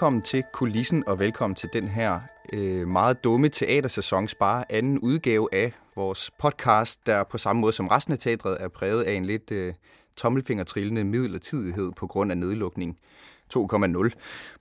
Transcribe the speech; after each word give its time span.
Velkommen 0.00 0.22
til 0.22 0.44
Kulissen, 0.52 1.04
og 1.06 1.18
velkommen 1.18 1.54
til 1.54 1.68
den 1.72 1.88
her 1.88 2.20
øh, 2.52 2.88
meget 2.88 3.24
dumme 3.24 3.48
teatersæsons 3.48 4.34
bare 4.34 4.72
anden 4.72 4.98
udgave 4.98 5.48
af 5.52 5.72
vores 5.96 6.30
podcast, 6.38 7.06
der 7.06 7.24
på 7.24 7.38
samme 7.38 7.60
måde 7.60 7.72
som 7.72 7.88
resten 7.88 8.12
af 8.12 8.18
teatret 8.18 8.56
er 8.60 8.68
præget 8.68 9.02
af 9.02 9.12
en 9.12 9.24
lidt 9.24 9.52
øh, 9.52 9.74
tommelfingertrillende 10.16 11.04
midlertidighed 11.04 11.92
på 11.96 12.06
grund 12.06 12.30
af 12.30 12.38
nedlukning 12.38 12.98
2,0. 13.56 14.10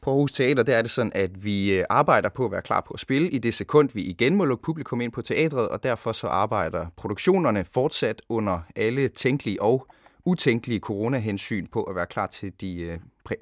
På 0.01 0.11
Aarhus 0.11 0.31
Teater 0.31 0.63
der 0.63 0.77
er 0.77 0.81
det 0.81 0.91
sådan, 0.91 1.11
at 1.15 1.43
vi 1.43 1.79
øh, 1.79 1.85
arbejder 1.89 2.29
på 2.29 2.45
at 2.45 2.51
være 2.51 2.61
klar 2.61 2.81
på 2.81 2.93
at 2.93 2.99
spille 2.99 3.29
i 3.29 3.37
det 3.37 3.53
sekund, 3.53 3.89
vi 3.93 4.01
igen 4.01 4.35
må 4.35 4.45
lukke 4.45 4.63
publikum 4.63 5.01
ind 5.01 5.11
på 5.11 5.21
teatret, 5.21 5.69
og 5.69 5.83
derfor 5.83 6.11
så 6.11 6.27
arbejder 6.27 6.87
produktionerne 6.95 7.65
fortsat 7.73 8.21
under 8.29 8.59
alle 8.75 9.07
tænkelige 9.07 9.61
og 9.61 9.87
utænkelige 10.25 10.79
coronahensyn 10.79 11.67
på 11.67 11.83
at 11.83 11.95
være 11.95 12.05
klar 12.05 12.27
til 12.27 12.53
de 12.61 12.81
øh, 12.81 12.99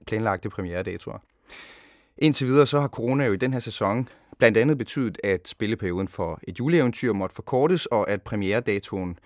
planlagte 0.07 0.49
premieredatoer. 0.49 1.19
Indtil 2.17 2.47
videre 2.47 2.67
så 2.67 2.79
har 2.79 2.87
corona 2.87 3.25
jo 3.25 3.33
i 3.33 3.37
den 3.37 3.53
her 3.53 3.59
sæson 3.59 4.09
blandt 4.37 4.57
andet 4.57 4.77
betydet, 4.77 5.17
at 5.23 5.47
spilleperioden 5.47 6.07
for 6.07 6.39
et 6.47 6.59
juleeventyr 6.59 7.13
måtte 7.13 7.35
forkortes, 7.35 7.85
og 7.85 8.09
at 8.09 8.21
premieredatoen 8.21 9.19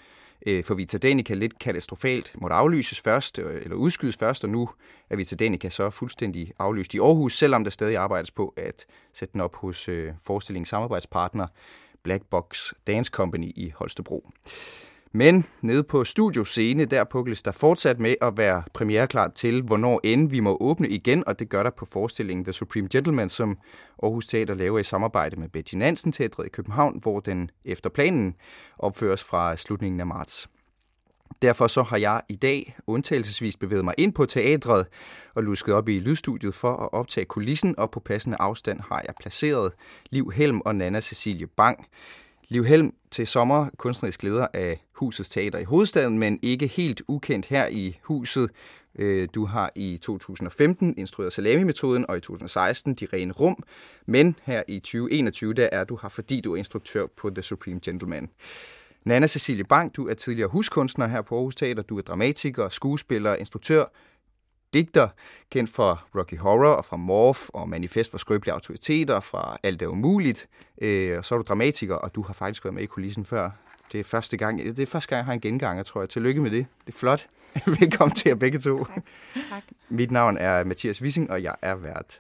øh, 0.48 0.64
for 0.64 0.74
Vita 0.74 0.98
Danica 0.98 1.34
lidt 1.34 1.60
katastrofalt 1.60 2.32
måtte 2.36 2.54
aflyses 2.54 3.00
først, 3.00 3.40
øh, 3.40 3.62
eller 3.62 3.76
udskydes 3.76 4.18
først, 4.18 4.44
og 4.44 4.50
nu 4.50 4.70
er 5.10 5.16
Vita 5.16 5.36
Danica 5.36 5.70
så 5.70 5.90
fuldstændig 5.90 6.54
aflyst 6.60 6.94
i 6.94 7.00
Aarhus, 7.00 7.38
selvom 7.38 7.64
der 7.64 7.72
stadig 7.72 7.98
arbejdes 7.98 8.32
på 8.32 8.54
at 8.58 8.86
sætte 9.14 9.34
den 9.34 9.42
op 9.42 9.56
hos 9.56 9.90
øh, 9.90 10.14
forestillingens 10.24 10.70
samarbejdspartner 10.70 11.48
Black 12.04 12.24
Box 12.30 12.72
Dance 12.88 13.10
Company 13.10 13.52
i 13.56 13.72
Holstebro. 13.76 14.30
Men 15.14 15.46
nede 15.62 15.84
på 15.84 16.04
studioscene, 16.04 16.86
der 16.86 17.04
pukles 17.04 17.44
der 17.44 17.52
fortsat 17.52 18.00
med 18.00 18.16
at 18.22 18.38
være 18.38 18.64
premiereklar 18.74 19.28
til, 19.28 19.62
hvornår 19.62 20.00
end 20.04 20.30
vi 20.30 20.40
må 20.40 20.58
åbne 20.60 20.90
igen, 20.90 21.24
og 21.28 21.40
det 21.40 21.50
gør 21.50 21.64
der 21.64 21.70
på 21.70 21.86
forestillingen 21.86 22.46
The 22.46 22.54
Supreme 22.54 22.88
Gentleman, 22.92 23.30
som 23.30 23.58
Aarhus 24.04 24.28
Teater 24.28 24.54
laver 24.54 24.80
i 24.80 24.84
samarbejde 24.84 25.40
med 25.40 25.50
Betty 25.50 25.76
Nansen 25.76 26.12
Teatret 26.12 26.46
i 26.46 26.50
København, 26.50 27.00
hvor 27.02 27.20
den 27.20 27.50
efter 27.66 27.90
planen 27.90 28.36
opføres 28.80 29.24
fra 29.24 29.56
slutningen 29.56 30.00
af 30.00 30.08
marts. 30.08 30.50
Derfor 31.42 31.68
så 31.68 31.84
har 31.84 31.98
jeg 31.98 32.22
i 32.30 32.36
dag 32.36 32.76
undtagelsesvis 32.88 33.58
bevæget 33.58 33.86
mig 33.86 33.94
ind 33.98 34.14
på 34.14 34.26
teatret 34.26 34.88
og 35.36 35.44
lusket 35.44 35.74
op 35.74 35.90
i 35.90 36.00
lydstudiet 36.00 36.54
for 36.54 36.74
at 36.74 36.90
optage 36.94 37.26
kulissen, 37.26 37.80
og 37.80 37.92
på 37.92 38.00
passende 38.00 38.38
afstand 38.40 38.80
har 38.90 39.04
jeg 39.08 39.14
placeret 39.20 39.72
Liv 40.10 40.32
Helm 40.36 40.62
og 40.66 40.76
Nana 40.76 41.02
Cecilie 41.02 41.48
Bang. 41.48 41.88
Liv 42.52 42.66
Helm 42.66 42.94
til 43.12 43.28
sommer 43.28 43.70
kunstnerisk 43.78 44.24
leder 44.24 44.48
af 44.54 44.84
Husets 44.94 45.30
Teater 45.30 45.60
i 45.60 45.64
hovedstaden, 45.64 46.20
men 46.20 46.40
ikke 46.42 46.68
helt 46.68 47.02
ukendt 47.08 47.46
her 47.46 47.68
i 47.68 48.00
huset. 48.04 48.50
Øh, 48.96 49.28
du 49.36 49.46
har 49.46 49.72
i 49.76 49.98
2015 49.98 50.94
instrueret 50.98 51.34
Salami-metoden, 51.34 52.06
og 52.10 52.18
i 52.18 52.20
2016 52.20 52.94
De 52.94 53.08
Rene 53.14 53.34
Rum. 53.34 53.64
Men 54.06 54.36
her 54.44 54.64
i 54.68 54.80
2021, 54.80 55.54
der 55.54 55.70
er 55.72 55.84
du 55.84 56.00
her, 56.02 56.10
fordi 56.10 56.42
du 56.42 56.54
er 56.54 56.58
instruktør 56.58 57.06
på 57.18 57.30
The 57.30 57.42
Supreme 57.42 57.80
Gentleman. 57.80 58.30
Nana 59.06 59.28
Cecilie 59.28 59.64
Bang, 59.64 59.96
du 59.96 60.08
er 60.08 60.14
tidligere 60.14 60.50
huskunstner 60.50 61.08
her 61.08 61.22
på 61.22 61.36
Aarhus 61.36 61.56
Teater. 61.56 61.84
Du 61.84 61.98
er 61.98 62.02
dramatiker, 62.02 62.70
skuespiller, 62.70 63.36
instruktør, 63.36 63.86
digter, 64.74 65.08
kendt 65.50 65.70
for 65.70 66.04
Rocky 66.16 66.38
Horror 66.38 66.74
og 66.74 66.86
fra 66.86 66.98
Morph 66.98 67.42
og 67.54 67.70
Manifest 67.70 68.12
for 68.12 68.18
skrøbelige 68.18 68.54
autoriteter, 68.54 69.20
fra 69.20 69.58
Alt 69.64 69.82
er 69.82 69.88
umuligt. 69.88 70.48
Øh, 70.82 71.18
og 71.18 71.26
så 71.26 71.36
er 71.36 71.40
du 71.40 71.44
dramatiker, 71.48 71.96
og 71.96 72.16
du 72.16 72.22
har 72.22 72.34
faktisk 72.34 72.66
været 72.66 72.74
med 72.74 72.84
i 72.84 72.86
kulissen 72.86 73.26
før. 73.26 73.50
Det 73.92 74.00
er 74.00 74.04
første 74.04 74.38
gang, 74.38 74.60
det 74.60 74.80
er 74.80 74.86
første 74.86 75.10
gang, 75.10 75.18
jeg 75.18 75.26
har 75.26 75.34
en 75.34 75.42
genganger, 75.42 75.84
tror 75.84 76.02
jeg. 76.02 76.10
Tillykke 76.10 76.42
med 76.42 76.52
det. 76.52 76.66
Det 76.86 76.94
er 76.94 76.98
flot. 76.98 77.28
Velkommen 77.80 78.16
til 78.16 78.30
jer 78.30 78.36
begge 78.36 78.60
to. 78.60 78.78
Tak. 78.86 79.04
tak. 79.50 79.64
Mit 79.90 80.12
navn 80.12 80.38
er 80.38 80.64
Mathias 80.64 81.02
Wissing, 81.02 81.32
og 81.32 81.44
jeg 81.44 81.56
er 81.62 81.76
vært. 81.76 82.20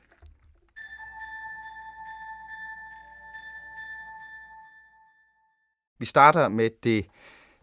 Vi 5.99 6.05
starter 6.05 6.47
med 6.47 6.69
det 6.83 7.05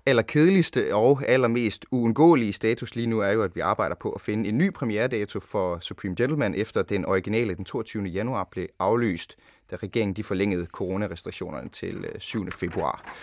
allerkedeligste 0.08 0.94
og 0.94 1.22
allermest 1.28 1.86
uundgåelige 1.90 2.52
status 2.52 2.94
lige 2.94 3.06
nu 3.06 3.20
er 3.20 3.30
jo, 3.30 3.42
at 3.42 3.56
vi 3.56 3.60
arbejder 3.60 3.96
på 4.00 4.10
at 4.10 4.20
finde 4.20 4.48
en 4.48 4.58
ny 4.58 4.72
premieredato 4.72 5.40
for 5.40 5.78
Supreme 5.78 6.14
Gentleman, 6.14 6.54
efter 6.54 6.82
den 6.82 7.06
originale 7.06 7.54
den 7.54 7.64
22. 7.64 8.04
januar 8.04 8.48
blev 8.50 8.66
aflyst, 8.78 9.36
da 9.70 9.76
regeringen 9.76 10.16
de 10.16 10.22
forlængede 10.22 10.66
coronarestriktionerne 10.66 11.68
til 11.68 11.96
øh, 11.96 12.20
7. 12.20 12.50
Februar. 12.50 13.14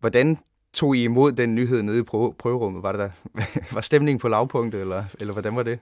Hvordan 0.00 0.38
tog 0.72 0.96
I 0.96 1.04
imod 1.04 1.32
den 1.32 1.54
nyhed 1.54 1.82
nede 1.82 1.98
i 1.98 2.02
prøverummet? 2.02 2.82
Var, 2.82 2.92
det 2.92 2.98
der, 2.98 3.10
var 3.74 3.80
stemningen 3.80 4.20
på 4.20 4.28
lavpunktet, 4.28 4.80
eller, 4.80 5.04
eller 5.20 5.32
hvordan 5.32 5.56
var 5.56 5.62
det? 5.62 5.78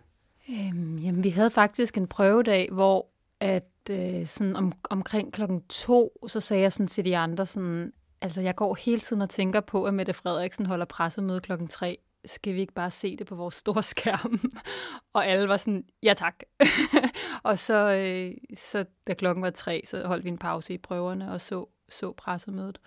Øhm, 0.51 0.95
jamen, 0.95 1.25
vi 1.25 1.31
havde 1.31 1.51
faktisk 1.51 1.97
en 1.97 2.07
prøvedag, 2.07 2.69
hvor 2.73 3.07
at 3.41 3.71
øh, 3.91 4.27
sådan 4.27 4.57
om, 4.57 4.73
omkring 4.91 5.33
klokken 5.33 5.63
to, 5.69 6.27
så 6.29 6.41
sagde 6.41 6.63
jeg 6.63 6.73
sådan 6.73 6.87
til 6.87 7.05
de 7.05 7.17
andre, 7.17 7.47
sådan, 7.47 7.93
Altså, 8.21 8.41
jeg 8.41 8.57
går 8.57 8.75
hele 8.75 9.01
tiden 9.01 9.23
og 9.23 9.31
tænker 9.31 9.61
på, 9.61 9.85
at 9.85 9.95
Mette 9.95 10.13
Frederiksen 10.13 10.67
holder 10.67 10.87
pressemøde 10.87 11.41
klokken 11.41 11.69
tre. 11.69 11.99
Skal 12.25 12.55
vi 12.55 12.61
ikke 12.61 12.73
bare 12.73 12.91
se 12.91 13.17
det 13.17 13.27
på 13.27 13.35
vores 13.35 13.55
store 13.55 13.83
skærm? 13.83 14.41
og 15.15 15.27
alle 15.27 15.49
var 15.49 15.57
sådan, 15.57 15.85
ja 16.03 16.15
tak. 16.15 16.35
og 17.43 17.59
så, 17.59 17.75
øh, 17.75 18.35
så, 18.55 18.85
da 19.07 19.15
klokken 19.15 19.43
var 19.43 19.51
tre, 19.51 19.83
så 19.85 20.07
holdt 20.07 20.25
vi 20.25 20.29
en 20.29 20.39
pause 20.39 20.75
i 20.75 20.79
prøverne 20.79 21.33
og 21.33 21.41
så, 21.41 21.67
så 21.89 22.13
pressemødet. 22.13 22.81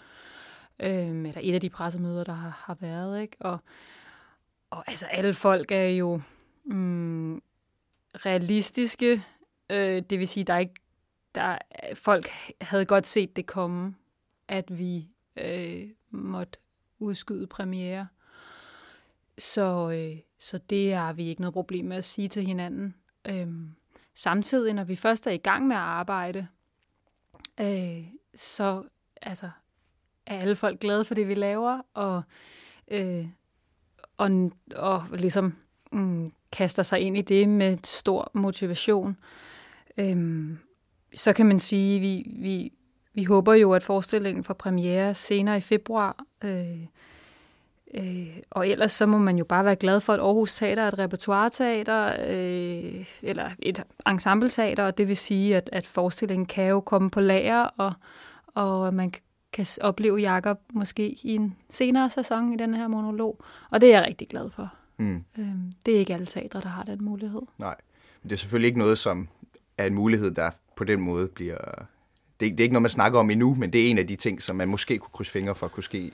Øh, 0.79 1.07
eller 1.07 1.41
et 1.41 1.53
af 1.53 1.61
de 1.61 1.69
pressemøder, 1.69 2.23
der 2.23 2.33
har, 2.33 2.63
har 2.65 2.77
været. 2.79 3.21
Ikke? 3.21 3.37
Og, 3.39 3.59
og 4.69 4.83
altså, 4.87 5.05
alle 5.05 5.33
folk 5.33 5.71
er 5.71 5.89
jo 5.89 6.21
mm, 6.65 7.41
realistiske. 8.13 9.21
Øh, 9.69 10.01
det 10.09 10.19
vil 10.19 10.27
sige, 10.27 10.43
der 10.43 10.53
er 10.53 10.59
ikke 10.59 10.81
der, 11.35 11.57
folk 11.93 12.29
havde 12.61 12.85
godt 12.85 13.07
set 13.07 13.35
det 13.35 13.45
komme, 13.45 13.95
at 14.47 14.77
vi 14.77 15.10
øh, 15.37 15.89
måtte 16.09 16.59
udskyde 16.99 17.47
premiere. 17.47 18.07
Så, 19.37 19.91
øh, 19.91 20.19
så 20.39 20.57
det 20.57 20.93
har 20.93 21.13
vi 21.13 21.27
ikke 21.27 21.41
noget 21.41 21.53
problem 21.53 21.85
med 21.85 21.97
at 21.97 22.05
sige 22.05 22.27
til 22.27 22.45
hinanden. 22.45 22.95
Øhm, 23.25 23.75
samtidig, 24.15 24.73
når 24.73 24.83
vi 24.83 24.95
først 24.95 25.27
er 25.27 25.31
i 25.31 25.37
gang 25.37 25.67
med 25.67 25.75
at 25.75 25.81
arbejde, 25.81 26.47
øh, 27.61 28.03
så 28.35 28.83
altså, 29.21 29.49
er 30.25 30.39
alle 30.39 30.55
folk 30.55 30.79
glade 30.79 31.05
for 31.05 31.15
det, 31.15 31.27
vi 31.27 31.33
laver, 31.33 31.81
og, 31.93 32.23
øh, 32.87 33.27
og, 34.17 34.51
og 34.75 35.07
ligesom 35.13 35.55
mm, 35.91 36.31
kaster 36.51 36.83
sig 36.83 36.99
ind 36.99 37.17
i 37.17 37.21
det 37.21 37.49
med 37.49 37.77
stor 37.83 38.31
motivation. 38.33 39.17
Øhm, 39.97 40.59
så 41.15 41.33
kan 41.33 41.45
man 41.45 41.59
sige, 41.59 41.95
at 41.95 42.01
vi, 42.01 42.25
vi, 42.39 42.73
vi 43.13 43.23
håber 43.23 43.53
jo, 43.53 43.73
at 43.73 43.83
forestillingen 43.83 44.43
får 44.43 44.53
premiere 44.53 45.13
senere 45.13 45.57
i 45.57 45.61
februar. 45.61 46.25
Øh, 46.43 46.85
øh, 47.93 48.37
og 48.49 48.67
ellers 48.67 48.91
så 48.91 49.05
må 49.05 49.17
man 49.17 49.37
jo 49.37 49.45
bare 49.45 49.65
være 49.65 49.75
glad 49.75 49.99
for, 49.99 50.13
at 50.13 50.19
Aarhus 50.19 50.55
Teater 50.55 50.83
er 50.83 50.87
et 50.87 50.99
repertoireteater, 50.99 52.15
øh, 52.27 53.05
eller 53.21 53.49
et 53.59 53.83
ensembleteater, 54.07 54.83
og 54.83 54.97
det 54.97 55.07
vil 55.07 55.17
sige, 55.17 55.57
at, 55.57 55.69
at 55.73 55.87
forestillingen 55.87 56.45
kan 56.45 56.65
jo 56.65 56.79
komme 56.79 57.09
på 57.09 57.19
lager, 57.19 57.63
og, 57.63 57.93
og 58.47 58.93
man 58.93 59.11
kan 59.53 59.65
opleve 59.81 60.17
Jakob 60.17 60.59
måske 60.73 61.09
i 61.23 61.35
en 61.35 61.55
senere 61.69 62.09
sæson 62.09 62.53
i 62.53 62.57
den 62.57 62.73
her 62.73 62.87
monolog. 62.87 63.43
Og 63.69 63.81
det 63.81 63.93
er 63.93 63.97
jeg 63.97 64.07
rigtig 64.07 64.27
glad 64.27 64.49
for. 64.49 64.73
Mm. 64.97 65.23
Øh, 65.37 65.45
det 65.85 65.95
er 65.95 65.99
ikke 65.99 66.13
alle 66.13 66.25
teatre, 66.25 66.61
der 66.61 66.69
har 66.69 66.83
den 66.83 67.03
mulighed. 67.03 67.41
Nej, 67.57 67.75
men 68.23 68.29
det 68.29 68.35
er 68.35 68.39
selvfølgelig 68.39 68.67
ikke 68.67 68.79
noget, 68.79 68.97
som 68.97 69.27
er 69.77 69.85
en 69.85 69.93
mulighed, 69.93 70.31
der 70.31 70.51
på 70.75 70.83
den 70.83 71.01
måde 71.01 71.27
bliver 71.27 71.57
det, 72.41 72.51
det 72.51 72.59
er 72.59 72.63
ikke 72.63 72.73
noget, 72.73 72.81
man 72.81 72.89
snakker 72.89 73.19
om 73.19 73.29
endnu, 73.29 73.55
men 73.55 73.73
det 73.73 73.85
er 73.85 73.89
en 73.89 73.97
af 73.97 74.07
de 74.07 74.15
ting, 74.15 74.41
som 74.41 74.55
man 74.55 74.67
måske 74.67 74.97
kunne 74.97 75.11
krydse 75.13 75.31
fingre 75.31 75.55
for, 75.55 75.67
kunne 75.67 75.83
ske 75.83 76.11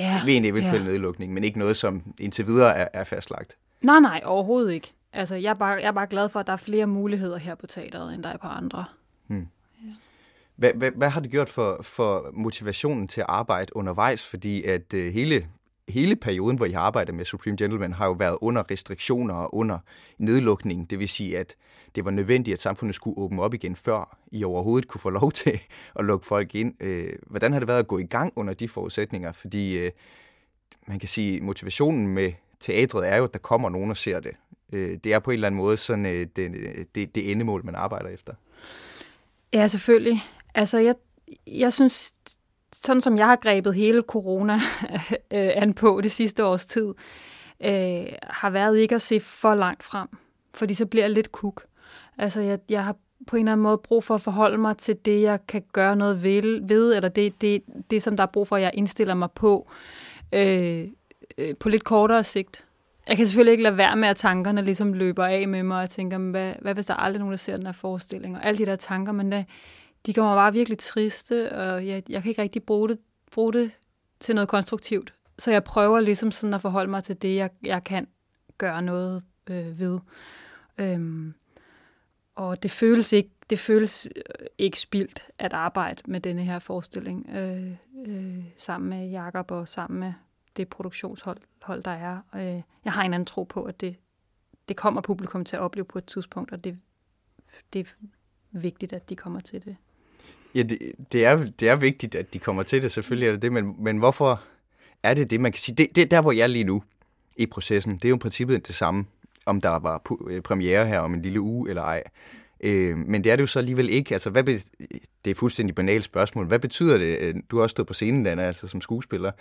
yeah, 0.00 0.26
ved 0.26 0.36
en 0.36 0.44
eventuel 0.44 0.74
yeah. 0.74 0.84
nedlukning, 0.84 1.32
men 1.32 1.44
ikke 1.44 1.58
noget, 1.58 1.76
som 1.76 2.02
indtil 2.20 2.46
videre 2.46 2.76
er, 2.76 2.88
er 2.92 3.04
fastlagt. 3.04 3.56
Nej, 3.82 4.00
nej, 4.00 4.22
overhovedet 4.24 4.72
ikke. 4.72 4.92
Altså, 5.12 5.34
jeg 5.34 5.50
er, 5.50 5.54
bare, 5.54 5.70
jeg 5.70 5.86
er 5.86 5.92
bare 5.92 6.06
glad 6.06 6.28
for, 6.28 6.40
at 6.40 6.46
der 6.46 6.52
er 6.52 6.56
flere 6.56 6.86
muligheder 6.86 7.36
her 7.36 7.54
på 7.54 7.66
teateret, 7.66 8.14
end 8.14 8.22
der 8.22 8.28
er 8.28 8.36
på 8.36 8.46
andre. 8.46 8.84
Hmm. 9.26 9.46
Ja. 9.84 9.90
Hvad, 10.56 10.72
hvad, 10.74 10.90
hvad 10.90 11.08
har 11.08 11.20
det 11.20 11.30
gjort 11.30 11.48
for, 11.48 11.78
for 11.82 12.30
motivationen 12.32 13.08
til 13.08 13.20
at 13.20 13.26
arbejde 13.28 13.76
undervejs? 13.76 14.26
Fordi 14.26 14.62
at 14.62 14.94
uh, 14.94 15.00
hele 15.00 15.46
hele 15.88 16.16
perioden, 16.16 16.56
hvor 16.56 16.66
I 16.66 16.72
har 16.72 16.80
arbejdet 16.80 17.14
med 17.14 17.24
Supreme 17.24 17.56
Gentleman, 17.56 17.92
har 17.92 18.06
jo 18.06 18.12
været 18.12 18.38
under 18.40 18.62
restriktioner 18.70 19.34
og 19.34 19.54
under 19.54 19.78
nedlukning. 20.18 20.90
Det 20.90 20.98
vil 20.98 21.08
sige, 21.08 21.38
at 21.38 21.54
det 21.94 22.04
var 22.04 22.10
nødvendigt, 22.10 22.52
at 22.52 22.60
samfundet 22.60 22.94
skulle 22.94 23.18
åbne 23.18 23.42
op 23.42 23.54
igen, 23.54 23.76
før 23.76 24.18
I 24.32 24.44
overhovedet 24.44 24.88
kunne 24.88 25.00
få 25.00 25.10
lov 25.10 25.32
til 25.42 25.60
at 25.96 26.04
lukke 26.04 26.26
folk 26.26 26.54
ind. 26.54 26.82
Øh, 26.82 27.12
hvordan 27.26 27.52
har 27.52 27.58
det 27.58 27.68
været 27.68 27.78
at 27.78 27.88
gå 27.88 27.98
i 27.98 28.04
gang 28.04 28.32
under 28.36 28.54
de 28.54 28.68
forudsætninger? 28.68 29.32
Fordi 29.32 29.78
øh, 29.78 29.90
man 30.86 30.98
kan 30.98 31.08
sige, 31.08 31.40
motivationen 31.40 32.08
med 32.08 32.32
teatret 32.60 33.08
er 33.08 33.16
jo, 33.16 33.24
at 33.24 33.32
der 33.32 33.38
kommer 33.38 33.70
nogen 33.70 33.90
og 33.90 33.96
ser 33.96 34.20
det. 34.20 34.32
Øh, 34.72 34.98
det 35.04 35.14
er 35.14 35.18
på 35.18 35.30
en 35.30 35.34
eller 35.34 35.46
anden 35.46 35.58
måde 35.58 35.76
sådan 35.76 36.06
øh, 36.06 36.26
det, 36.36 36.54
øh, 36.54 36.84
det, 36.94 37.14
det 37.14 37.30
endemål, 37.30 37.64
man 37.64 37.74
arbejder 37.74 38.08
efter. 38.08 38.34
Ja, 39.52 39.68
selvfølgelig. 39.68 40.22
Altså, 40.54 40.78
jeg, 40.78 40.94
jeg 41.46 41.72
synes, 41.72 42.14
sådan 42.72 43.00
som 43.00 43.18
jeg 43.18 43.26
har 43.26 43.36
grebet 43.36 43.74
hele 43.74 44.02
corona 44.02 44.54
øh, 45.10 45.50
an 45.54 45.72
på 45.72 46.00
det 46.02 46.10
sidste 46.10 46.44
års 46.44 46.66
tid, 46.66 46.94
øh, 47.64 48.06
har 48.22 48.50
været 48.50 48.78
ikke 48.78 48.94
at 48.94 49.02
se 49.02 49.20
for 49.20 49.54
langt 49.54 49.82
frem, 49.82 50.08
fordi 50.54 50.74
så 50.74 50.86
bliver 50.86 51.04
jeg 51.04 51.10
lidt 51.10 51.32
kuk. 51.32 51.64
Altså, 52.18 52.40
jeg, 52.40 52.58
jeg 52.68 52.84
har 52.84 52.96
på 53.26 53.36
en 53.36 53.40
eller 53.40 53.52
anden 53.52 53.62
måde 53.62 53.78
brug 53.78 54.04
for 54.04 54.14
at 54.14 54.20
forholde 54.20 54.58
mig 54.58 54.76
til 54.76 54.96
det, 55.04 55.22
jeg 55.22 55.46
kan 55.46 55.62
gøre 55.72 55.96
noget 55.96 56.22
ved, 56.22 56.60
ved 56.68 56.96
eller 56.96 57.08
det, 57.08 57.40
det, 57.40 57.62
det, 57.90 58.02
som 58.02 58.16
der 58.16 58.22
er 58.22 58.28
brug 58.32 58.48
for, 58.48 58.56
at 58.56 58.62
jeg 58.62 58.70
indstiller 58.74 59.14
mig 59.14 59.30
på, 59.30 59.70
øh, 60.32 60.88
øh, 61.38 61.56
på 61.56 61.68
lidt 61.68 61.84
kortere 61.84 62.24
sigt. 62.24 62.64
Jeg 63.08 63.16
kan 63.16 63.26
selvfølgelig 63.26 63.52
ikke 63.52 63.62
lade 63.62 63.76
være 63.76 63.96
med, 63.96 64.08
at 64.08 64.16
tankerne 64.16 64.62
ligesom 64.62 64.92
løber 64.92 65.24
af 65.24 65.48
med 65.48 65.62
mig, 65.62 65.82
og 65.82 65.90
tænker, 65.90 66.18
hvad, 66.18 66.52
hvad 66.60 66.74
hvis 66.74 66.86
der 66.86 66.96
er 66.96 67.18
nogen, 67.18 67.30
der 67.30 67.36
ser 67.36 67.56
den 67.56 67.66
her 67.66 67.72
forestilling, 67.72 68.36
og 68.36 68.44
alle 68.46 68.58
de 68.58 68.66
der 68.66 68.76
tanker, 68.76 69.12
men 69.12 69.32
det, 69.32 69.46
de 70.06 70.14
kommer 70.14 70.34
bare 70.34 70.52
virkelig 70.52 70.78
triste, 70.78 71.52
og 71.52 71.86
jeg, 71.86 72.02
jeg 72.08 72.22
kan 72.22 72.30
ikke 72.30 72.42
rigtig 72.42 72.62
bruge 72.62 72.88
det, 72.88 72.98
bruge 73.32 73.52
det 73.52 73.70
til 74.20 74.34
noget 74.34 74.48
konstruktivt. 74.48 75.14
Så 75.38 75.52
jeg 75.52 75.64
prøver 75.64 76.00
ligesom 76.00 76.30
sådan 76.30 76.54
at 76.54 76.60
forholde 76.60 76.90
mig 76.90 77.04
til 77.04 77.22
det, 77.22 77.36
jeg, 77.36 77.50
jeg 77.64 77.84
kan 77.84 78.06
gøre 78.58 78.82
noget 78.82 79.22
øh, 79.50 79.80
ved. 79.80 79.98
Øhm, 80.78 81.34
og 82.34 82.62
det 82.62 82.70
føles 82.70 83.12
ikke 83.12 83.30
det 83.50 83.58
føles 83.58 84.08
øh, 84.16 84.46
ikke 84.58 84.78
spildt 84.78 85.22
at 85.38 85.52
arbejde 85.52 86.02
med 86.06 86.20
denne 86.20 86.44
her 86.44 86.58
forestilling 86.58 87.30
øh, 87.30 87.70
øh, 88.06 88.44
sammen 88.58 88.90
med 88.90 89.08
Jakob 89.08 89.50
og 89.50 89.68
sammen 89.68 90.00
med 90.00 90.12
det 90.56 90.68
produktionshold, 90.68 91.38
hold, 91.62 91.82
der 91.82 91.90
er. 91.90 92.18
Øh, 92.34 92.62
jeg 92.84 92.92
har 92.92 93.02
en 93.02 93.14
anden 93.14 93.26
tro 93.26 93.42
på, 93.44 93.62
at 93.62 93.80
det, 93.80 93.96
det 94.68 94.76
kommer 94.76 95.00
publikum 95.00 95.44
til 95.44 95.56
at 95.56 95.60
opleve 95.60 95.84
på 95.84 95.98
et 95.98 96.04
tidspunkt, 96.04 96.52
og 96.52 96.64
det, 96.64 96.78
det 97.72 97.80
er 97.80 98.06
vigtigt, 98.52 98.92
at 98.92 99.10
de 99.10 99.16
kommer 99.16 99.40
til 99.40 99.64
det. 99.64 99.76
Ja, 100.54 100.62
det, 100.62 100.92
det, 101.12 101.26
er, 101.26 101.50
det 101.60 101.68
er 101.68 101.76
vigtigt, 101.76 102.14
at 102.14 102.34
de 102.34 102.38
kommer 102.38 102.62
til 102.62 102.82
det, 102.82 102.92
selvfølgelig 102.92 103.28
er 103.28 103.32
det 103.32 103.42
det, 103.42 103.52
men, 103.52 103.76
men 103.78 103.98
hvorfor 103.98 104.42
er 105.02 105.14
det 105.14 105.30
det, 105.30 105.40
man 105.40 105.52
kan 105.52 105.58
sige? 105.58 105.76
Det, 105.76 105.96
det 105.96 106.02
er 106.02 106.06
der, 106.06 106.20
hvor 106.20 106.32
jeg 106.32 106.42
er 106.42 106.46
lige 106.46 106.64
nu 106.64 106.82
i 107.36 107.46
processen. 107.46 107.94
Det 107.94 108.04
er 108.04 108.08
jo 108.08 108.16
i 108.16 108.18
princippet 108.18 108.66
det 108.66 108.74
samme, 108.74 109.06
om 109.46 109.60
der 109.60 109.78
var 109.78 110.02
øh, 110.28 110.40
premiere 110.40 110.86
her 110.86 110.98
om 110.98 111.14
en 111.14 111.22
lille 111.22 111.40
uge 111.40 111.68
eller 111.68 111.82
ej. 111.82 112.02
Øh, 112.60 112.96
men 112.96 113.24
det 113.24 113.32
er 113.32 113.36
det 113.36 113.42
jo 113.42 113.46
så 113.46 113.58
alligevel 113.58 113.90
ikke. 113.90 114.14
Altså, 114.14 114.30
hvad 114.30 114.44
be- 114.44 114.60
det 115.24 115.30
er 115.30 115.34
fuldstændig 115.34 115.74
banalt 115.74 116.04
spørgsmål. 116.04 116.46
Hvad 116.46 116.58
betyder 116.58 116.98
det? 116.98 117.18
Øh, 117.18 117.34
du 117.50 117.56
har 117.56 117.62
også 117.62 117.70
stået 117.72 117.86
på 117.86 117.94
scenen, 117.94 118.26
Anna, 118.26 118.42
altså 118.42 118.66
som 118.66 118.80
skuespiller. 118.80 119.32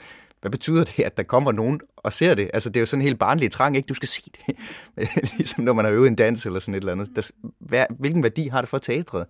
Hvad 0.41 0.51
betyder 0.51 0.83
det, 0.83 1.03
at 1.03 1.17
der 1.17 1.23
kommer 1.23 1.51
nogen 1.51 1.81
og 1.97 2.13
ser 2.13 2.35
det? 2.35 2.51
Altså, 2.53 2.69
det 2.69 2.77
er 2.77 2.81
jo 2.81 2.85
sådan 2.85 3.01
en 3.01 3.07
helt 3.07 3.19
barnlig 3.19 3.51
trang, 3.51 3.77
ikke? 3.77 3.88
Du 3.88 3.94
skal 3.94 4.07
se 4.07 4.31
det. 4.47 4.55
ligesom 5.38 5.63
når 5.63 5.73
man 5.73 5.85
har 5.85 5.91
øvet 5.91 6.07
en 6.07 6.15
dans 6.15 6.45
eller 6.45 6.59
sådan 6.59 6.73
et 6.73 6.77
eller 6.77 6.91
andet. 6.91 7.09
Der, 7.15 7.29
hvad, 7.59 7.85
hvilken 7.99 8.23
værdi 8.23 8.47
har 8.47 8.61
det 8.61 8.69
for 8.69 8.77
teatret, 8.77 9.25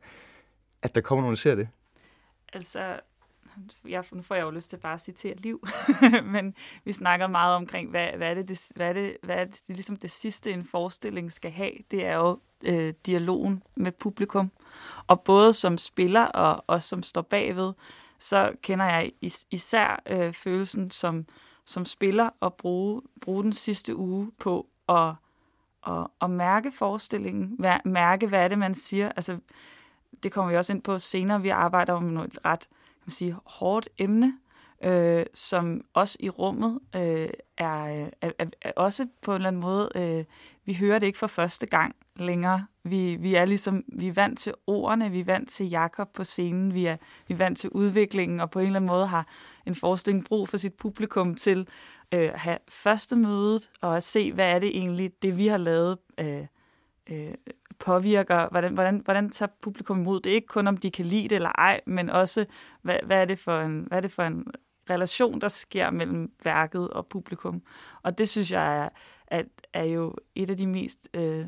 at 0.81 0.95
der 0.95 1.01
kommer 1.01 1.21
nogen 1.21 1.33
og 1.33 1.37
ser 1.37 1.55
det? 1.55 1.67
Altså, 2.53 2.79
jeg, 3.87 4.03
nu 4.11 4.21
får 4.21 4.35
jeg 4.35 4.43
jo 4.43 4.49
lyst 4.49 4.69
til 4.69 4.77
bare 4.77 4.93
at 4.93 5.01
citere 5.01 5.35
liv, 5.35 5.63
men 6.33 6.55
vi 6.83 6.91
snakker 6.91 7.27
meget 7.27 7.55
omkring, 7.55 7.89
hvad, 7.89 8.07
hvad 8.17 8.29
er 8.29 8.33
det, 8.33 8.47
det, 8.47 8.71
hvad 8.75 8.89
er 8.89 8.93
det, 8.93 9.17
hvad 9.23 9.35
er 9.35 9.45
det, 9.45 9.61
det, 9.67 9.75
ligesom 9.75 9.95
det 9.95 10.11
sidste, 10.11 10.51
en 10.51 10.63
forestilling 10.63 11.31
skal 11.31 11.51
have, 11.51 11.71
det 11.91 12.05
er 12.05 12.15
jo 12.15 12.39
øh, 12.63 12.93
dialogen 13.05 13.63
med 13.75 13.91
publikum. 13.91 14.51
Og 15.07 15.21
både 15.21 15.53
som 15.53 15.77
spiller 15.77 16.25
og, 16.25 16.63
og 16.67 16.81
som 16.81 17.03
står 17.03 17.21
bagved, 17.21 17.73
så 18.19 18.51
kender 18.61 18.85
jeg 18.85 19.11
is, 19.21 19.45
især 19.51 20.01
øh, 20.05 20.33
følelsen 20.33 20.91
som, 20.91 21.25
som 21.65 21.85
spiller 21.85 22.29
at 22.41 22.53
bruge, 22.53 23.01
bruge 23.21 23.43
den 23.43 23.53
sidste 23.53 23.95
uge 23.95 24.31
på 24.39 24.67
at, 24.89 25.13
at, 25.87 26.07
at 26.21 26.29
mærke 26.29 26.71
forestillingen, 26.71 27.57
mærke, 27.85 28.27
hvad 28.27 28.43
er 28.43 28.47
det, 28.47 28.59
man 28.59 28.75
siger. 28.75 29.11
Altså, 29.11 29.37
det 30.23 30.31
kommer 30.31 30.51
vi 30.51 30.57
også 30.57 30.73
ind 30.73 30.81
på 30.81 30.99
senere. 30.99 31.41
Vi 31.41 31.49
arbejder 31.49 31.93
om 31.93 32.03
noget 32.03 32.39
ret 32.45 32.67
man 33.05 33.11
sige, 33.11 33.35
hårdt 33.45 33.89
emne, 33.97 34.33
øh, 34.83 35.25
som 35.33 35.81
også 35.93 36.17
i 36.19 36.29
rummet 36.29 36.79
øh, 36.95 37.29
er, 37.57 37.85
er, 38.21 38.31
er, 38.39 38.45
er 38.61 38.71
også 38.75 39.07
på 39.21 39.31
en 39.31 39.35
eller 39.35 39.47
anden 39.47 39.61
måde, 39.61 39.89
øh, 39.95 40.25
vi 40.65 40.73
hører 40.73 40.99
det 40.99 41.07
ikke 41.07 41.19
for 41.19 41.27
første 41.27 41.65
gang 41.65 41.95
længere. 42.15 42.65
Vi, 42.83 43.17
vi 43.19 43.35
er 43.35 43.45
ligesom, 43.45 43.83
vi 43.87 44.07
er 44.07 44.13
vant 44.13 44.39
til 44.39 44.53
ordene, 44.67 45.11
vi 45.11 45.19
er 45.19 45.25
vant 45.25 45.49
til 45.49 45.69
Jakob 45.69 46.13
på 46.13 46.23
scenen, 46.23 46.73
vi 46.73 46.85
er, 46.85 46.97
vi 47.27 47.33
er 47.33 47.37
vant 47.37 47.57
til 47.57 47.69
udviklingen, 47.69 48.39
og 48.39 48.51
på 48.51 48.59
en 48.59 48.65
eller 48.65 48.79
anden 48.79 48.87
måde 48.87 49.07
har 49.07 49.27
en 49.65 49.75
forestilling 49.75 50.25
brug 50.25 50.49
for 50.49 50.57
sit 50.57 50.73
publikum 50.73 51.35
til 51.35 51.67
øh, 52.13 52.33
at 52.33 52.39
have 52.39 52.57
første 52.67 53.15
mødet, 53.15 53.69
og 53.81 53.97
at 53.97 54.03
se, 54.03 54.33
hvad 54.33 54.47
er 54.47 54.59
det 54.59 54.77
egentlig, 54.77 55.11
det 55.21 55.37
vi 55.37 55.47
har 55.47 55.57
lavet, 55.57 55.97
øh, 56.19 56.45
øh, 57.09 57.33
påvirker, 57.79 58.47
hvordan, 58.51 58.73
hvordan, 58.73 59.01
hvordan 59.03 59.29
tager 59.29 59.51
publikum 59.61 59.99
imod 59.99 60.21
det? 60.21 60.29
Ikke 60.29 60.47
kun 60.47 60.67
om 60.67 60.77
de 60.77 60.91
kan 60.91 61.05
lide 61.05 61.23
det 61.23 61.35
eller 61.35 61.51
ej, 61.57 61.81
men 61.85 62.09
også, 62.09 62.45
hvad, 62.81 62.97
hvad, 63.05 63.17
er 63.17 63.25
det 63.25 63.39
for 63.39 63.59
en, 63.59 63.83
hvad 63.87 63.97
er 63.97 64.01
det 64.01 64.11
for 64.11 64.23
en 64.23 64.45
relation, 64.89 65.41
der 65.41 65.49
sker 65.49 65.91
mellem 65.91 66.31
værket 66.43 66.89
og 66.89 67.07
publikum. 67.07 67.61
Og 68.03 68.17
det 68.17 68.29
synes 68.29 68.51
jeg 68.51 68.77
er, 68.77 68.89
at, 69.27 69.45
er 69.73 69.83
jo 69.83 70.15
et 70.35 70.49
af 70.49 70.57
de 70.57 70.67
mest 70.67 71.09
øh, 71.13 71.45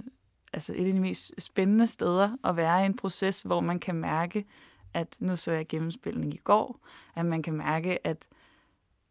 altså 0.56 0.74
et 0.76 0.88
af 0.88 0.94
de 0.94 1.00
mest 1.00 1.32
spændende 1.38 1.88
steder 1.88 2.38
at 2.44 2.56
være 2.56 2.84
i 2.84 2.86
en 2.86 2.96
proces, 2.96 3.42
hvor 3.42 3.60
man 3.60 3.80
kan 3.80 3.96
mærke, 3.96 4.46
at 4.94 5.18
nu 5.20 5.36
så 5.36 5.52
jeg 5.52 5.68
gennemspilning 5.68 6.34
i 6.34 6.38
går, 6.38 6.88
at 7.16 7.26
man 7.26 7.42
kan 7.42 7.54
mærke, 7.54 8.08
at, 8.08 8.28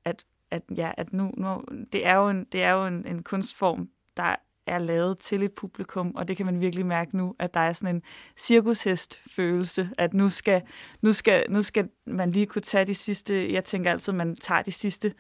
at, 0.05 0.25
at, 0.51 0.63
ja, 0.77 0.93
at 0.97 1.13
nu, 1.13 1.33
nu 1.37 1.65
det 1.93 2.07
er 2.07 2.15
jo, 2.15 2.29
en, 2.29 2.45
det 2.45 2.63
er 2.63 2.71
jo 2.71 2.87
en, 2.87 3.07
en 3.07 3.23
kunstform, 3.23 3.89
der 4.17 4.37
er 4.67 4.79
lavet 4.79 5.19
til 5.19 5.43
et 5.43 5.53
publikum, 5.53 6.15
og 6.15 6.29
det 6.29 6.37
kan 6.37 6.47
man 6.47 6.61
virkelig 6.61 6.87
mærke 6.87 7.17
nu, 7.17 7.35
at 7.39 7.55
der 7.55 7.61
er 7.61 7.73
sådan 7.73 7.97
en 7.97 8.03
cirkushest-følelse, 8.37 9.91
at 9.99 10.15
nu 10.15 10.31
skal, 10.31 10.63
nu, 11.03 11.13
skal, 11.13 11.45
nu 11.49 11.63
skal 11.63 11.89
man 12.07 12.33
lige 12.33 12.47
kunne 12.47 12.63
tage 12.63 12.85
de 12.85 12.95
sidste, 12.95 13.53
jeg 13.53 13.65
tænker 13.65 13.91
altid, 13.91 14.13
at 14.13 14.17
man 14.17 14.37
tager 14.37 14.63
de 14.63 14.73
sidste 14.73 15.15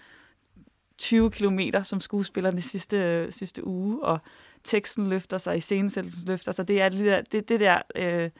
20 0.99 1.30
kilometer 1.30 1.83
som 1.83 2.00
skuespiller 2.00 2.50
den 2.50 2.62
sidste, 2.62 3.33
sidste 3.33 3.66
uge, 3.66 4.02
og 4.04 4.19
teksten 4.64 5.07
løfter 5.07 5.38
sig, 5.38 5.57
iscenesættelsen 5.57 6.28
løfter 6.28 6.52
sig. 6.52 6.69
Det 6.69 6.80
er 6.80 6.88
det 6.88 7.04
der, 7.04 7.23
det, 7.23 7.49
det 7.49 7.61
der, 7.61 7.83
øh, 7.97 8.30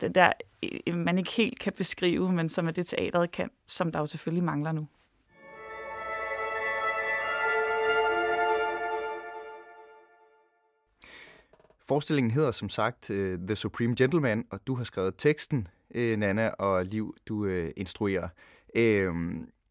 det 0.00 0.14
der, 0.14 0.32
øh, 0.86 0.96
man 0.96 1.18
ikke 1.18 1.30
helt 1.30 1.58
kan 1.58 1.72
beskrive, 1.72 2.32
men 2.32 2.48
som 2.48 2.68
er 2.68 2.70
det 2.70 2.86
teatret 2.86 3.30
kan, 3.30 3.50
som 3.66 3.92
der 3.92 3.98
jo 3.98 4.06
selvfølgelig 4.06 4.44
mangler 4.44 4.72
nu. 4.72 4.86
Forestillingen 11.90 12.30
hedder 12.30 12.50
som 12.50 12.68
sagt 12.68 13.10
øh, 13.10 13.38
The 13.38 13.56
Supreme 13.56 13.94
Gentleman, 13.98 14.44
og 14.50 14.60
du 14.66 14.74
har 14.74 14.84
skrevet 14.84 15.14
teksten, 15.18 15.68
øh, 15.94 16.18
Nana, 16.18 16.48
og 16.48 16.84
Liv, 16.84 17.14
du 17.28 17.44
øh, 17.44 17.70
instruerer. 17.76 18.28
Uh, 18.78 19.14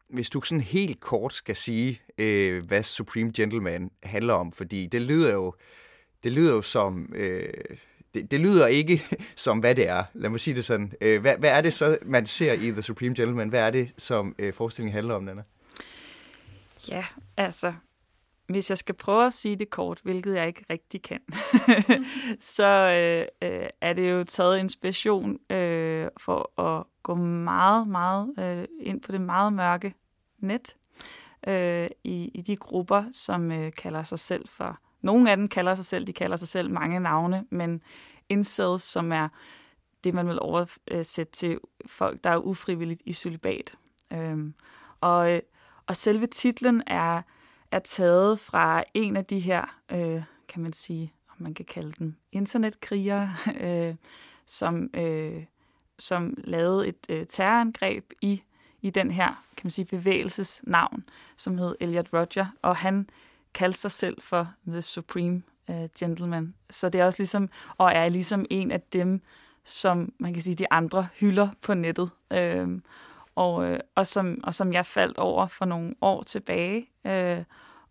hvis 0.08 0.30
du 0.30 0.40
sådan 0.40 0.60
helt 0.60 1.00
kort 1.00 1.32
skal 1.32 1.56
sige, 1.56 2.00
uh, 2.18 2.66
hvad 2.66 2.82
Supreme 2.82 3.32
Gentleman 3.36 3.90
handler 4.02 4.34
om, 4.34 4.52
fordi 4.52 4.86
det 4.86 5.02
lyder 5.02 5.32
jo, 5.32 5.54
det 6.24 6.32
lyder 6.32 6.54
jo 6.54 6.62
som... 6.62 7.12
Uh, 7.14 7.20
det, 8.14 8.30
det 8.30 8.40
lyder 8.40 8.66
ikke 8.66 9.02
som, 9.36 9.58
hvad 9.58 9.74
det 9.74 9.88
er. 9.88 10.04
Lad 10.14 10.30
mig 10.30 10.40
sige 10.40 10.54
det 10.54 10.64
sådan. 10.64 10.92
Hvad, 11.00 11.38
hvad 11.38 11.50
er 11.50 11.60
det 11.60 11.72
så, 11.72 11.98
man 12.02 12.26
ser 12.26 12.52
i 12.52 12.70
The 12.70 12.82
Supreme 12.82 13.14
Gentleman? 13.14 13.48
Hvad 13.48 13.60
er 13.60 13.70
det, 13.70 13.94
som 13.98 14.36
forestillingen 14.54 14.94
handler 14.94 15.14
om, 15.14 15.22
Nana? 15.22 15.42
Ja, 16.88 17.04
altså, 17.36 17.72
hvis 18.50 18.70
jeg 18.70 18.78
skal 18.78 18.94
prøve 18.94 19.26
at 19.26 19.32
sige 19.32 19.56
det 19.56 19.70
kort, 19.70 20.00
hvilket 20.02 20.34
jeg 20.34 20.46
ikke 20.46 20.64
rigtig 20.70 21.02
kan, 21.02 21.20
så 22.56 22.66
øh, 22.66 23.48
øh, 23.48 23.68
er 23.80 23.92
det 23.92 24.10
jo 24.10 24.24
taget 24.24 24.58
inspiration 24.58 25.38
øh, 25.50 26.08
for 26.16 26.60
at 26.60 26.84
gå 27.02 27.14
meget, 27.14 27.88
meget 27.88 28.34
øh, 28.38 28.64
ind 28.80 29.00
på 29.00 29.12
det 29.12 29.20
meget 29.20 29.52
mørke 29.52 29.94
net 30.38 30.76
øh, 31.46 31.88
i, 32.04 32.30
i 32.34 32.42
de 32.42 32.56
grupper, 32.56 33.04
som 33.12 33.52
øh, 33.52 33.72
kalder 33.72 34.02
sig 34.02 34.18
selv 34.18 34.48
for... 34.48 34.78
Nogle 35.02 35.30
af 35.30 35.36
dem 35.36 35.48
kalder 35.48 35.74
sig 35.74 35.86
selv, 35.86 36.06
de 36.06 36.12
kalder 36.12 36.36
sig 36.36 36.48
selv 36.48 36.70
mange 36.70 37.00
navne, 37.00 37.44
men 37.50 37.82
incels, 38.28 38.82
som 38.82 39.12
er 39.12 39.28
det, 40.04 40.14
man 40.14 40.28
vil 40.28 40.38
oversætte 40.40 41.32
til 41.32 41.58
folk, 41.86 42.24
der 42.24 42.30
er 42.30 42.38
ufrivilligt 42.38 43.02
i 43.04 43.12
celibat. 43.12 43.74
Øh, 44.12 44.38
og, 45.00 45.32
øh, 45.32 45.40
og 45.86 45.96
selve 45.96 46.26
titlen 46.26 46.82
er 46.86 47.22
er 47.72 47.78
taget 47.78 48.40
fra 48.40 48.84
en 48.94 49.16
af 49.16 49.24
de 49.24 49.40
her, 49.40 49.78
øh, 49.92 50.22
kan 50.48 50.62
man 50.62 50.72
sige, 50.72 51.12
om 51.28 51.36
man 51.38 51.54
kan 51.54 51.64
kalde 51.64 51.92
dem 51.92 52.16
internetkrigere, 52.32 53.34
øh, 53.60 53.94
som, 54.46 54.90
øh, 54.94 55.44
som 55.98 56.34
lavede 56.38 56.88
et 56.88 57.06
øh, 57.08 57.26
terrorangreb 57.26 58.12
i, 58.20 58.42
i 58.82 58.90
den 58.90 59.10
her, 59.10 59.44
kan 59.56 59.66
man 59.66 59.70
sige, 59.70 59.84
bevægelsesnavn, 59.84 61.04
som 61.36 61.58
hed 61.58 61.74
Elliot 61.80 62.08
Roger, 62.12 62.46
og 62.62 62.76
han 62.76 63.08
kaldte 63.54 63.78
sig 63.78 63.90
selv 63.90 64.22
for 64.22 64.52
The 64.66 64.82
Supreme 64.82 65.42
øh, 65.70 65.88
Gentleman. 65.98 66.54
Så 66.70 66.88
det 66.88 67.00
er 67.00 67.04
også 67.04 67.22
ligesom, 67.22 67.48
og 67.78 67.92
er 67.92 68.08
ligesom 68.08 68.46
en 68.50 68.70
af 68.70 68.80
dem, 68.80 69.20
som 69.64 70.12
man 70.18 70.34
kan 70.34 70.42
sige, 70.42 70.54
de 70.54 70.72
andre 70.72 71.08
hylder 71.14 71.48
på 71.62 71.74
nettet. 71.74 72.10
Øh, 72.32 72.80
og, 73.34 73.64
øh, 73.64 73.80
og, 73.94 74.06
som, 74.06 74.40
og 74.44 74.54
som 74.54 74.72
jeg 74.72 74.86
faldt 74.86 75.18
over 75.18 75.46
for 75.46 75.64
nogle 75.64 75.94
år 76.00 76.22
tilbage, 76.22 76.90
øh, 77.06 77.44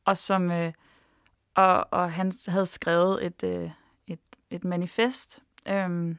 og 0.06 0.18
som 0.18 0.52
øh, 0.52 0.74
og, 1.56 1.88
og 1.92 2.12
han 2.12 2.32
havde 2.48 2.66
skrevet 2.66 3.26
et, 3.26 3.44
øh, 3.44 3.70
et, 4.08 4.20
et 4.50 4.64
manifest. 4.64 5.44
Øh, 5.68 6.16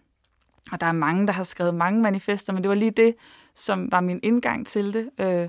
og 0.73 0.81
der 0.81 0.87
er 0.87 0.93
mange, 0.93 1.27
der 1.27 1.33
har 1.33 1.45
skrevet 1.45 1.75
mange 1.75 2.03
manifester, 2.03 2.53
men 2.53 2.63
det 2.63 2.69
var 2.69 2.75
lige 2.75 2.91
det, 2.91 3.15
som 3.55 3.93
var 3.93 4.01
min 4.01 4.21
indgang 4.23 4.67
til 4.67 4.93
det. 4.93 5.11
Øh, 5.19 5.49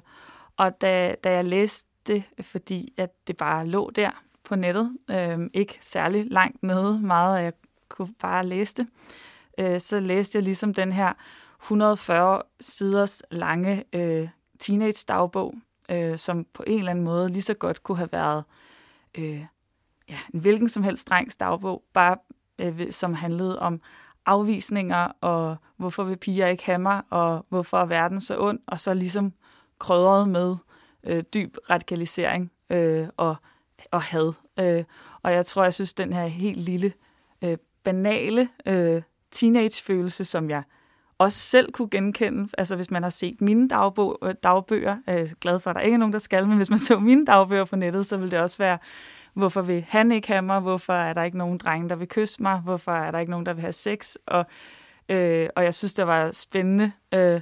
og 0.58 0.82
da, 0.82 1.16
da 1.24 1.32
jeg 1.32 1.46
læste 1.46 1.90
det, 2.08 2.24
fordi 2.42 2.94
at 2.98 3.10
det 3.28 3.38
bare 3.38 3.68
lå 3.68 3.90
der 3.96 4.12
på 4.44 4.56
nettet, 4.56 4.98
øh, 5.10 5.40
ikke 5.54 5.78
særlig 5.82 6.26
langt 6.32 6.64
nede, 6.64 7.00
meget 7.00 7.38
og 7.38 7.44
jeg 7.44 7.54
kunne 7.90 8.14
bare 8.20 8.46
læse 8.46 8.76
det, 8.76 8.88
øh, 9.58 9.80
så 9.80 10.00
læste 10.00 10.38
jeg 10.38 10.44
ligesom 10.44 10.74
den 10.74 10.92
her 10.92 11.14
140 11.62 12.42
siders 12.60 13.24
lange 13.32 13.84
øh, 13.94 14.30
teenage-dagbog, 14.60 15.54
øh, 15.92 16.18
som 16.18 16.46
på 16.54 16.64
en 16.68 16.80
eller 16.80 16.92
anden 16.92 17.06
måde 17.06 17.30
lige 17.30 17.42
så 17.42 17.54
godt 17.54 17.84
kunne 17.84 17.98
have 17.98 18.12
været 18.12 18.44
øh, 19.18 19.46
ja, 20.10 20.18
en 20.34 20.40
hvilken 20.40 20.70
som 20.70 20.84
helst 20.84 21.10
drengs 21.10 21.38
dagbog, 21.38 21.84
bare 21.94 22.18
øh, 22.60 22.92
som 22.92 23.14
handlede 23.14 23.60
om 23.60 23.82
afvisninger, 24.26 25.12
og 25.22 25.56
hvorfor 25.78 26.04
vil 26.04 26.18
piger 26.18 26.48
ikke 26.48 26.66
have 26.66 26.80
mig, 26.80 27.02
og 27.10 27.46
hvorfor 27.50 27.78
er 27.78 27.86
verden 27.86 28.22
så 28.22 28.40
ond, 28.40 28.60
og 28.68 28.80
så 28.80 28.94
ligesom 28.94 29.34
krødret 29.80 30.30
med 30.30 30.56
øh, 31.04 31.24
dyb 31.34 31.58
radikalisering 31.70 32.52
øh, 32.70 33.08
og, 33.18 33.36
og 33.92 34.02
had. 34.02 34.34
Øh, 34.60 34.84
og 35.22 35.34
jeg 35.34 35.46
tror, 35.46 35.64
jeg 35.64 35.74
synes, 35.74 35.94
den 35.94 36.14
her 36.14 36.26
helt 36.26 36.58
lille, 36.58 36.94
øh, 37.42 37.58
banale 37.84 38.50
øh, 38.66 39.02
teenage-følelse, 39.32 40.26
som 40.26 40.50
jeg 40.50 40.64
også 41.22 41.40
selv 41.40 41.72
kunne 41.72 41.90
genkende, 41.90 42.50
altså 42.58 42.76
hvis 42.76 42.92
man 42.92 43.04
har 43.04 43.10
set 43.10 43.42
mine 43.42 43.68
dagbog, 43.68 44.20
øh, 44.24 44.36
dagbøger, 44.44 44.98
øh, 45.10 45.30
glad 45.42 45.60
for, 45.60 45.70
at 45.70 45.76
der 45.76 45.82
ikke 45.82 45.96
er 45.96 46.00
nogen, 46.00 46.14
der 46.14 46.20
skal, 46.20 46.48
men 46.48 46.58
hvis 46.58 46.70
man 46.70 46.80
så 46.80 47.00
mine 47.00 47.26
dagbøger 47.26 47.66
på 47.66 47.76
nettet, 47.76 48.06
så 48.06 48.18
ville 48.18 48.32
det 48.32 48.40
også 48.40 48.58
være, 48.58 48.78
hvorfor 49.34 49.62
vil 49.62 49.86
han 49.90 50.12
ikke 50.12 50.28
have 50.28 50.42
mig, 50.42 50.60
hvorfor 50.60 50.94
er 50.94 51.14
der 51.14 51.24
ikke 51.24 51.38
nogen 51.38 51.58
drenge, 51.58 51.90
der 51.90 51.96
vil 51.96 52.08
kysse 52.08 52.42
mig, 52.42 52.60
hvorfor 52.60 52.92
er 52.92 53.12
der 53.12 53.20
ikke 53.20 53.32
nogen, 53.32 53.46
der 53.46 53.54
vil 53.54 53.62
have 53.62 53.74
sex, 53.74 54.16
og, 54.28 54.46
øh, 55.10 55.50
og 55.56 55.64
jeg 55.64 55.74
synes, 55.74 55.94
det 55.94 56.08
var 56.08 56.32
spændende 56.32 56.92
øh, 57.14 57.42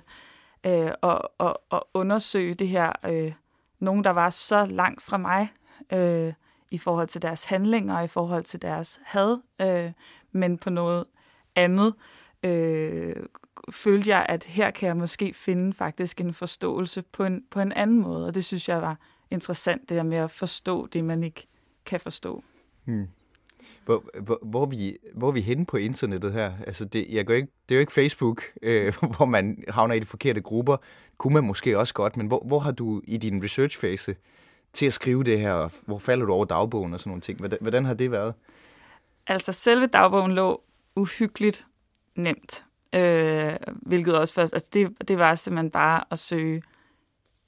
øh, 0.66 0.92
at, 1.04 1.22
at, 1.40 1.54
at 1.72 1.80
undersøge 1.94 2.54
det 2.54 2.68
her, 2.68 2.92
øh, 3.06 3.34
nogen, 3.80 4.04
der 4.04 4.12
var 4.12 4.30
så 4.30 4.66
langt 4.66 5.02
fra 5.02 5.18
mig, 5.18 5.50
øh, 5.94 6.34
i 6.72 6.78
forhold 6.78 7.08
til 7.08 7.22
deres 7.22 7.44
handlinger, 7.44 8.02
i 8.02 8.08
forhold 8.08 8.44
til 8.44 8.62
deres 8.62 9.00
had, 9.04 9.38
øh, 9.62 9.92
men 10.32 10.58
på 10.58 10.70
noget 10.70 11.06
andet 11.56 11.94
øh, 12.44 13.16
følte 13.72 14.10
jeg, 14.10 14.26
at 14.30 14.44
her 14.44 14.72
kan 14.72 14.88
jeg 14.88 14.98
måske 14.98 15.34
finde 15.34 15.74
faktisk 15.74 16.22
en 16.22 16.34
forståelse 16.34 17.04
på 17.12 17.24
en, 17.24 17.44
på 17.52 17.60
en 17.60 17.72
anden 17.72 18.00
måde, 18.00 18.28
og 18.28 18.36
det 18.36 18.46
synes 18.46 18.70
jeg 18.70 18.82
var 18.82 18.98
interessant, 19.32 19.90
det 19.90 19.98
der 19.98 20.04
med 20.04 20.18
at 20.18 20.32
forstå 20.32 20.88
det, 20.88 21.04
man 21.04 21.24
ikke 21.24 21.48
kan 21.86 22.00
forstå. 22.00 22.44
Hmm. 22.86 23.08
Hvor, 23.86 24.04
hvor, 24.22 24.40
hvor, 24.42 24.66
vi, 24.66 24.98
hvor 25.14 25.28
er 25.28 25.32
vi 25.32 25.42
henne 25.42 25.66
på 25.66 25.78
internettet 25.78 26.34
her? 26.34 26.54
Altså 26.68 26.86
det, 26.86 27.08
jeg 27.10 27.28
går 27.28 27.34
ikke, 27.34 27.48
det 27.70 27.76
er 27.76 27.78
jo 27.78 27.80
ikke 27.80 27.94
Facebook, 27.94 28.44
øh, 28.62 28.94
hvor 29.18 29.26
man 29.26 29.64
havner 29.68 29.96
i 29.96 30.00
de 30.00 30.06
forkerte 30.06 30.42
grupper. 30.42 30.78
Kunne 31.18 31.34
man 31.34 31.44
måske 31.44 31.80
også 31.80 31.94
godt, 31.94 32.18
men 32.18 32.28
hvor, 32.28 32.44
hvor 32.46 32.60
har 32.60 32.72
du 32.72 33.02
i 33.04 33.18
din 33.18 33.44
researchfase 33.44 34.16
til 34.74 34.86
at 34.86 34.94
skrive 34.94 35.24
det 35.24 35.40
her? 35.40 35.70
Hvor 35.86 36.00
falder 36.00 36.26
du 36.26 36.34
over 36.34 36.46
dagbogen 36.46 36.94
og 36.94 37.00
sådan 37.00 37.10
nogle 37.10 37.22
ting? 37.22 37.40
Hvordan, 37.40 37.58
hvordan 37.62 37.86
har 37.86 37.94
det 37.94 38.12
været? 38.12 38.34
Altså 39.28 39.52
selve 39.52 39.88
dagbogen 39.88 40.32
lå 40.32 40.62
uhyggeligt 40.96 41.66
nemt. 42.16 42.66
Øh, 42.94 43.56
hvilket 43.82 44.18
også 44.18 44.34
først, 44.34 44.54
altså 44.54 44.70
det, 44.74 45.08
det 45.08 45.20
var 45.20 45.36
simpelthen 45.36 45.72
bare 45.72 46.04
at 46.12 46.20
søge 46.20 46.62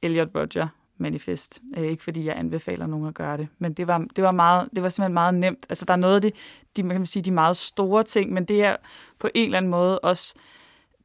Elliot 0.02 0.30
Roger 0.36 0.68
manifest. 0.98 1.62
Øh, 1.78 1.84
ikke 1.84 2.04
fordi 2.04 2.26
jeg 2.26 2.36
anbefaler 2.36 2.88
nogen 2.88 3.08
at 3.08 3.14
gøre 3.14 3.38
det, 3.38 3.48
men 3.60 3.74
det 3.74 3.88
var, 3.88 4.06
det 4.16 4.24
var, 4.24 4.32
meget, 4.32 4.70
det 4.76 4.84
var 4.84 4.90
simpelthen 4.90 5.14
meget 5.14 5.34
nemt. 5.34 5.66
Altså 5.70 5.86
der 5.86 5.94
er 5.94 5.98
noget 5.98 6.16
af 6.16 6.22
det, 6.22 6.34
de, 6.78 6.84
man 6.84 6.98
kan 6.98 7.06
sige, 7.06 7.24
de 7.24 7.32
meget 7.32 7.58
store 7.58 8.04
ting, 8.04 8.34
men 8.34 8.46
det 8.46 8.64
er 8.64 8.76
på 9.20 9.30
en 9.34 9.46
eller 9.46 9.58
anden 9.58 9.72
måde 9.72 10.00
også 10.00 10.36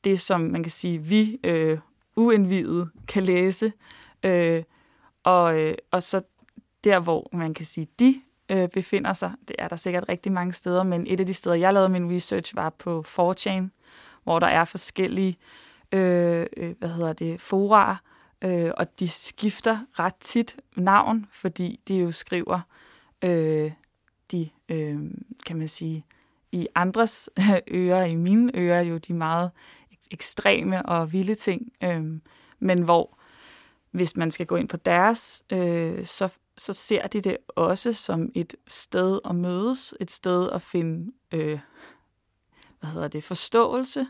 det, 0.04 0.20
som 0.20 0.40
man 0.40 0.62
kan 0.62 0.72
sige, 0.72 0.98
vi 0.98 1.38
øh, 1.44 1.78
uindvidede 2.16 2.90
kan 3.08 3.22
læse. 3.22 3.72
Øh, 4.22 4.62
og, 5.24 5.58
øh, 5.58 5.74
og 5.90 6.02
så 6.02 6.22
der, 6.84 7.00
hvor 7.00 7.28
man 7.32 7.54
kan 7.54 7.66
sige, 7.66 7.86
de 7.98 8.22
øh, 8.48 8.68
befinder 8.68 9.12
sig, 9.12 9.32
det 9.48 9.56
er 9.58 9.68
der 9.68 9.76
sikkert 9.76 10.04
rigtig 10.08 10.32
mange 10.32 10.52
steder, 10.52 10.82
men 10.82 11.06
et 11.06 11.20
af 11.20 11.26
de 11.26 11.34
steder, 11.34 11.56
jeg 11.56 11.72
lavede 11.72 11.88
min 11.88 12.16
research, 12.16 12.56
var 12.56 12.70
på 12.70 13.04
4chan, 13.06 13.68
hvor 14.26 14.38
der 14.38 14.46
er 14.46 14.64
forskellige 14.64 15.36
øh, 15.92 16.46
øh, 16.56 16.74
hvad 16.78 16.88
hedder 16.88 17.12
det, 17.12 17.40
fora, 17.40 17.96
øh, 18.42 18.70
og 18.76 19.00
de 19.00 19.08
skifter 19.08 19.78
ret 19.98 20.14
tit 20.20 20.56
navn, 20.76 21.26
fordi 21.30 21.80
de 21.88 21.96
jo 21.96 22.10
skriver 22.10 22.60
øh, 23.22 23.72
de, 24.32 24.48
øh, 24.68 24.98
kan 25.46 25.56
man 25.56 25.68
sige, 25.68 26.04
i 26.52 26.66
andres 26.74 27.30
ører, 27.74 28.04
i 28.04 28.14
mine 28.14 28.52
ører, 28.54 28.80
jo 28.80 28.98
de 28.98 29.14
meget 29.14 29.50
ekstreme 30.10 30.86
og 30.86 31.12
vilde 31.12 31.34
ting, 31.34 31.72
øh, 31.82 32.04
men 32.58 32.82
hvor 32.82 33.18
hvis 33.90 34.16
man 34.16 34.30
skal 34.30 34.46
gå 34.46 34.56
ind 34.56 34.68
på 34.68 34.76
deres, 34.76 35.42
øh, 35.52 36.04
så, 36.04 36.28
så 36.56 36.72
ser 36.72 37.06
de 37.06 37.20
det 37.20 37.36
også 37.48 37.92
som 37.92 38.30
et 38.34 38.54
sted 38.68 39.20
at 39.24 39.34
mødes, 39.34 39.94
et 40.00 40.10
sted 40.10 40.50
at 40.50 40.62
finde 40.62 41.12
øh, 41.32 41.58
hvad 42.86 42.92
hedder 42.92 43.08
det, 43.08 43.24
forståelse, 43.24 44.06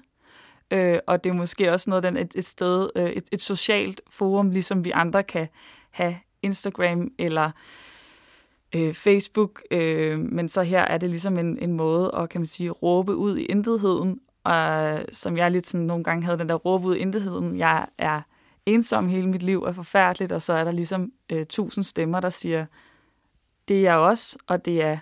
Øh, 0.70 0.98
og 1.06 1.24
det 1.24 1.30
er 1.30 1.34
måske 1.34 1.72
også 1.72 1.90
noget, 1.90 2.02
den, 2.02 2.16
et, 2.16 2.32
et 2.34 2.44
sted, 2.44 2.90
øh, 2.96 3.10
et, 3.10 3.24
et 3.32 3.40
socialt 3.40 4.00
forum, 4.10 4.50
ligesom 4.50 4.84
vi 4.84 4.90
andre 4.90 5.22
kan 5.22 5.48
have 5.90 6.16
Instagram 6.42 7.10
eller 7.18 7.50
øh, 8.74 8.94
Facebook, 8.94 9.62
øh, 9.70 10.18
men 10.18 10.48
så 10.48 10.62
her 10.62 10.82
er 10.82 10.98
det 10.98 11.10
ligesom 11.10 11.38
en, 11.38 11.58
en 11.58 11.72
måde 11.72 12.10
at, 12.14 12.28
kan 12.28 12.40
man 12.40 12.46
sige, 12.46 12.70
råbe 12.70 13.16
ud 13.16 13.36
i 13.36 13.44
intetheden, 13.44 14.20
og 14.44 15.00
som 15.12 15.36
jeg 15.36 15.50
lidt 15.50 15.66
sådan 15.66 15.86
nogle 15.86 16.04
gange 16.04 16.24
havde 16.24 16.38
den 16.38 16.48
der 16.48 16.54
råbe 16.54 16.86
ud 16.86 16.96
i 16.96 16.98
intetheden, 16.98 17.58
jeg 17.58 17.86
er 17.98 18.20
ensom 18.66 19.08
hele 19.08 19.28
mit 19.28 19.42
liv, 19.42 19.62
er 19.62 19.72
forfærdeligt, 19.72 20.32
og 20.32 20.42
så 20.42 20.52
er 20.52 20.64
der 20.64 20.72
ligesom 20.72 21.12
øh, 21.32 21.46
tusind 21.46 21.84
stemmer, 21.84 22.20
der 22.20 22.30
siger, 22.30 22.66
det 23.68 23.76
er 23.76 23.82
jeg 23.82 23.96
også, 23.96 24.38
og 24.46 24.64
det 24.64 24.82
er 24.82 24.98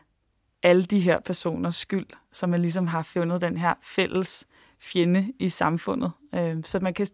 alle 0.64 0.82
de 0.82 1.00
her 1.00 1.20
personers 1.20 1.76
skyld, 1.76 2.06
som 2.32 2.50
man 2.50 2.62
ligesom 2.62 2.86
har 2.86 3.02
fundet 3.02 3.40
den 3.40 3.56
her 3.56 3.74
fælles 3.82 4.46
fjende 4.78 5.32
i 5.38 5.48
samfundet. 5.48 6.12
Øh, 6.34 6.64
så 6.64 6.78
man 6.80 6.94
kan, 6.94 7.06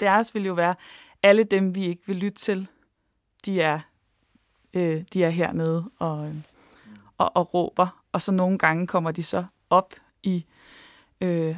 deres 0.00 0.34
vil 0.34 0.44
jo 0.44 0.52
være, 0.52 0.74
alle 1.22 1.44
dem, 1.44 1.74
vi 1.74 1.86
ikke 1.86 2.02
vil 2.06 2.16
lytte 2.16 2.38
til, 2.38 2.66
de 3.44 3.60
er, 3.60 3.80
øh, 4.74 5.02
de 5.12 5.24
er 5.24 5.30
hernede 5.30 5.90
og, 5.98 6.28
øh, 6.28 6.34
og, 7.18 7.36
og 7.36 7.54
råber. 7.54 8.02
Og 8.12 8.22
så 8.22 8.32
nogle 8.32 8.58
gange 8.58 8.86
kommer 8.86 9.10
de 9.10 9.22
så 9.22 9.44
op 9.70 9.94
i, 10.22 10.44
øh, 11.20 11.56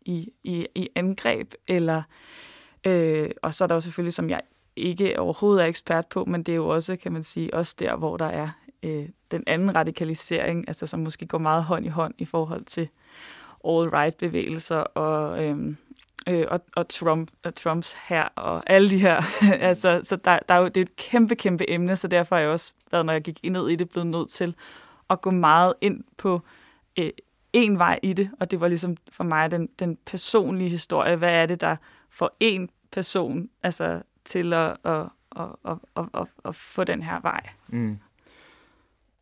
i, 0.00 0.32
i, 0.44 0.66
i 0.74 0.88
angreb, 0.94 1.54
eller 1.68 2.02
øh, 2.84 3.30
og 3.42 3.54
så 3.54 3.64
er 3.64 3.68
der 3.68 3.74
jo 3.74 3.80
selvfølgelig, 3.80 4.14
som 4.14 4.30
jeg 4.30 4.40
ikke 4.76 5.20
overhovedet 5.20 5.62
er 5.62 5.68
ekspert 5.68 6.06
på, 6.06 6.24
men 6.24 6.42
det 6.42 6.52
er 6.52 6.56
jo 6.56 6.68
også, 6.68 6.96
kan 6.96 7.12
man 7.12 7.22
sige, 7.22 7.54
også 7.54 7.76
der, 7.78 7.96
hvor 7.96 8.16
der 8.16 8.26
er 8.26 8.48
øh, 8.84 9.08
den 9.30 9.44
anden 9.46 9.74
radikalisering, 9.74 10.64
altså 10.68 10.86
som 10.86 11.00
måske 11.00 11.26
går 11.26 11.38
meget 11.38 11.64
hånd 11.64 11.86
i 11.86 11.88
hånd 11.88 12.14
i 12.18 12.24
forhold 12.24 12.64
til 12.64 12.88
all-right-bevægelser 13.68 14.76
og, 14.76 15.44
øh, 15.44 15.76
øh, 16.28 16.46
og, 16.48 16.60
og 16.76 16.88
Trump, 16.88 17.30
og 17.44 17.54
Trumps 17.54 17.96
her 18.08 18.22
og 18.22 18.62
alle 18.66 18.90
de 18.90 18.98
her. 18.98 19.22
altså, 19.68 20.00
så 20.02 20.16
der, 20.16 20.38
der 20.48 20.54
er 20.54 20.58
jo, 20.58 20.68
det 20.68 20.76
er 20.76 20.82
et 20.82 20.96
kæmpe, 20.96 21.34
kæmpe 21.34 21.70
emne, 21.70 21.96
så 21.96 22.08
derfor 22.08 22.36
har 22.36 22.40
jeg 22.40 22.50
også 22.50 22.72
været, 22.90 23.06
når 23.06 23.12
jeg 23.12 23.22
gik 23.22 23.38
ned 23.44 23.68
i 23.68 23.76
det, 23.76 23.90
blevet 23.90 24.06
nødt 24.06 24.30
til 24.30 24.54
at 25.10 25.20
gå 25.20 25.30
meget 25.30 25.74
ind 25.80 26.04
på 26.16 26.40
øh, 26.98 27.10
en 27.52 27.78
vej 27.78 28.00
i 28.02 28.12
det, 28.12 28.30
og 28.40 28.50
det 28.50 28.60
var 28.60 28.68
ligesom 28.68 28.96
for 29.12 29.24
mig 29.24 29.50
den, 29.50 29.68
den 29.78 29.98
personlige 30.06 30.70
historie. 30.70 31.16
Hvad 31.16 31.34
er 31.34 31.46
det, 31.46 31.60
der 31.60 31.76
får 32.10 32.36
en 32.40 32.70
person 32.92 33.48
altså, 33.62 34.02
til 34.24 34.52
at, 34.52 34.76
at, 34.84 35.00
at, 35.36 35.46
at, 35.64 35.76
at, 35.96 36.04
at, 36.14 36.26
at 36.44 36.54
få 36.54 36.84
den 36.84 37.02
her 37.02 37.20
vej? 37.20 37.40
Mm. 37.68 37.98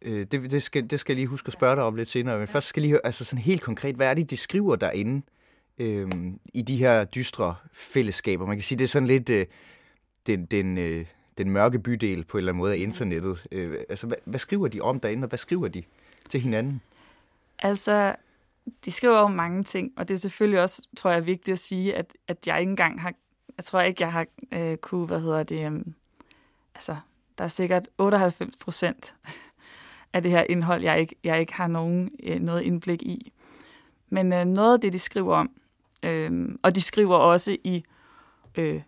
Øh, 0.05 0.27
det, 0.27 0.51
det, 0.51 0.63
skal, 0.63 0.91
det 0.91 1.01
skal 1.01 1.13
jeg 1.13 1.17
lige 1.17 1.27
huske 1.27 1.47
at 1.47 1.53
spørge 1.53 1.77
dig 1.77 1.85
om 1.85 1.95
lidt 1.95 2.09
senere. 2.09 2.39
Men 2.39 2.49
først 2.49 2.67
skal 2.67 2.81
jeg 2.81 2.83
lige 2.83 2.93
høre, 2.93 3.01
altså 3.07 3.25
sådan 3.25 3.43
helt 3.43 3.63
konkret, 3.63 3.97
hvad 3.97 4.07
er 4.07 4.15
det, 4.15 4.31
de 4.31 4.37
skriver 4.37 4.77
derinde 4.77 5.23
øh, 5.79 6.11
i 6.55 6.63
de 6.63 6.77
her 6.77 7.05
dystre 7.05 7.55
fællesskaber? 7.73 8.47
Man 8.47 8.57
kan 8.57 8.63
sige, 8.63 8.79
det 8.79 8.85
er 8.85 8.89
sådan 8.89 9.07
lidt 9.07 9.31
øh, 9.31 9.47
den, 10.27 10.47
den, 10.47 10.79
øh, 10.79 11.07
den 11.39 11.51
mørke 11.51 11.79
bydel 11.79 12.25
på 12.25 12.37
en 12.37 12.39
eller 12.39 12.53
anden 12.53 12.59
måde 12.59 12.73
af 12.73 12.79
internettet. 12.79 13.47
Øh, 13.53 13.79
altså, 13.89 14.07
hvad, 14.07 14.17
hvad 14.25 14.39
skriver 14.39 14.69
de 14.69 14.81
om 14.81 15.01
derinde, 15.01 15.25
og 15.25 15.29
hvad 15.29 15.39
skriver 15.39 15.69
de 15.69 15.83
til 16.29 16.41
hinanden? 16.41 16.81
Altså, 17.59 18.15
de 18.85 18.93
skriver 18.93 19.17
om 19.17 19.31
mange 19.31 19.65
ting, 19.65 19.93
og 19.97 20.09
det 20.09 20.15
er 20.15 20.19
selvfølgelig 20.19 20.61
også, 20.61 20.87
tror 20.97 21.11
jeg, 21.11 21.27
vigtigt 21.27 21.53
at 21.53 21.59
sige, 21.59 21.95
at, 21.95 22.07
at 22.29 22.47
jeg 22.47 22.61
ikke 22.61 22.71
engang 22.71 23.01
har, 23.01 23.15
jeg 23.57 23.65
tror 23.65 23.81
ikke, 23.81 24.03
jeg 24.03 24.13
har 24.13 24.27
øh, 24.53 24.77
kunne, 24.77 25.07
hvad 25.07 25.21
hedder 25.21 25.43
det, 25.43 25.73
øh, 25.73 25.81
altså, 26.75 26.97
der 27.39 27.45
er 27.45 27.49
sikkert 27.49 27.89
98 27.99 28.57
procent 28.57 29.15
af 30.12 30.23
det 30.23 30.31
her 30.31 30.45
indhold, 30.49 30.83
jeg 30.83 31.00
ikke, 31.00 31.14
jeg 31.25 31.40
ikke 31.40 31.54
har 31.54 31.66
nogen, 31.66 32.11
øh, 32.28 32.40
noget 32.40 32.62
indblik 32.62 33.02
i. 33.02 33.33
Men 34.11 34.33
øh, 34.33 34.45
noget 34.45 34.75
af 34.75 34.81
det, 34.81 34.92
de 34.92 34.99
skriver 34.99 35.37
om, 35.37 35.50
øh, 36.02 36.49
og 36.62 36.75
de 36.75 36.81
skriver 36.81 37.16
også 37.16 37.57
i 37.64 37.85
øh, 38.59 38.81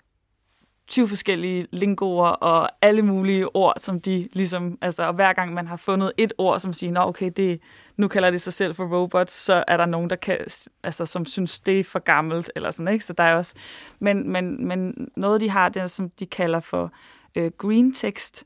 20 0.88 1.08
forskellige 1.08 1.66
lingoer 1.72 2.28
og 2.28 2.70
alle 2.82 3.02
mulige 3.02 3.56
ord, 3.56 3.74
som 3.78 4.00
de 4.00 4.28
ligesom, 4.32 4.78
altså 4.80 5.02
og 5.02 5.14
hver 5.14 5.32
gang 5.32 5.54
man 5.54 5.66
har 5.66 5.76
fundet 5.76 6.12
et 6.16 6.32
ord, 6.38 6.60
som 6.60 6.72
siger, 6.72 6.92
nå 6.92 7.00
okay, 7.00 7.30
det, 7.36 7.60
nu 7.96 8.08
kalder 8.08 8.30
det 8.30 8.40
sig 8.40 8.52
selv 8.52 8.74
for 8.74 8.84
robots, 8.84 9.32
så 9.32 9.64
er 9.68 9.76
der 9.76 9.86
nogen, 9.86 10.10
der 10.10 10.16
kan, 10.16 10.38
altså, 10.82 11.06
som 11.06 11.24
synes, 11.24 11.60
det 11.60 11.80
er 11.80 11.84
for 11.84 11.98
gammelt, 11.98 12.50
eller 12.56 12.70
sådan, 12.70 12.92
ikke? 12.92 13.04
Så 13.04 13.12
der 13.12 13.24
er 13.24 13.36
også, 13.36 13.54
men, 13.98 14.32
men, 14.32 14.66
men 14.66 15.08
noget, 15.16 15.40
de 15.40 15.50
har, 15.50 15.68
det 15.68 15.82
er, 15.82 15.86
som 15.86 16.10
de 16.10 16.26
kalder 16.26 16.60
for 16.60 16.92
øh, 17.34 17.50
green 17.58 17.92
text, 17.92 18.44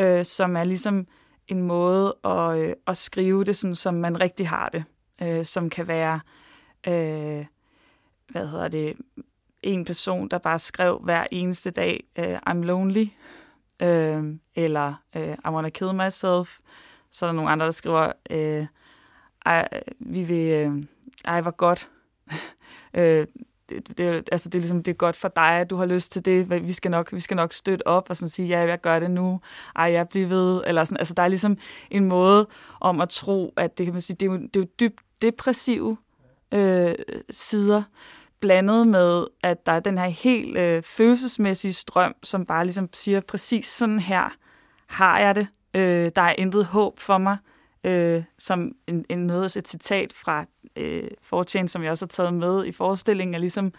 øh, 0.00 0.24
som 0.24 0.56
er 0.56 0.64
ligesom 0.64 1.06
en 1.48 1.62
måde 1.62 2.16
at, 2.24 2.58
øh, 2.58 2.74
at 2.86 2.96
skrive 2.96 3.44
det, 3.44 3.56
sådan, 3.56 3.74
som 3.74 3.94
man 3.94 4.20
rigtig 4.20 4.48
har 4.48 4.68
det, 4.68 4.84
øh, 5.22 5.44
som 5.44 5.70
kan 5.70 5.88
være 5.88 6.20
øh, 6.86 7.46
hvad 8.28 8.46
hedder 8.46 8.68
det, 8.68 8.96
en 9.62 9.84
person, 9.84 10.28
der 10.28 10.38
bare 10.38 10.58
skrev 10.58 10.98
hver 10.98 11.26
eneste 11.30 11.70
dag, 11.70 12.04
øh, 12.18 12.38
I'm 12.50 12.54
lonely, 12.64 13.06
øh, 13.82 14.34
eller 14.54 14.94
øh, 15.16 15.32
I 15.44 15.48
wanna 15.48 15.68
kill 15.68 15.94
myself. 15.94 16.58
Så 17.10 17.26
er 17.26 17.28
der 17.28 17.32
nogle 17.34 17.50
andre, 17.50 17.66
der 17.66 17.72
skriver, 17.72 18.12
øh, 18.30 18.66
ej, 19.46 19.68
vi 19.98 20.22
vil, 20.22 20.52
øh, 20.52 20.84
ej, 21.24 21.40
hvor 21.40 21.50
godt. 21.50 21.88
øh, 22.98 23.26
det, 23.68 23.98
det, 23.98 24.28
altså 24.32 24.48
det 24.48 24.58
er 24.58 24.60
ligesom, 24.60 24.82
det 24.82 24.92
er 24.92 24.96
godt 24.96 25.16
for 25.16 25.28
dig, 25.28 25.50
at 25.50 25.70
du 25.70 25.76
har 25.76 25.86
lyst 25.86 26.12
til 26.12 26.24
det. 26.24 26.66
Vi 26.66 26.72
skal 26.72 26.90
nok, 26.90 27.12
vi 27.12 27.20
skal 27.20 27.36
nok 27.36 27.52
støtte 27.52 27.86
op 27.86 28.10
og 28.10 28.16
sådan 28.16 28.28
sige, 28.28 28.48
ja, 28.48 28.60
jeg 28.60 28.80
gør 28.80 28.98
det 28.98 29.10
nu. 29.10 29.40
Ej, 29.76 29.92
jeg 29.92 30.08
bliver 30.08 30.26
ved. 30.26 30.62
Eller 30.66 30.84
sådan. 30.84 30.98
Altså, 30.98 31.14
der 31.14 31.22
er 31.22 31.28
ligesom 31.28 31.58
en 31.90 32.04
måde 32.04 32.46
om 32.80 33.00
at 33.00 33.08
tro, 33.08 33.52
at 33.56 33.78
det 33.78 33.86
kan 33.86 33.92
man 33.92 34.02
sige, 34.02 34.16
det 34.20 34.26
er 34.26 34.30
jo, 34.30 34.38
det 34.38 34.56
er 34.56 34.60
jo 34.60 34.66
dybt 34.80 35.00
depressive 35.22 35.96
øh, 36.54 36.94
sider, 37.30 37.82
blandet 38.40 38.88
med, 38.88 39.26
at 39.42 39.66
der 39.66 39.72
er 39.72 39.80
den 39.80 39.98
her 39.98 40.06
helt 40.06 40.56
øh, 40.56 40.82
følelsesmæssige 40.82 41.72
strøm, 41.72 42.14
som 42.22 42.46
bare 42.46 42.64
ligesom 42.64 42.88
siger, 42.92 43.20
præcis 43.20 43.66
sådan 43.66 43.98
her 43.98 44.36
har 44.86 45.18
jeg 45.18 45.34
det. 45.34 45.48
Øh, 45.74 46.10
der 46.16 46.22
er 46.22 46.34
intet 46.38 46.64
håb 46.64 46.98
for 46.98 47.18
mig. 47.18 47.36
Øh, 47.84 48.22
som 48.38 48.72
en, 48.86 49.04
en 49.08 49.18
noget, 49.18 49.56
et 49.56 49.68
citat 49.68 50.12
fra 50.12 50.44
øh, 50.76 51.10
Fortjent, 51.22 51.70
som 51.70 51.82
jeg 51.82 51.90
også 51.90 52.04
har 52.04 52.08
taget 52.08 52.34
med 52.34 52.66
i 52.66 52.72
forestillingen, 52.72 53.34
er 53.34 53.38
ligesom, 53.38 53.72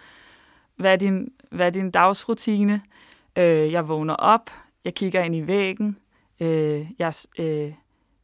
hvad 0.75 0.91
er 0.91 0.95
din, 0.95 1.31
hvad 1.51 1.65
er 1.65 1.69
din 1.69 1.91
dagsrutine? 1.91 2.81
Øh, 3.37 3.71
jeg 3.71 3.87
vågner 3.87 4.13
op, 4.13 4.49
jeg 4.85 4.93
kigger 4.93 5.23
ind 5.23 5.35
i 5.35 5.47
væggen, 5.47 5.97
øh, 6.39 6.87
jeg, 6.99 7.13
øh, 7.39 7.73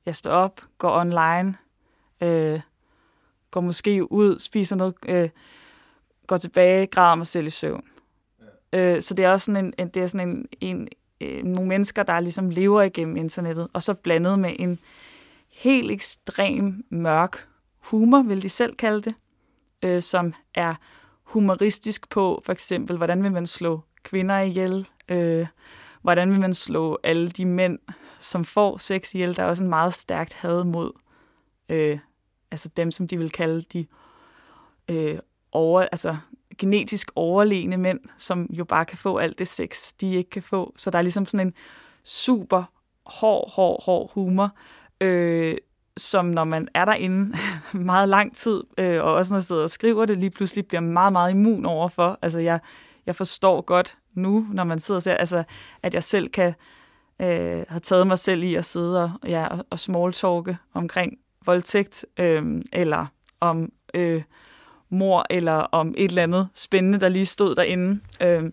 jeg 0.06 0.16
står 0.16 0.32
op, 0.32 0.62
går 0.78 1.00
online, 1.00 1.56
øh, 2.22 2.62
går 3.52 3.62
måske 3.62 4.12
ud, 4.12 4.40
spiser 4.40 4.76
noget, 4.76 4.96
øh, 5.08 5.30
går 6.28 6.38
tilbage, 6.38 6.88
græder 6.88 7.16
mig 7.16 7.28
selv 7.28 7.48
i 7.48 7.50
søvn. 7.50 7.84
Ja. 8.74 8.96
Øh, 8.96 9.02
så 9.02 9.14
det 9.14 9.26
er 9.26 9.30
også 9.30 9.46
sådan 9.46 9.66
en, 9.66 9.74
en, 9.78 9.88
det 9.88 10.04
er 10.04 10.08
sådan 10.08 10.30
en, 10.30 10.46
en, 10.62 10.88
øh, 11.22 11.44
nogle 11.44 11.70
mennesker, 11.70 12.04
der 12.04 12.20
ligesom 12.20 12.50
lever 12.50 12.82
igennem 12.82 13.18
internettet, 13.18 13.68
og 13.74 13.84
så 13.84 13.94
blandet 13.94 14.40
med 14.40 14.56
en 14.60 14.80
helt 15.50 15.92
ekstrem 15.92 16.86
mørk 16.90 17.48
humor, 17.84 18.22
vil 18.22 18.44
de 18.44 18.50
selv 18.50 18.76
kalde 18.76 19.02
det, 19.02 19.16
øh, 19.84 20.02
som 20.02 20.34
er 20.56 20.76
humoristisk 21.24 22.10
på, 22.10 22.42
for 22.46 22.52
eksempel, 22.52 22.98
hvordan 22.98 23.24
vil 23.24 23.32
man 23.32 23.48
slå 23.48 23.82
kvinder 24.04 24.40
ihjel, 24.40 24.88
øh, 25.10 25.48
hvordan 26.02 26.32
vil 26.32 26.40
man 26.40 26.54
slå 26.54 27.00
alle 27.04 27.30
de 27.30 27.46
mænd, 27.46 27.80
som 28.20 28.46
får 28.46 28.78
sex 28.78 29.14
ihjel. 29.14 29.36
Der 29.36 29.44
er 29.44 29.48
også 29.48 29.64
en 29.64 29.70
meget 29.70 29.94
stærkt 29.94 30.34
had 30.34 30.64
mod 30.64 30.92
øh, 31.70 32.00
altså 32.52 32.70
dem, 32.78 32.92
som 32.92 33.08
de 33.08 33.18
vil 33.18 33.32
kalde 33.32 33.62
de 33.62 33.86
øh, 34.88 35.20
over, 35.52 35.82
altså 35.82 36.18
genetisk 36.58 37.12
overlegne 37.16 37.78
mænd, 37.78 38.00
som 38.18 38.46
jo 38.50 38.66
bare 38.66 38.86
kan 38.86 38.98
få 38.98 39.18
alt 39.18 39.40
det 39.40 39.48
sex, 39.48 39.94
de 40.02 40.16
ikke 40.16 40.30
kan 40.30 40.44
få. 40.44 40.74
Så 40.76 40.92
der 40.92 40.98
er 40.98 41.02
ligesom 41.02 41.26
sådan 41.26 41.48
en 41.48 41.54
super 42.04 42.64
hård, 43.06 43.52
hård, 43.52 43.84
hård 43.84 44.12
humor, 44.14 44.50
øh, 45.02 45.58
som 45.98 46.26
når 46.26 46.44
man 46.44 46.68
er 46.74 46.86
derinde 46.86 47.38
meget 47.74 48.10
lang 48.10 48.36
tid, 48.36 48.64
øh, 48.78 49.04
og 49.04 49.14
også 49.14 49.34
når 49.34 49.38
jeg 49.38 49.44
sidder 49.44 49.64
og 49.64 49.70
skriver 49.70 50.06
det, 50.06 50.18
lige 50.18 50.30
pludselig 50.30 50.66
bliver 50.68 50.82
meget, 50.82 51.12
meget 51.12 51.32
immun 51.32 51.66
overfor. 51.66 52.20
Altså 52.22 52.40
jeg, 52.40 52.60
jeg 53.06 53.16
forstår 53.16 53.62
godt 53.62 53.98
nu, 54.14 54.48
når 54.52 54.64
man 54.64 54.80
sidder 54.80 54.98
og 54.98 55.04
ser, 55.04 55.14
altså, 55.14 55.44
at 55.84 55.94
jeg 55.94 56.04
selv 56.04 56.30
kan 56.30 56.54
øh, 57.22 57.66
have 57.70 57.80
taget 57.80 58.08
mig 58.08 58.20
selv 58.20 58.44
i 58.44 58.56
at 58.56 58.66
sidde 58.66 59.04
og, 59.04 59.12
ja, 59.24 59.48
og, 59.48 59.66
og 59.70 59.80
smalltalke 59.80 60.58
omkring 60.74 61.18
voldtægt, 61.46 62.06
øh, 62.20 62.62
eller 62.74 63.06
om 63.40 63.70
øh, 63.94 64.24
mor, 64.90 65.26
eller 65.30 65.54
om 65.54 65.94
et 65.98 66.10
eller 66.10 66.24
andet 66.24 66.48
spændende, 66.56 67.00
der 67.00 67.10
lige 67.10 67.26
stod 67.26 67.56
derinde. 67.56 68.00
Øh, 68.22 68.44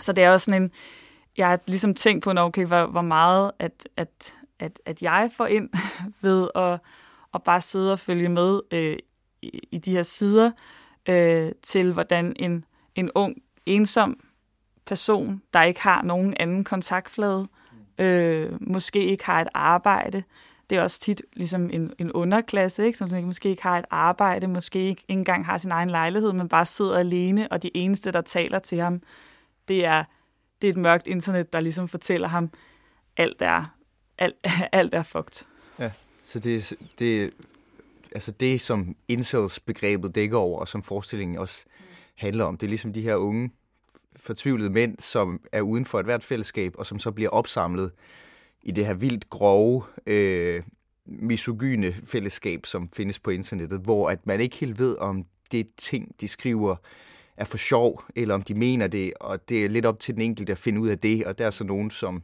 så 0.00 0.12
det 0.12 0.24
er 0.24 0.30
også 0.30 0.44
sådan 0.44 0.62
en, 0.62 0.70
jeg 1.36 1.48
har 1.48 1.60
ligesom 1.66 1.94
tænkt 1.94 2.24
på, 2.24 2.32
okay, 2.36 2.66
hvor, 2.66 2.86
hvor 2.86 3.02
meget, 3.02 3.50
at, 3.58 3.88
at, 3.96 4.34
at, 4.58 4.80
at 4.84 5.02
jeg 5.02 5.30
får 5.36 5.46
ind 5.46 5.70
ved 6.22 6.48
at, 6.54 6.80
at 7.34 7.42
bare 7.42 7.60
sidde 7.60 7.92
og 7.92 7.98
følge 7.98 8.28
med 8.28 8.60
øh, 8.70 8.98
i, 9.42 9.60
i 9.70 9.78
de 9.78 9.90
her 9.90 10.02
sider 10.02 10.50
øh, 11.08 11.52
til, 11.62 11.92
hvordan 11.92 12.36
en, 12.36 12.64
en 12.94 13.10
ung, 13.14 13.36
ensom 13.66 14.20
person, 14.86 15.42
der 15.54 15.62
ikke 15.62 15.80
har 15.80 16.02
nogen 16.02 16.34
anden 16.40 16.64
kontaktflade, 16.64 17.48
øh, 17.98 18.52
måske 18.60 19.04
ikke 19.04 19.26
har 19.26 19.40
et 19.40 19.48
arbejde, 19.54 20.22
det 20.70 20.78
er 20.78 20.82
også 20.82 21.00
tit 21.00 21.22
ligesom 21.32 21.70
en, 21.72 21.92
en 21.98 22.12
underklasse, 22.12 22.86
ikke? 22.86 22.98
som 22.98 23.24
måske 23.24 23.48
ikke 23.48 23.62
har 23.62 23.78
et 23.78 23.84
arbejde, 23.90 24.48
måske 24.48 24.78
ikke 24.78 25.04
engang 25.08 25.46
har 25.46 25.58
sin 25.58 25.72
egen 25.72 25.90
lejlighed, 25.90 26.32
men 26.32 26.48
bare 26.48 26.66
sidder 26.66 26.98
alene, 26.98 27.52
og 27.52 27.62
de 27.62 27.70
eneste, 27.74 28.12
der 28.12 28.20
taler 28.20 28.58
til 28.58 28.78
ham, 28.78 29.02
det 29.68 29.84
er, 29.84 30.04
det 30.62 30.68
er 30.68 30.72
et 30.72 30.76
mørkt 30.78 31.06
internet, 31.06 31.52
der 31.52 31.60
ligesom 31.60 31.88
fortæller 31.88 32.28
ham, 32.28 32.50
alt 33.16 33.42
er, 33.42 33.75
alt, 34.18 34.36
alt 34.72 34.94
er 34.94 35.02
fucked. 35.02 35.46
Ja, 35.78 35.90
så 36.22 36.38
det, 36.38 36.72
det, 36.98 37.32
altså 38.12 38.30
det, 38.30 38.60
som 38.60 38.96
incels-begrebet 39.08 40.14
dækker 40.14 40.38
over, 40.38 40.60
og 40.60 40.68
som 40.68 40.82
forestillingen 40.82 41.38
også 41.38 41.64
handler 42.14 42.44
om, 42.44 42.56
det 42.56 42.66
er 42.66 42.68
ligesom 42.68 42.92
de 42.92 43.02
her 43.02 43.14
unge, 43.14 43.50
fortvivlede 44.16 44.70
mænd, 44.70 44.98
som 44.98 45.40
er 45.52 45.60
uden 45.60 45.84
for 45.84 46.00
et 46.00 46.04
hvert 46.06 46.24
fællesskab, 46.24 46.74
og 46.78 46.86
som 46.86 46.98
så 46.98 47.10
bliver 47.10 47.30
opsamlet 47.30 47.92
i 48.62 48.70
det 48.70 48.86
her 48.86 48.94
vildt 48.94 49.30
grove, 49.30 49.82
øh, 50.06 50.62
misogyne 51.06 51.94
fællesskab, 52.04 52.66
som 52.66 52.88
findes 52.96 53.18
på 53.18 53.30
internettet, 53.30 53.80
hvor 53.80 54.10
at 54.10 54.26
man 54.26 54.40
ikke 54.40 54.56
helt 54.56 54.78
ved, 54.78 54.96
om 54.96 55.24
det 55.52 55.68
ting, 55.76 56.14
de 56.20 56.28
skriver, 56.28 56.76
er 57.36 57.44
for 57.44 57.58
sjov, 57.58 58.02
eller 58.16 58.34
om 58.34 58.42
de 58.42 58.54
mener 58.54 58.86
det, 58.86 59.12
og 59.20 59.48
det 59.48 59.64
er 59.64 59.68
lidt 59.68 59.86
op 59.86 60.00
til 60.00 60.14
den 60.14 60.22
enkelte 60.22 60.52
at 60.52 60.58
finde 60.58 60.80
ud 60.80 60.88
af 60.88 60.98
det, 60.98 61.26
og 61.26 61.38
der 61.38 61.46
er 61.46 61.50
så 61.50 61.64
nogen, 61.64 61.90
som, 61.90 62.22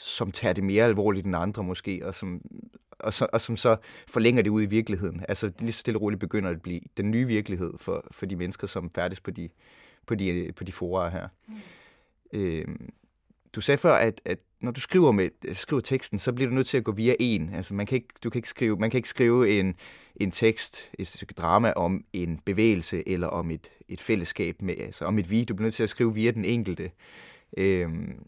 som 0.00 0.32
tager 0.32 0.52
det 0.52 0.64
mere 0.64 0.84
alvorligt 0.84 1.26
end 1.26 1.36
andre 1.36 1.64
måske, 1.64 2.06
og 2.06 2.14
som, 2.14 2.40
og, 2.98 3.14
så, 3.14 3.26
og 3.32 3.40
som 3.40 3.56
så 3.56 3.76
forlænger 4.08 4.42
det 4.42 4.50
ud 4.50 4.62
i 4.62 4.66
virkeligheden. 4.66 5.24
Altså 5.28 5.52
lige 5.58 5.72
så 5.72 5.78
stille 5.78 5.98
og 5.98 6.02
roligt 6.02 6.20
begynder 6.20 6.50
at 6.50 6.62
blive 6.62 6.80
den 6.96 7.10
nye 7.10 7.26
virkelighed 7.26 7.72
for, 7.78 8.06
for 8.10 8.26
de 8.26 8.36
mennesker, 8.36 8.66
som 8.66 8.90
færdes 8.90 9.20
på 9.20 9.30
de, 9.30 9.48
på 10.06 10.14
de, 10.14 10.52
på 10.56 10.64
de 10.64 10.72
forer 10.72 11.10
her. 11.10 11.28
Mm. 11.48 11.54
Øh, 12.32 12.66
du 13.54 13.60
sagde 13.60 13.78
før, 13.78 13.94
at, 13.94 14.20
at 14.24 14.38
når 14.60 14.70
du 14.70 14.80
skriver 14.80 15.12
med 15.12 15.54
skriver 15.54 15.80
teksten, 15.80 16.18
så 16.18 16.32
bliver 16.32 16.48
du 16.48 16.54
nødt 16.54 16.66
til 16.66 16.76
at 16.78 16.84
gå 16.84 16.92
via 16.92 17.14
en. 17.20 17.50
Altså 17.54 17.74
man 17.74 17.86
kan 17.86 17.96
ikke, 17.96 18.08
du 18.24 18.30
kan 18.30 18.38
ikke 18.38 18.48
skrive, 18.48 18.76
man 18.76 18.90
kan 18.90 18.98
ikke 18.98 19.08
skrive 19.08 19.58
en, 19.58 19.74
en 20.16 20.30
tekst, 20.30 20.90
et 20.98 21.06
stykke 21.06 21.34
drama 21.34 21.72
om 21.72 22.04
en 22.12 22.40
bevægelse 22.44 23.08
eller 23.08 23.26
om 23.26 23.50
et, 23.50 23.70
et 23.88 24.00
fællesskab 24.00 24.62
med, 24.62 24.74
altså 24.78 25.04
om 25.04 25.18
et 25.18 25.30
vi. 25.30 25.44
Du 25.44 25.54
bliver 25.54 25.66
nødt 25.66 25.74
til 25.74 25.82
at 25.82 25.90
skrive 25.90 26.14
via 26.14 26.30
den 26.30 26.44
enkelte. 26.44 26.90
Øhm, 27.56 28.26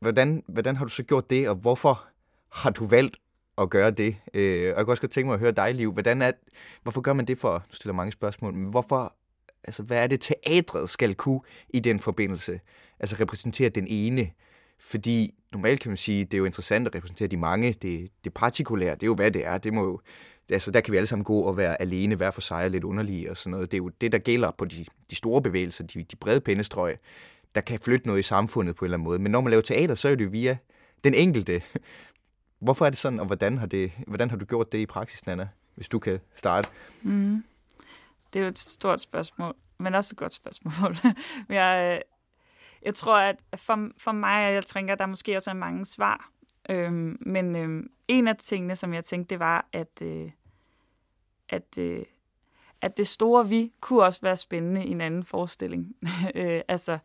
hvordan, 0.00 0.42
hvordan 0.46 0.76
har 0.76 0.84
du 0.84 0.90
så 0.90 1.02
gjort 1.02 1.30
det, 1.30 1.48
og 1.48 1.54
hvorfor 1.54 2.04
har 2.52 2.70
du 2.70 2.86
valgt 2.86 3.16
at 3.58 3.70
gøre 3.70 3.90
det? 3.90 4.16
Øh, 4.34 4.60
og 4.60 4.66
jeg 4.66 4.74
kan 4.76 4.88
også 4.88 5.02
godt 5.02 5.12
tænke 5.12 5.26
mig 5.26 5.34
at 5.34 5.40
høre 5.40 5.52
dig, 5.52 5.74
Liv. 5.74 5.92
Hvordan 5.92 6.22
er, 6.22 6.32
hvorfor 6.82 7.00
gør 7.00 7.12
man 7.12 7.24
det 7.24 7.38
for, 7.38 7.64
du 7.70 7.76
stiller 7.76 7.94
mange 7.94 8.12
spørgsmål, 8.12 8.54
men 8.54 8.70
hvorfor, 8.70 9.14
altså 9.64 9.82
hvad 9.82 10.02
er 10.02 10.06
det 10.06 10.20
teatret 10.20 10.88
skal 10.88 11.14
kunne 11.14 11.40
i 11.68 11.80
den 11.80 12.00
forbindelse? 12.00 12.60
Altså 13.00 13.16
repræsentere 13.20 13.68
den 13.68 13.86
ene 13.86 14.30
fordi 14.80 15.34
normalt 15.52 15.80
kan 15.80 15.90
man 15.90 15.96
sige, 15.96 16.24
det 16.24 16.34
er 16.34 16.38
jo 16.38 16.44
interessant 16.44 16.88
at 16.88 16.94
repræsentere 16.94 17.28
de 17.28 17.36
mange. 17.36 17.72
Det, 17.72 18.08
det 18.24 18.34
partikulære, 18.34 18.94
det 18.94 19.02
er 19.02 19.06
jo 19.06 19.14
hvad 19.14 19.30
det 19.30 19.46
er. 19.46 19.58
Det 19.58 19.74
må 19.74 19.84
jo, 19.84 20.00
altså, 20.50 20.70
der 20.70 20.80
kan 20.80 20.92
vi 20.92 20.96
alle 20.96 21.06
sammen 21.06 21.24
gå 21.24 21.40
og 21.40 21.56
være 21.56 21.80
alene, 21.80 22.14
hver 22.14 22.30
for 22.30 22.40
sig 22.40 22.64
og 22.64 22.70
lidt 22.70 22.84
underlige 22.84 23.30
og 23.30 23.36
sådan 23.36 23.50
noget. 23.50 23.70
Det 23.70 23.76
er 23.76 23.82
jo 23.82 23.88
det, 23.88 24.12
der 24.12 24.18
gælder 24.18 24.50
på 24.50 24.64
de, 24.64 24.84
de 25.10 25.16
store 25.16 25.42
bevægelser, 25.42 25.84
de, 25.84 26.02
de 26.02 26.16
brede 26.16 26.40
pindestrøg, 26.40 26.98
der 27.54 27.60
kan 27.60 27.80
flytte 27.80 28.06
noget 28.06 28.20
i 28.20 28.22
samfundet 28.22 28.76
på 28.76 28.84
en 28.84 28.86
eller 28.86 28.96
anden 28.96 29.04
måde. 29.04 29.18
Men 29.18 29.32
når 29.32 29.40
man 29.40 29.50
laver 29.50 29.62
teater, 29.62 29.94
så 29.94 30.08
er 30.08 30.14
det 30.14 30.24
jo 30.24 30.30
via 30.30 30.58
den 31.04 31.14
enkelte. 31.14 31.62
Hvorfor 32.58 32.86
er 32.86 32.90
det 32.90 32.98
sådan, 32.98 33.20
og 33.20 33.26
hvordan 33.26 33.58
har, 33.58 33.66
det, 33.66 33.92
hvordan 34.06 34.30
har 34.30 34.36
du 34.36 34.44
gjort 34.44 34.72
det 34.72 34.78
i 34.78 34.86
praksis, 34.86 35.26
Nana, 35.26 35.48
hvis 35.74 35.88
du 35.88 35.98
kan 35.98 36.20
starte? 36.34 36.68
Mm. 37.02 37.44
Det 38.32 38.38
er 38.38 38.42
jo 38.42 38.48
et 38.48 38.58
stort 38.58 39.00
spørgsmål, 39.00 39.54
men 39.78 39.94
også 39.94 40.14
et 40.14 40.18
godt 40.18 40.34
spørgsmål. 40.34 40.96
jeg, 41.58 41.94
øh, 41.96 42.00
jeg 42.82 42.94
tror, 42.94 43.18
at 43.18 43.36
for, 43.56 43.88
for 43.98 44.12
mig, 44.12 44.52
jeg 44.52 44.66
tænker, 44.66 44.92
at 44.92 44.98
der 44.98 45.06
måske 45.06 45.36
også 45.36 45.50
er 45.50 45.54
mange 45.54 45.86
svar. 45.86 46.30
Øhm, 46.70 47.18
men 47.20 47.56
øhm, 47.56 47.90
en 48.08 48.28
af 48.28 48.36
tingene, 48.36 48.76
som 48.76 48.94
jeg 48.94 49.04
tænkte, 49.04 49.30
det 49.30 49.38
var, 49.38 49.68
at, 49.72 50.02
øh, 50.02 50.30
at, 51.48 51.78
øh, 51.78 52.02
at 52.80 52.96
det 52.96 53.08
store 53.08 53.48
vi 53.48 53.72
kunne 53.80 54.02
også 54.02 54.20
være 54.22 54.36
spændende 54.36 54.84
i 54.84 54.90
en 54.90 55.00
anden 55.00 55.24
forestilling. 55.24 55.96
øh, 56.34 56.60
altså, 56.68 56.98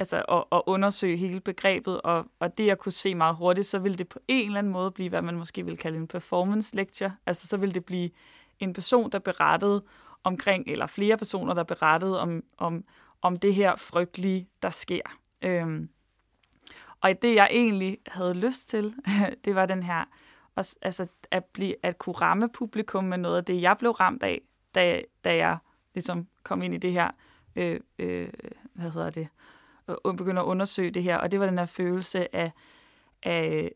altså 0.00 0.22
at, 0.28 0.44
at 0.52 0.62
undersøge 0.66 1.16
hele 1.16 1.40
begrebet, 1.40 2.00
og, 2.00 2.26
og 2.38 2.58
det 2.58 2.66
jeg 2.66 2.78
kunne 2.78 2.92
se 2.92 3.14
meget 3.14 3.36
hurtigt, 3.36 3.66
så 3.66 3.78
ville 3.78 3.98
det 3.98 4.08
på 4.08 4.18
en 4.28 4.46
eller 4.46 4.58
anden 4.58 4.72
måde 4.72 4.90
blive, 4.90 5.08
hvad 5.08 5.22
man 5.22 5.34
måske 5.34 5.64
vil 5.64 5.76
kalde 5.76 5.98
en 5.98 6.06
performance 6.06 6.76
lecture. 6.76 7.16
Altså 7.26 7.46
så 7.46 7.56
ville 7.56 7.74
det 7.74 7.84
blive 7.84 8.10
en 8.58 8.72
person, 8.72 9.10
der 9.10 9.18
berettede 9.18 9.84
omkring, 10.24 10.68
eller 10.68 10.86
flere 10.86 11.16
personer, 11.16 11.54
der 11.54 11.62
berettede 11.62 12.20
om, 12.20 12.42
om, 12.58 12.84
om 13.22 13.36
det 13.36 13.54
her 13.54 13.76
frygtelige, 13.76 14.48
der 14.62 14.70
sker. 14.70 15.02
Øhm, 15.42 15.88
og 17.00 17.22
det, 17.22 17.34
jeg 17.34 17.48
egentlig 17.50 17.98
havde 18.06 18.34
lyst 18.34 18.68
til, 18.68 18.94
det 19.44 19.54
var 19.54 19.66
den 19.66 19.82
her, 19.82 20.04
altså 20.82 21.06
at, 21.30 21.44
blive, 21.44 21.74
at 21.82 21.98
kunne 21.98 22.14
ramme 22.14 22.48
publikum 22.48 23.04
med 23.04 23.18
noget 23.18 23.36
af 23.36 23.44
det, 23.44 23.62
jeg 23.62 23.76
blev 23.78 23.90
ramt 23.90 24.22
af, 24.22 24.40
da, 24.74 25.02
da 25.24 25.36
jeg 25.36 25.58
ligesom 25.94 26.26
kom 26.42 26.62
ind 26.62 26.74
i 26.74 26.78
det 26.78 26.92
her, 26.92 27.10
øh, 27.56 27.80
øh, 27.98 28.28
hvad 28.74 28.90
hedder 28.90 29.10
det, 29.10 29.20
øh, 29.20 29.28
begynder 30.02 30.42
at 30.42 30.46
undersøge 30.46 30.90
det 30.90 31.02
her, 31.02 31.16
og 31.16 31.32
det 31.32 31.40
var 31.40 31.46
den 31.46 31.58
her 31.58 31.66
følelse 31.66 32.36
af, 32.36 32.52
af, 33.22 33.72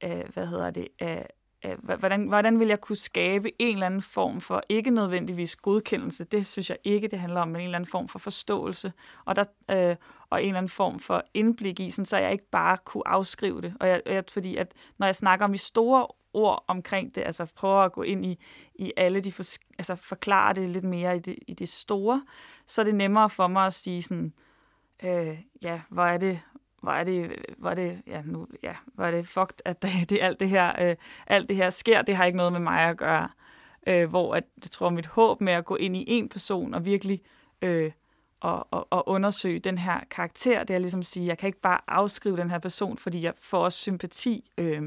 af 0.00 0.26
hvad 0.32 0.46
hedder 0.46 0.70
det, 0.70 0.88
af, 1.00 1.26
af 1.62 1.76
hvordan, 1.76 2.28
hvordan 2.28 2.58
vil 2.60 2.68
jeg 2.68 2.80
kunne 2.80 2.96
skabe 2.96 3.62
en 3.62 3.74
eller 3.74 3.86
anden 3.86 4.02
form 4.02 4.40
for, 4.40 4.62
ikke 4.68 4.90
nødvendigvis 4.90 5.56
godkendelse, 5.56 6.24
det 6.24 6.46
synes 6.46 6.70
jeg 6.70 6.78
ikke, 6.84 7.08
det 7.08 7.18
handler 7.18 7.40
om, 7.40 7.48
men 7.48 7.56
en 7.56 7.64
eller 7.64 7.78
anden 7.78 7.90
form 7.90 8.08
for 8.08 8.18
forståelse, 8.18 8.92
og, 9.24 9.36
der, 9.36 9.44
øh, 9.70 9.96
og 10.30 10.42
en 10.42 10.48
eller 10.48 10.58
anden 10.58 10.70
form 10.70 11.00
for 11.00 11.22
indblik 11.34 11.80
i, 11.80 11.90
sådan, 11.90 12.06
så 12.06 12.16
jeg 12.16 12.32
ikke 12.32 12.50
bare 12.50 12.78
kunne 12.84 13.08
afskrive 13.08 13.60
det. 13.60 13.74
Og 13.80 13.88
jeg, 13.88 14.02
jeg, 14.06 14.24
fordi 14.32 14.56
at 14.56 14.72
når 14.98 15.06
jeg 15.06 15.16
snakker 15.16 15.44
om 15.44 15.52
de 15.52 15.58
store 15.58 16.06
ord 16.34 16.64
omkring 16.68 17.14
det, 17.14 17.22
altså 17.26 17.46
prøver 17.54 17.80
at 17.80 17.92
gå 17.92 18.02
ind 18.02 18.26
i, 18.26 18.38
i 18.74 18.92
alle 18.96 19.20
de, 19.20 19.32
for, 19.32 19.42
altså 19.78 19.94
forklare 19.94 20.54
det 20.54 20.68
lidt 20.68 20.84
mere 20.84 21.16
i 21.16 21.18
det, 21.18 21.38
i 21.48 21.54
det 21.54 21.68
store, 21.68 22.22
så 22.66 22.80
er 22.80 22.84
det 22.84 22.94
nemmere 22.94 23.30
for 23.30 23.46
mig 23.46 23.66
at 23.66 23.74
sige 23.74 24.02
sådan, 24.02 24.26
øh, 24.26 24.32
øh, 25.04 25.38
ja, 25.62 25.80
hvor 25.88 26.04
er 26.04 26.18
det, 26.18 26.40
hvor 26.82 26.92
er 26.92 27.04
det, 27.04 27.44
hvor 27.58 27.70
er 27.70 27.74
det, 27.74 28.02
ja, 28.06 28.22
nu, 28.24 28.46
ja, 28.62 28.74
hvor 28.94 29.04
er 29.04 29.10
det 29.10 29.28
fucked, 29.28 29.58
at 29.64 29.82
det, 29.82 29.90
det, 30.10 30.18
alt, 30.22 30.40
det 30.40 30.48
her, 30.48 30.72
øh, 30.80 30.96
alt 31.26 31.48
det 31.48 31.56
her 31.56 31.70
sker, 31.70 32.02
det 32.02 32.16
har 32.16 32.24
ikke 32.24 32.36
noget 32.36 32.52
med 32.52 32.60
mig 32.60 32.80
at 32.80 32.96
gøre. 32.96 33.28
Øh, 33.86 34.08
hvor 34.10 34.34
at, 34.34 34.44
jeg 34.62 34.70
tror, 34.70 34.90
mit 34.90 35.06
håb 35.06 35.40
med 35.40 35.52
at 35.52 35.64
gå 35.64 35.76
ind 35.76 35.96
i 35.96 36.04
en 36.06 36.28
person 36.28 36.74
og 36.74 36.84
virkelig 36.84 37.20
øh, 37.62 37.92
og, 38.42 38.68
og, 38.70 38.86
og 38.90 39.08
undersøge 39.08 39.58
den 39.58 39.78
her 39.78 40.00
karakter, 40.10 40.64
det 40.64 40.74
er 40.74 40.78
ligesom 40.78 41.00
at 41.00 41.06
sige, 41.06 41.26
jeg 41.26 41.38
kan 41.38 41.46
ikke 41.46 41.60
bare 41.60 41.80
afskrive 41.88 42.36
den 42.36 42.50
her 42.50 42.58
person, 42.58 42.98
fordi 42.98 43.22
jeg 43.22 43.32
får 43.38 43.64
også 43.64 43.78
sympati. 43.78 44.50
Øh, 44.58 44.82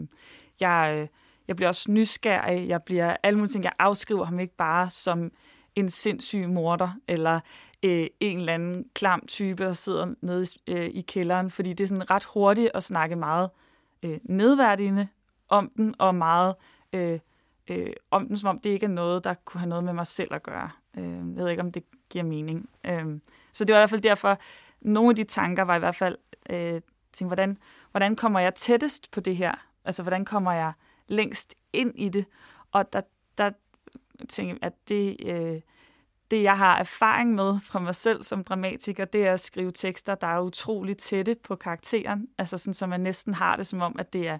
jeg, 0.59 0.95
øh, 0.97 1.07
jeg 1.47 1.55
bliver 1.55 1.69
også 1.69 1.91
nysgerrig, 1.91 2.67
jeg 2.67 2.83
bliver 2.83 3.15
alle 3.23 3.37
mulige 3.37 3.51
ting, 3.51 3.63
jeg 3.63 3.73
afskriver 3.79 4.25
ham 4.25 4.39
ikke 4.39 4.55
bare 4.55 4.89
som 4.89 5.31
en 5.75 5.89
sindssyg 5.89 6.49
morder, 6.49 6.89
eller 7.07 7.39
øh, 7.83 8.07
en 8.19 8.39
eller 8.39 8.53
anden 8.53 8.85
klam 8.93 9.25
type, 9.27 9.63
der 9.63 9.73
sidder 9.73 10.13
nede 10.21 10.43
i, 10.43 10.71
øh, 10.71 10.85
i 10.85 11.01
kælderen, 11.01 11.51
fordi 11.51 11.73
det 11.73 11.83
er 11.83 11.87
sådan 11.87 12.11
ret 12.11 12.23
hurtigt 12.23 12.71
at 12.73 12.83
snakke 12.83 13.15
meget 13.15 13.49
øh, 14.03 14.19
nedværdigende 14.23 15.07
om 15.49 15.71
den, 15.77 15.95
og 15.99 16.15
meget 16.15 16.55
øh, 16.93 17.19
øh, 17.67 17.93
om 18.11 18.27
den, 18.27 18.37
som 18.37 18.49
om 18.49 18.57
det 18.57 18.69
ikke 18.69 18.85
er 18.85 18.89
noget, 18.89 19.23
der 19.23 19.33
kunne 19.33 19.59
have 19.59 19.69
noget 19.69 19.83
med 19.83 19.93
mig 19.93 20.07
selv 20.07 20.33
at 20.33 20.43
gøre. 20.43 20.69
Øh, 20.97 21.03
jeg 21.03 21.35
ved 21.35 21.49
ikke, 21.49 21.61
om 21.61 21.71
det 21.71 21.83
giver 22.09 22.23
mening. 22.23 22.69
Øh, 22.83 23.05
så 23.51 23.65
det 23.65 23.73
var 23.73 23.79
i 23.79 23.81
hvert 23.81 23.89
fald 23.89 24.01
derfor, 24.01 24.39
nogle 24.81 25.09
af 25.09 25.15
de 25.15 25.23
tanker 25.23 25.63
var 25.63 25.75
i 25.75 25.79
hvert 25.79 25.95
fald, 25.95 26.17
øh, 26.49 26.81
tænkte, 27.13 27.25
hvordan, 27.25 27.57
hvordan 27.91 28.15
kommer 28.15 28.39
jeg 28.39 28.55
tættest 28.55 29.11
på 29.11 29.19
det 29.19 29.35
her? 29.35 29.55
Altså, 29.85 30.01
hvordan 30.01 30.25
kommer 30.25 30.51
jeg 30.51 30.73
længst 31.07 31.55
ind 31.73 31.91
i 31.95 32.09
det? 32.09 32.25
Og 32.71 32.93
der, 32.93 33.01
der 33.37 33.51
tænkte 34.29 34.53
jeg, 34.53 34.57
at 34.61 34.73
det... 34.89 35.17
Øh, 35.25 35.61
det, 36.31 36.43
jeg 36.43 36.57
har 36.57 36.77
erfaring 36.77 37.35
med 37.35 37.59
fra 37.63 37.79
mig 37.79 37.95
selv 37.95 38.23
som 38.23 38.43
dramatiker, 38.43 39.05
det 39.05 39.27
er 39.27 39.33
at 39.33 39.39
skrive 39.39 39.71
tekster, 39.71 40.15
der 40.15 40.27
er 40.27 40.39
utrolig 40.39 40.97
tætte 40.97 41.35
på 41.43 41.55
karakteren. 41.55 42.27
Altså 42.37 42.57
sådan, 42.57 42.73
så 42.73 42.87
man 42.87 43.01
næsten 43.01 43.33
har 43.33 43.55
det 43.55 43.67
som 43.67 43.81
om, 43.81 43.95
at 43.99 44.13
det 44.13 44.27
er, 44.27 44.37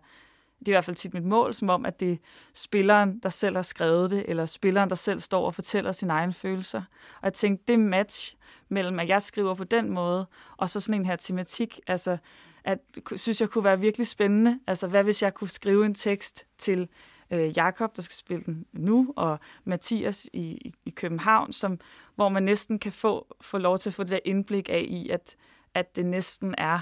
det 0.60 0.68
er 0.68 0.72
i 0.72 0.76
hvert 0.76 0.86
fald 0.86 0.96
tit 0.96 1.14
mit 1.14 1.24
mål, 1.24 1.54
som 1.54 1.70
om, 1.70 1.86
at 1.86 2.00
det 2.00 2.12
er 2.12 2.18
spilleren, 2.54 3.20
der 3.20 3.30
selv 3.30 3.56
har 3.56 3.62
skrevet 3.62 4.12
det, 4.12 4.26
eller 4.28 4.46
spilleren, 4.46 4.90
der 4.90 4.96
selv 4.96 5.20
står 5.20 5.46
og 5.46 5.56
fortæller 5.56 5.92
sine 5.92 6.14
egne 6.14 6.34
følelser. 6.34 6.82
Og 7.16 7.24
jeg 7.24 7.34
tænkte, 7.34 7.64
det 7.68 7.80
match 7.80 8.36
mellem, 8.70 9.00
at 9.00 9.08
jeg 9.08 9.22
skriver 9.22 9.54
på 9.54 9.64
den 9.64 9.90
måde, 9.90 10.26
og 10.58 10.70
så 10.70 10.80
sådan 10.80 11.02
en 11.02 11.06
her 11.06 11.16
tematik, 11.16 11.80
altså, 11.88 12.18
at 12.64 12.80
synes 13.16 13.42
jeg 13.42 13.50
kunne 13.50 13.64
være 13.64 13.80
virkelig 13.80 14.08
spændende. 14.08 14.60
Altså, 14.68 14.88
hvad 14.88 15.04
hvis 15.04 15.22
jeg 15.22 15.34
kunne 15.34 15.50
skrive 15.50 15.86
en 15.86 15.94
tekst 15.94 16.46
til 16.58 16.90
øh, 17.32 17.58
Jakob, 17.58 17.96
der 17.96 18.02
skal 18.02 18.16
spille 18.16 18.44
den 18.46 18.66
nu, 18.74 19.14
og 19.16 19.40
Mathias 19.64 20.30
i, 20.34 20.74
i 20.86 20.90
København, 20.90 21.54
som, 21.54 21.80
hvor 22.16 22.30
man 22.30 22.44
næsten 22.44 22.80
kan 22.80 22.92
få, 22.92 23.36
få 23.42 23.58
lov 23.58 23.78
til 23.78 23.90
at 23.90 23.94
få 23.94 24.04
det 24.04 24.12
der 24.12 24.20
indblik 24.26 24.70
af 24.70 24.86
i, 24.90 25.10
at, 25.10 25.36
at 25.74 25.96
det 25.96 26.06
næsten 26.06 26.56
er 26.58 26.80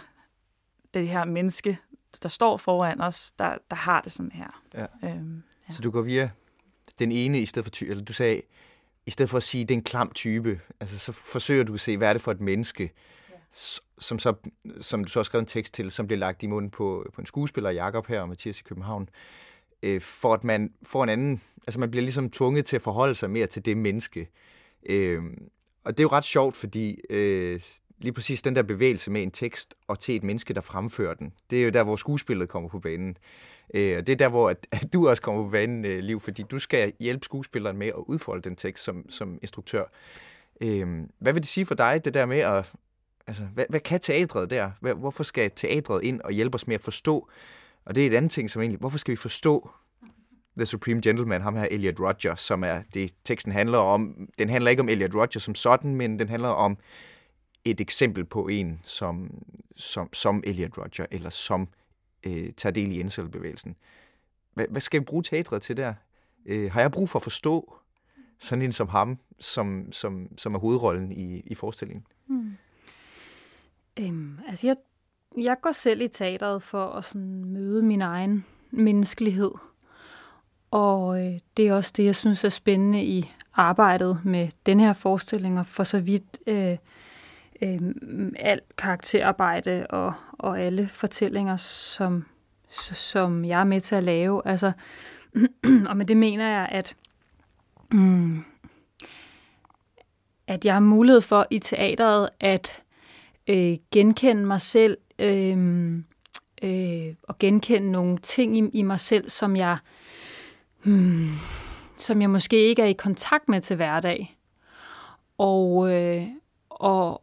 det 0.94 1.08
her 1.08 1.26
menneske, 1.26 1.78
der 2.24 2.30
står 2.30 2.58
foran 2.58 3.02
os, 3.02 3.32
der, 3.32 3.58
der 3.70 3.76
har 3.76 4.02
det 4.02 4.12
sådan 4.12 4.32
her. 4.32 4.64
Ja. 4.74 4.86
Øhm, 5.04 5.44
ja. 5.70 5.74
Så 5.74 5.82
du 5.82 5.92
går 5.92 6.02
via 6.02 6.30
den 7.00 7.12
ene 7.12 7.42
i 7.42 7.46
stedet 7.46 7.66
for 7.66 7.72
ty- 7.72 7.84
eller 7.84 8.04
du 8.04 8.14
sagde, 8.14 8.42
i 9.06 9.12
stedet 9.12 9.30
for 9.30 9.38
at 9.38 9.44
sige, 9.44 9.66
det 9.66 9.72
er 9.72 9.78
en 9.78 9.84
klam 9.84 10.12
type, 10.12 10.60
altså 10.80 11.00
så 11.00 11.12
forsøger 11.12 11.64
du 11.64 11.74
at 11.74 11.80
se, 11.80 11.98
hvad 11.98 12.10
er 12.10 12.14
det 12.14 12.22
for 12.22 12.32
et 12.32 12.42
menneske, 12.42 12.94
ja. 13.30 13.36
som, 14.00 14.20
så, 14.20 14.34
som 14.82 15.04
du 15.04 15.10
så 15.10 15.20
har 15.20 15.24
skrevet 15.24 15.42
en 15.42 15.48
tekst 15.48 15.74
til, 15.74 15.92
som 15.92 16.08
bliver 16.08 16.20
lagt 16.20 16.44
i 16.44 16.48
munden 16.48 16.72
på, 16.72 17.06
på 17.14 17.22
en 17.22 17.26
skuespiller, 17.26 17.70
Jakob 17.70 18.08
her 18.08 18.22
og 18.22 18.30
Mathias 18.30 18.60
i 18.60 18.64
København 18.64 19.04
øh, 19.04 19.08
Øh, 19.84 20.02
for 20.02 20.34
at 20.34 20.44
man 20.44 20.74
får 20.84 21.04
en 21.04 21.10
anden, 21.10 21.42
altså 21.68 21.80
man 21.80 21.92
bliver 21.92 22.02
ligesom 22.02 22.30
tvunget 22.30 22.66
til 22.66 22.76
at 22.76 22.82
forholde 22.82 23.16
sig 23.16 23.30
mere 23.30 23.48
til 23.48 23.66
det 23.66 23.78
menneske. 23.78 24.30
Øh, 24.86 25.24
og 25.84 25.98
det 25.98 26.00
er 26.00 26.04
jo 26.04 26.10
ret 26.10 26.24
sjovt, 26.24 26.56
fordi 26.56 27.00
øh, 27.10 27.62
lige 28.00 28.14
præcis 28.14 28.42
den 28.42 28.56
der 28.56 28.64
bevægelse 28.64 29.12
med 29.12 29.24
en 29.24 29.32
tekst 29.32 29.76
og 29.88 30.00
til 30.00 30.16
et 30.16 30.24
menneske, 30.24 30.54
der 30.54 30.62
fremfører 30.62 31.14
den, 31.14 31.34
det 31.50 31.60
er 31.60 31.64
jo 31.64 31.70
der, 31.70 31.84
hvor 31.84 31.96
skuespillet 31.96 32.50
kommer 32.50 32.70
på 32.70 32.80
banen. 32.80 33.18
Øh, 33.74 33.98
og 33.98 34.08
det 34.08 34.14
er 34.14 34.18
der, 34.18 34.30
hvor 34.30 34.50
at, 34.50 34.68
at 34.82 34.94
du 34.94 35.10
også 35.10 35.22
kommer 35.22 35.44
på 35.44 35.50
banen, 35.50 35.86
øh, 35.86 36.00
Liv, 36.00 36.20
fordi 36.20 36.44
du 36.52 36.60
skal 36.60 36.94
hjælpe 37.00 37.26
skuespilleren 37.26 37.78
med 37.78 37.88
at 37.88 38.04
udfolde 38.08 38.42
den 38.42 38.56
tekst 38.56 38.84
som, 38.84 39.10
som 39.10 39.40
instruktør. 39.42 39.84
Øh, 40.62 40.88
hvad 41.20 41.34
vil 41.34 41.42
det 41.42 41.50
sige 41.50 41.66
for 41.66 41.76
dig, 41.76 42.06
det 42.06 42.14
der 42.14 42.26
med 42.26 42.40
at... 42.40 42.72
Altså, 43.28 43.44
hvad, 43.44 43.66
hvad 43.70 43.80
kan 43.80 44.00
teatret 44.00 44.50
der? 44.50 44.94
Hvorfor 44.94 45.24
skal 45.24 45.52
teatret 45.56 46.04
ind 46.04 46.22
og 46.22 46.32
hjælpe 46.32 46.56
os 46.56 46.68
med 46.68 46.76
at 46.76 46.82
forstå 46.82 47.30
og 47.86 47.96
det 47.96 48.04
er 48.04 48.08
et 48.08 48.16
andet 48.16 48.32
ting, 48.32 48.50
som 48.50 48.62
egentlig, 48.62 48.80
hvorfor 48.80 48.98
skal 48.98 49.12
vi 49.12 49.16
forstå 49.16 49.70
The 50.58 50.66
Supreme 50.66 51.02
Gentleman, 51.02 51.42
ham 51.42 51.56
her 51.56 51.68
Elliot 51.72 52.00
Rodger, 52.00 52.36
som 52.36 52.64
er 52.64 52.82
det, 52.94 53.14
teksten 53.24 53.52
handler 53.52 53.78
om. 53.78 54.30
Den 54.40 54.50
handler 54.50 54.72
ikke 54.72 54.82
om 54.82 54.90
Elliot 54.90 55.16
Rodger 55.16 55.40
som 55.40 55.56
sådan, 55.56 55.96
men 55.96 56.20
den 56.20 56.30
handler 56.30 56.50
om 56.50 56.78
et 57.66 57.82
eksempel 57.82 58.26
på 58.26 58.48
en, 58.48 58.80
som, 58.84 59.44
som, 59.76 60.14
som 60.14 60.44
Elliot 60.46 60.78
Rodger, 60.78 61.06
eller 61.12 61.30
som 61.30 61.68
øh, 62.24 62.54
tager 62.58 62.74
del 62.74 62.92
i 62.92 63.00
incel-bevægelsen. 63.00 63.76
Hvad, 64.54 64.66
hvad 64.70 64.82
skal 64.82 65.00
vi 65.00 65.06
bruge 65.06 65.24
teatret 65.24 65.62
til 65.62 65.78
der? 65.78 65.94
Øh, 66.46 66.72
har 66.72 66.82
jeg 66.82 66.92
brug 66.92 67.10
for 67.10 67.20
at 67.20 67.24
forstå 67.24 67.76
sådan 68.40 68.62
en 68.62 68.72
som 68.72 68.88
ham, 68.88 69.20
som, 69.40 69.92
som, 69.92 70.38
som 70.38 70.56
er 70.56 70.60
hovedrollen 70.60 71.12
i, 71.12 71.40
i 71.40 71.56
forestillingen? 71.56 72.06
Hmm. 72.26 72.54
Øhm, 74.00 74.40
altså 74.48 74.68
jeg 74.68 74.76
jeg 75.38 75.56
går 75.62 75.72
selv 75.72 76.02
i 76.02 76.08
teateret 76.08 76.62
for 76.62 76.86
at 76.86 77.06
sådan 77.06 77.46
møde 77.46 77.82
min 77.82 78.02
egen 78.02 78.46
menneskelighed. 78.72 79.52
Og 80.72 81.26
øh, 81.26 81.40
det 81.58 81.68
er 81.68 81.74
også 81.74 81.94
det, 81.98 82.06
jeg 82.06 82.16
synes 82.16 82.44
er 82.44 82.50
spændende 82.50 83.04
i 83.04 83.32
arbejdet 83.54 84.26
med 84.26 84.48
den 84.66 84.80
her 84.80 84.94
forestilling, 84.94 85.60
og 85.60 85.66
for 85.66 85.84
så 85.84 86.00
vidt 86.00 86.40
øh, 86.48 86.78
øh, 87.62 87.82
alt 88.36 88.76
karakterarbejde 88.78 89.88
og, 89.90 90.14
og 90.32 90.60
alle 90.60 90.88
fortællinger, 90.88 91.58
som, 91.58 92.26
som 92.94 93.46
jeg 93.46 93.60
er 93.60 93.64
med 93.64 93.82
til 93.82 93.96
at 93.96 94.04
lave. 94.04 94.42
Altså, 94.46 94.72
og 95.90 95.98
med 95.98 96.06
det 96.06 96.18
mener 96.18 96.48
jeg, 96.48 96.68
at, 96.72 96.96
mm, 97.92 98.44
at 100.48 100.66
jeg 100.66 100.74
har 100.74 100.80
mulighed 100.80 101.22
for 101.22 101.48
i 101.50 101.60
teateret 101.60 102.30
at 102.40 102.84
øh, 103.50 103.76
genkende 103.92 104.46
mig 104.46 104.62
selv 104.62 104.98
øh, 105.24 105.94
øh, 106.64 107.16
og 107.24 107.40
genkende 107.40 107.92
nogle 107.92 108.18
ting 108.18 108.58
i, 108.58 108.80
i 108.80 108.82
mig 108.82 109.00
selv, 109.00 109.30
som 109.30 109.56
jeg, 109.56 109.78
hmm, 110.84 111.30
som 111.98 112.22
jeg 112.22 112.30
måske 112.30 112.58
ikke 112.58 112.82
er 112.82 112.88
i 112.88 112.94
kontakt 112.94 113.50
med 113.50 113.62
til 113.62 113.76
hverdag. 113.76 114.38
Og, 115.38 115.94
øh, 115.94 116.28
og 116.70 117.22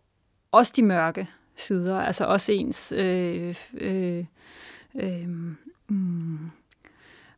også 0.52 0.72
de 0.76 0.82
mørke 0.82 1.28
sider, 1.56 2.00
altså 2.00 2.24
også 2.24 2.52
ens 2.52 2.92
øh, 2.96 3.56
øh, 3.74 4.24
øh, 4.94 5.28
mm, 5.88 6.50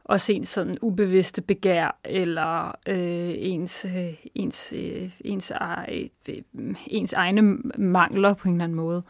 også 0.05 0.33
ens 0.33 0.49
sådan 0.49 0.79
ubevidste 0.83 1.43
begær, 1.43 1.99
eller 2.05 2.69
øh, 2.89 3.35
ens, 3.37 3.87
øh, 3.97 4.15
ens, 4.35 4.73
øh, 4.77 5.11
ens, 5.25 5.53
øh, 5.89 6.09
øh 6.29 6.75
ens 6.87 7.13
egne 7.13 7.43
mangler 7.79 8.35
på 8.35 8.49
en 8.49 8.55
eller 8.55 8.65
anden 8.65 8.77
måde. 8.77 9.03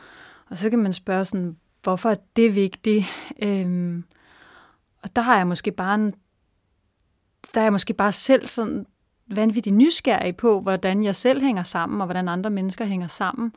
Og 0.52 0.58
så 0.58 0.70
kan 0.70 0.78
man 0.78 0.92
spørge 0.92 1.24
sådan, 1.24 1.56
hvorfor 1.82 2.10
er 2.10 2.16
det 2.36 2.54
vigtigt? 2.54 3.04
Øhm, 3.42 4.04
og 5.02 5.16
der 5.16 5.22
har 5.22 5.36
jeg 5.36 5.46
måske 5.46 5.72
bare 5.72 5.94
en, 5.94 6.14
der 7.54 7.60
er 7.60 7.64
jeg 7.64 7.72
måske 7.72 7.94
bare 7.94 8.12
selv 8.12 8.46
sådan 8.46 8.86
vanvittigt 9.26 9.76
nysgerrig 9.76 10.36
på, 10.36 10.60
hvordan 10.60 11.04
jeg 11.04 11.14
selv 11.14 11.42
hænger 11.42 11.62
sammen, 11.62 12.00
og 12.00 12.06
hvordan 12.06 12.28
andre 12.28 12.50
mennesker 12.50 12.84
hænger 12.84 13.06
sammen. 13.06 13.52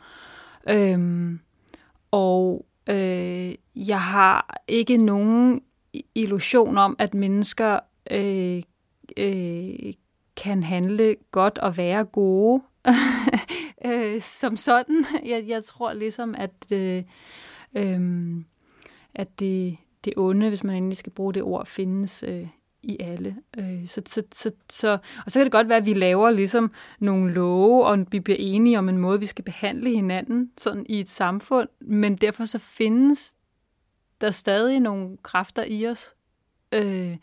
Øhm, 0.69 1.39
og 2.11 2.65
øh, 2.89 3.55
jeg 3.75 4.01
har 4.01 4.55
ikke 4.67 4.97
nogen 4.97 5.61
illusion 6.15 6.77
om, 6.77 6.95
at 6.99 7.13
mennesker 7.13 7.79
øh, 8.11 8.63
øh, 9.17 9.93
kan 10.37 10.63
handle 10.63 11.15
godt 11.31 11.57
og 11.57 11.77
være 11.77 12.05
gode 12.05 12.63
øh, 13.85 14.21
som 14.21 14.57
sådan. 14.57 15.05
Jeg, 15.25 15.43
jeg 15.47 15.63
tror 15.63 15.93
ligesom, 15.93 16.35
at, 16.37 16.71
øh, 16.71 17.03
øh, 17.75 18.01
at 19.15 19.39
det, 19.39 19.77
det 20.05 20.13
onde, 20.17 20.49
hvis 20.49 20.63
man 20.63 20.75
endelig 20.75 20.97
skal 20.97 21.11
bruge 21.11 21.33
det 21.33 21.43
ord, 21.43 21.65
findes 21.65 22.23
øh, 22.27 22.47
i 22.83 22.97
alle. 22.99 23.35
Øh, 23.57 23.87
så, 23.87 24.01
så, 24.05 24.23
så, 24.31 24.51
så, 24.69 24.97
og 25.25 25.31
så 25.31 25.39
kan 25.39 25.45
det 25.45 25.51
godt 25.51 25.69
være, 25.69 25.77
at 25.77 25.85
vi 25.85 25.93
laver 25.93 26.29
ligesom 26.29 26.71
nogle 26.99 27.33
love, 27.33 27.85
og 27.85 28.05
vi 28.11 28.19
bliver 28.19 28.37
enige 28.39 28.79
om 28.79 28.89
en 28.89 28.97
måde, 28.97 29.19
vi 29.19 29.25
skal 29.25 29.45
behandle 29.45 29.89
hinanden 29.89 30.51
sådan 30.57 30.85
i 30.89 30.99
et 30.99 31.09
samfund, 31.09 31.69
men 31.81 32.15
derfor 32.15 32.45
så 32.45 32.59
findes 32.59 33.35
der 34.21 34.31
stadig 34.31 34.79
nogle 34.79 35.17
kræfter 35.23 35.63
i 35.63 35.87
os, 35.87 36.13
øh, 36.71 37.17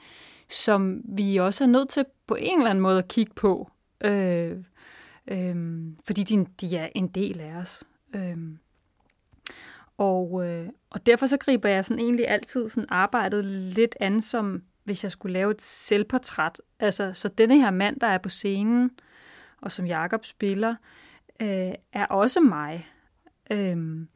som 0.48 1.00
vi 1.04 1.36
også 1.36 1.64
er 1.64 1.68
nødt 1.68 1.88
til 1.88 2.04
på 2.26 2.34
en 2.34 2.58
eller 2.58 2.70
anden 2.70 2.82
måde 2.82 2.98
at 2.98 3.08
kigge 3.08 3.32
på, 3.34 3.70
øh, 4.04 4.56
øhm, 5.30 5.96
fordi 6.06 6.22
de, 6.22 6.46
de 6.60 6.76
er 6.76 6.88
en 6.94 7.08
del 7.08 7.40
af 7.40 7.56
os. 7.56 7.84
Øhm. 8.14 8.58
Og, 9.98 10.48
øh, 10.48 10.68
og 10.90 11.06
derfor 11.06 11.26
så 11.26 11.36
griber 11.36 11.68
jeg 11.68 11.84
sådan 11.84 12.04
egentlig 12.04 12.28
altid 12.28 12.68
sådan 12.68 12.88
arbejdet 12.88 13.44
lidt 13.44 13.96
an, 14.00 14.20
som 14.20 14.62
hvis 14.84 15.04
jeg 15.04 15.12
skulle 15.12 15.32
lave 15.32 15.50
et 15.50 15.62
selvportræt. 15.62 16.60
Altså, 16.80 17.12
så 17.12 17.28
denne 17.28 17.58
her 17.58 17.70
mand, 17.70 18.00
der 18.00 18.06
er 18.06 18.18
på 18.18 18.28
scenen, 18.28 18.90
og 19.60 19.72
som 19.72 19.86
Jakob 19.86 20.24
spiller, 20.24 20.74
øh, 21.40 21.72
er 21.92 22.06
også 22.06 22.40
mig. 22.40 22.86
Øhm, 23.50 24.08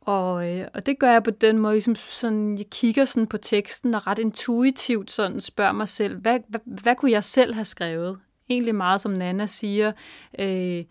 og, 0.00 0.48
øh, 0.48 0.68
og 0.74 0.86
det 0.86 0.98
gør 0.98 1.12
jeg 1.12 1.22
på 1.22 1.30
den 1.30 1.58
måde, 1.58 1.74
ligesom 1.74 1.94
sådan, 1.94 2.58
jeg 2.58 2.66
kigger 2.70 3.04
sådan 3.04 3.26
på 3.26 3.38
teksten 3.38 3.94
og 3.94 4.06
ret 4.06 4.18
intuitivt 4.18 5.10
sådan 5.10 5.40
spørger 5.40 5.72
mig 5.72 5.88
selv, 5.88 6.16
hvad, 6.16 6.40
hvad, 6.48 6.60
hvad 6.64 6.96
kunne 6.96 7.10
jeg 7.10 7.24
selv 7.24 7.54
have 7.54 7.64
skrevet? 7.64 8.18
Egentlig 8.48 8.74
meget 8.74 9.00
som 9.00 9.12
Nana 9.12 9.46
siger, 9.46 9.92
øh, 10.38 10.84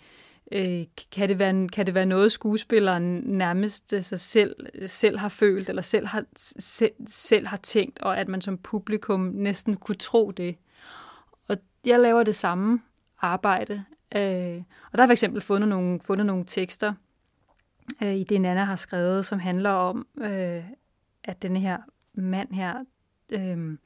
øh, 0.52 0.86
kan, 1.12 1.30
det 1.30 1.40
være, 1.40 1.68
kan 1.68 1.86
det 1.86 1.96
være 1.96 2.06
noget, 2.06 2.32
skuespilleren 2.32 3.22
nærmest 3.26 3.94
øh, 3.94 4.04
sig 4.04 4.20
selv, 4.20 4.56
selv 4.88 5.18
har 5.18 5.30
følt, 5.30 5.70
eller 5.70 5.82
selv 5.82 6.08
har, 6.08 6.24
selv, 6.60 6.94
selv 7.08 7.48
har 7.48 7.58
tænkt, 7.58 8.00
og 8.00 8.18
at 8.18 8.28
man 8.28 8.42
som 8.42 8.58
publikum 8.58 9.20
næsten 9.20 9.76
kunne 9.76 9.96
tro 9.96 10.32
det. 10.32 10.56
Og 11.48 11.58
jeg 11.86 12.00
laver 12.00 12.24
det 12.24 12.36
samme 12.36 12.82
arbejde. 13.22 13.84
Øh, 14.16 14.64
og 14.92 14.98
der 14.98 15.02
har 15.02 15.08
for 15.08 15.12
eksempel 15.12 15.42
fundet 15.42 15.70
nogle, 15.70 16.00
fundet 16.02 16.26
nogle 16.26 16.44
tekster 16.48 16.94
øh, 18.04 18.16
i 18.16 18.24
det, 18.24 18.42
Nana 18.42 18.64
har 18.64 18.76
skrevet, 18.76 19.26
som 19.26 19.40
handler 19.40 19.70
om, 19.70 20.08
øh, 20.22 20.64
at 21.24 21.42
den 21.42 21.56
her 21.56 21.78
mand 22.14 22.54
her 22.54 22.74
øh, 23.32 23.78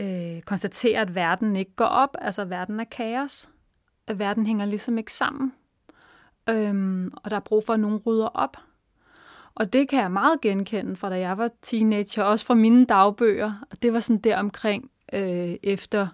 øh, 0.00 0.42
konstaterer, 0.42 1.02
at 1.02 1.14
verden 1.14 1.56
ikke 1.56 1.74
går 1.76 1.84
op, 1.84 2.16
altså 2.20 2.44
verden 2.44 2.80
er 2.80 2.84
kaos 2.84 3.50
at 4.10 4.18
verden 4.18 4.46
hænger 4.46 4.64
ligesom 4.64 4.98
ikke 4.98 5.12
sammen. 5.12 5.52
Øhm, 6.48 7.12
og 7.16 7.30
der 7.30 7.36
er 7.36 7.40
brug 7.40 7.64
for, 7.66 7.74
at 7.74 7.80
nogen 7.80 7.96
rydder 8.06 8.26
op. 8.26 8.56
Og 9.54 9.72
det 9.72 9.88
kan 9.88 10.00
jeg 10.00 10.10
meget 10.10 10.40
genkende 10.40 10.96
fra 10.96 11.10
da 11.10 11.18
jeg 11.18 11.38
var 11.38 11.50
teenager, 11.62 12.22
også 12.22 12.46
fra 12.46 12.54
mine 12.54 12.86
dagbøger. 12.86 13.66
Og 13.70 13.82
det 13.82 13.92
var 13.92 14.00
sådan 14.00 14.20
der 14.20 14.38
omkring 14.38 14.90
øh, 15.12 15.56
efter 15.62 16.08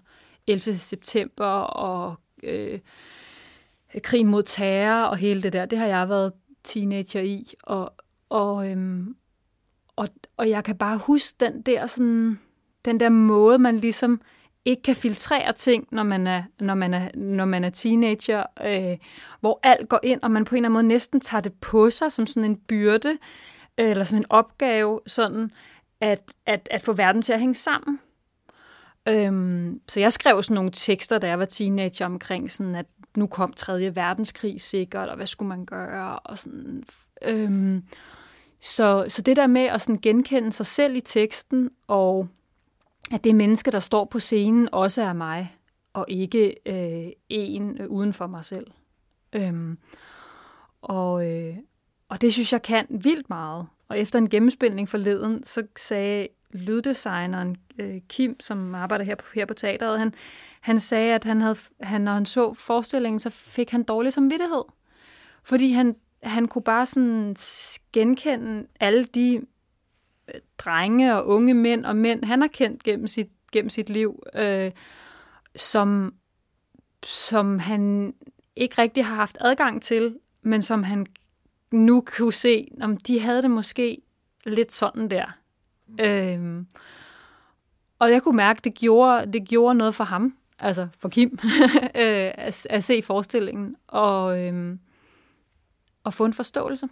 11. 0.46 0.74
september 0.74 1.46
og 1.60 2.14
øh, 2.42 2.80
krig 4.02 4.26
mod 4.26 4.42
terror 4.42 5.04
og 5.04 5.16
hele 5.16 5.42
det 5.42 5.52
der. 5.52 5.66
Det 5.66 5.78
har 5.78 5.86
jeg 5.86 6.08
været 6.08 6.32
teenager 6.64 7.20
i. 7.20 7.54
Og, 7.62 7.94
og, 8.28 8.70
øhm, 8.70 9.16
og, 9.96 10.08
og 10.36 10.48
jeg 10.50 10.64
kan 10.64 10.78
bare 10.78 10.98
huske 10.98 11.36
den 11.40 11.62
der, 11.62 11.86
sådan, 11.86 12.40
den 12.86 13.00
der 13.00 13.08
måde, 13.08 13.58
man 13.58 13.76
ligesom 13.76 14.20
ikke 14.64 14.82
kan 14.82 14.96
filtrere 14.96 15.52
ting, 15.52 15.88
når 15.90 16.02
man 16.02 16.26
er, 16.26 16.42
når 16.60 16.74
man 16.74 16.94
er, 16.94 17.08
når 17.14 17.44
man 17.44 17.64
er 17.64 17.70
teenager, 17.70 18.44
øh, 18.64 18.98
hvor 19.40 19.60
alt 19.62 19.88
går 19.88 20.00
ind, 20.02 20.22
og 20.22 20.30
man 20.30 20.44
på 20.44 20.54
en 20.54 20.58
eller 20.58 20.68
anden 20.68 20.72
måde 20.72 20.86
næsten 20.86 21.20
tager 21.20 21.40
det 21.40 21.52
på 21.52 21.90
sig 21.90 22.12
som 22.12 22.26
sådan 22.26 22.50
en 22.50 22.56
byrde, 22.56 23.18
øh, 23.78 23.90
eller 23.90 24.04
som 24.04 24.18
en 24.18 24.24
opgave, 24.30 25.00
sådan 25.06 25.50
at, 26.00 26.32
at, 26.46 26.68
at 26.70 26.82
få 26.82 26.92
verden 26.92 27.22
til 27.22 27.32
at 27.32 27.40
hænge 27.40 27.54
sammen. 27.54 28.00
Øhm, 29.08 29.80
så 29.88 30.00
jeg 30.00 30.12
skrev 30.12 30.42
sådan 30.42 30.54
nogle 30.54 30.70
tekster, 30.70 31.18
da 31.18 31.28
jeg 31.28 31.38
var 31.38 31.44
teenager, 31.44 32.06
omkring 32.06 32.50
sådan, 32.50 32.74
at 32.74 32.86
nu 33.16 33.26
kom 33.26 33.52
3. 33.52 33.96
verdenskrig 33.96 34.60
sikkert, 34.60 35.08
og 35.08 35.16
hvad 35.16 35.26
skulle 35.26 35.48
man 35.48 35.64
gøre, 35.64 36.18
og 36.18 36.38
sådan... 36.38 36.84
Øhm, 37.22 37.82
så, 38.60 39.06
så 39.08 39.22
det 39.22 39.36
der 39.36 39.46
med 39.46 39.62
at 39.62 39.80
sådan 39.80 40.00
genkende 40.02 40.52
sig 40.52 40.66
selv 40.66 40.96
i 40.96 41.00
teksten, 41.00 41.70
og 41.86 42.28
at 43.12 43.24
det 43.24 43.34
menneske, 43.34 43.70
der 43.70 43.80
står 43.80 44.04
på 44.04 44.18
scenen, 44.18 44.68
også 44.72 45.02
er 45.02 45.12
mig, 45.12 45.56
og 45.92 46.04
ikke 46.08 46.54
øh, 46.66 47.12
en 47.28 47.80
øh, 47.80 47.88
uden 47.88 48.12
for 48.12 48.26
mig 48.26 48.44
selv. 48.44 48.66
Øhm, 49.32 49.78
og, 50.82 51.30
øh, 51.32 51.56
og 52.08 52.20
det 52.20 52.32
synes 52.32 52.52
jeg 52.52 52.62
kan 52.62 52.86
vildt 52.90 53.28
meget. 53.28 53.66
Og 53.88 53.98
efter 53.98 54.18
en 54.18 54.28
gennemspilning 54.28 54.88
forleden, 54.88 55.44
så 55.44 55.66
sagde 55.76 56.28
lyddesigneren 56.52 57.56
øh, 57.78 58.00
Kim, 58.08 58.40
som 58.40 58.74
arbejder 58.74 59.04
her 59.04 59.14
på, 59.14 59.24
her 59.34 59.46
på 59.46 59.54
teateret, 59.54 59.98
han, 59.98 60.14
han 60.60 60.80
sagde, 60.80 61.14
at 61.14 61.24
han 61.24 61.40
havde, 61.40 61.56
han, 61.80 62.00
når 62.00 62.12
han 62.12 62.26
så 62.26 62.54
forestillingen, 62.54 63.18
så 63.18 63.30
fik 63.30 63.70
han 63.70 63.82
dårlig 63.82 64.12
samvittighed. 64.12 64.62
Fordi 65.42 65.72
han, 65.72 65.94
han 66.22 66.48
kunne 66.48 66.62
bare 66.62 66.86
sådan 66.86 67.36
genkende 67.92 68.66
alle 68.80 69.04
de 69.04 69.42
drenge 70.58 71.16
og 71.16 71.26
unge 71.26 71.54
mænd 71.54 71.86
og 71.86 71.96
mænd, 71.96 72.24
han 72.24 72.40
har 72.40 72.48
kendt 72.48 72.82
gennem 72.82 73.06
sit, 73.06 73.28
gennem 73.52 73.70
sit 73.70 73.90
liv, 73.90 74.22
øh, 74.34 74.70
som, 75.56 76.14
som 77.04 77.58
han 77.58 78.14
ikke 78.56 78.82
rigtig 78.82 79.04
har 79.04 79.14
haft 79.14 79.38
adgang 79.40 79.82
til, 79.82 80.18
men 80.42 80.62
som 80.62 80.82
han 80.82 81.06
nu 81.72 82.04
kunne 82.16 82.32
se, 82.32 82.68
om 82.80 82.96
de 82.96 83.20
havde 83.20 83.42
det 83.42 83.50
måske 83.50 83.98
lidt 84.46 84.72
sådan 84.72 85.10
der. 85.10 85.26
Mm. 85.86 86.04
Øh, 86.04 86.64
og 87.98 88.10
jeg 88.10 88.22
kunne 88.22 88.36
mærke, 88.36 88.60
det 88.64 88.74
gjorde, 88.74 89.32
det 89.32 89.48
gjorde 89.48 89.74
noget 89.74 89.94
for 89.94 90.04
ham, 90.04 90.36
altså 90.58 90.88
for 90.98 91.08
Kim, 91.08 91.38
øh, 92.02 92.32
at, 92.34 92.66
at 92.70 92.84
se 92.84 93.02
forestillingen 93.02 93.76
og, 93.86 94.42
øh, 94.42 94.76
og 96.04 96.14
få 96.14 96.24
en 96.24 96.32
forståelse. 96.32 96.88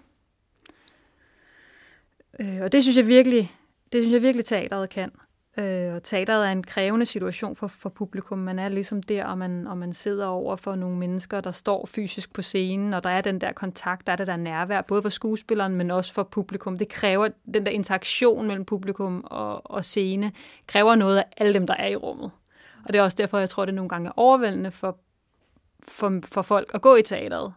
Øh, 2.41 2.59
og 2.63 2.73
det 2.73 2.83
synes 2.83 2.97
jeg 2.97 3.07
virkelig, 3.07 3.53
det 3.93 4.03
synes 4.03 4.15
jeg 4.15 4.23
virkelig 4.23 4.45
teateret 4.45 4.91
kan. 4.91 5.13
Øh, 5.59 5.95
og 5.95 6.03
teateret 6.03 6.47
er 6.47 6.53
en 6.53 6.63
krævende 6.63 7.07
situation 7.07 7.57
for, 7.57 7.67
for 7.67 7.89
publikum. 7.89 8.39
Man 8.39 8.59
er 8.59 8.69
ligesom 8.69 9.03
der, 9.03 9.25
og 9.25 9.39
man, 9.39 9.67
og 9.67 9.79
man 9.79 9.93
sidder 9.93 10.27
over 10.27 10.57
for 10.57 10.75
nogle 10.75 10.97
mennesker, 10.97 11.41
der 11.41 11.51
står 11.51 11.87
fysisk 11.87 12.33
på 12.33 12.43
scenen, 12.43 12.95
og 12.95 13.03
der 13.03 13.11
er 13.11 13.21
den 13.21 13.41
der 13.41 13.53
kontakt, 13.53 14.07
der 14.07 14.13
er 14.13 14.17
det 14.17 14.27
der 14.27 14.37
nærvær, 14.37 14.83
både 14.83 15.03
for 15.03 15.09
skuespilleren, 15.09 15.75
men 15.75 15.91
også 15.91 16.13
for 16.13 16.23
publikum. 16.23 16.79
Det 16.79 16.89
kræver, 16.89 17.29
den 17.55 17.67
der 17.67 17.73
interaktion 17.73 18.47
mellem 18.47 18.65
publikum 18.65 19.25
og, 19.27 19.71
og 19.71 19.85
scene, 19.85 20.33
kræver 20.67 20.95
noget 20.95 21.19
af 21.19 21.25
alle 21.37 21.55
dem, 21.55 21.67
der 21.67 21.75
er 21.75 21.89
i 21.89 21.97
rummet. 21.97 22.31
Og 22.85 22.93
det 22.93 22.99
er 22.99 23.03
også 23.03 23.17
derfor, 23.21 23.39
jeg 23.39 23.49
tror, 23.49 23.65
det 23.65 23.75
nogle 23.75 23.89
gange 23.89 24.09
er 24.09 24.13
overvældende 24.17 24.71
for, 24.71 24.99
for, 25.89 26.21
for 26.25 26.43
folk 26.43 26.71
at 26.75 26.81
gå 26.83 26.97
i 26.97 27.03
teateret. 27.03 27.55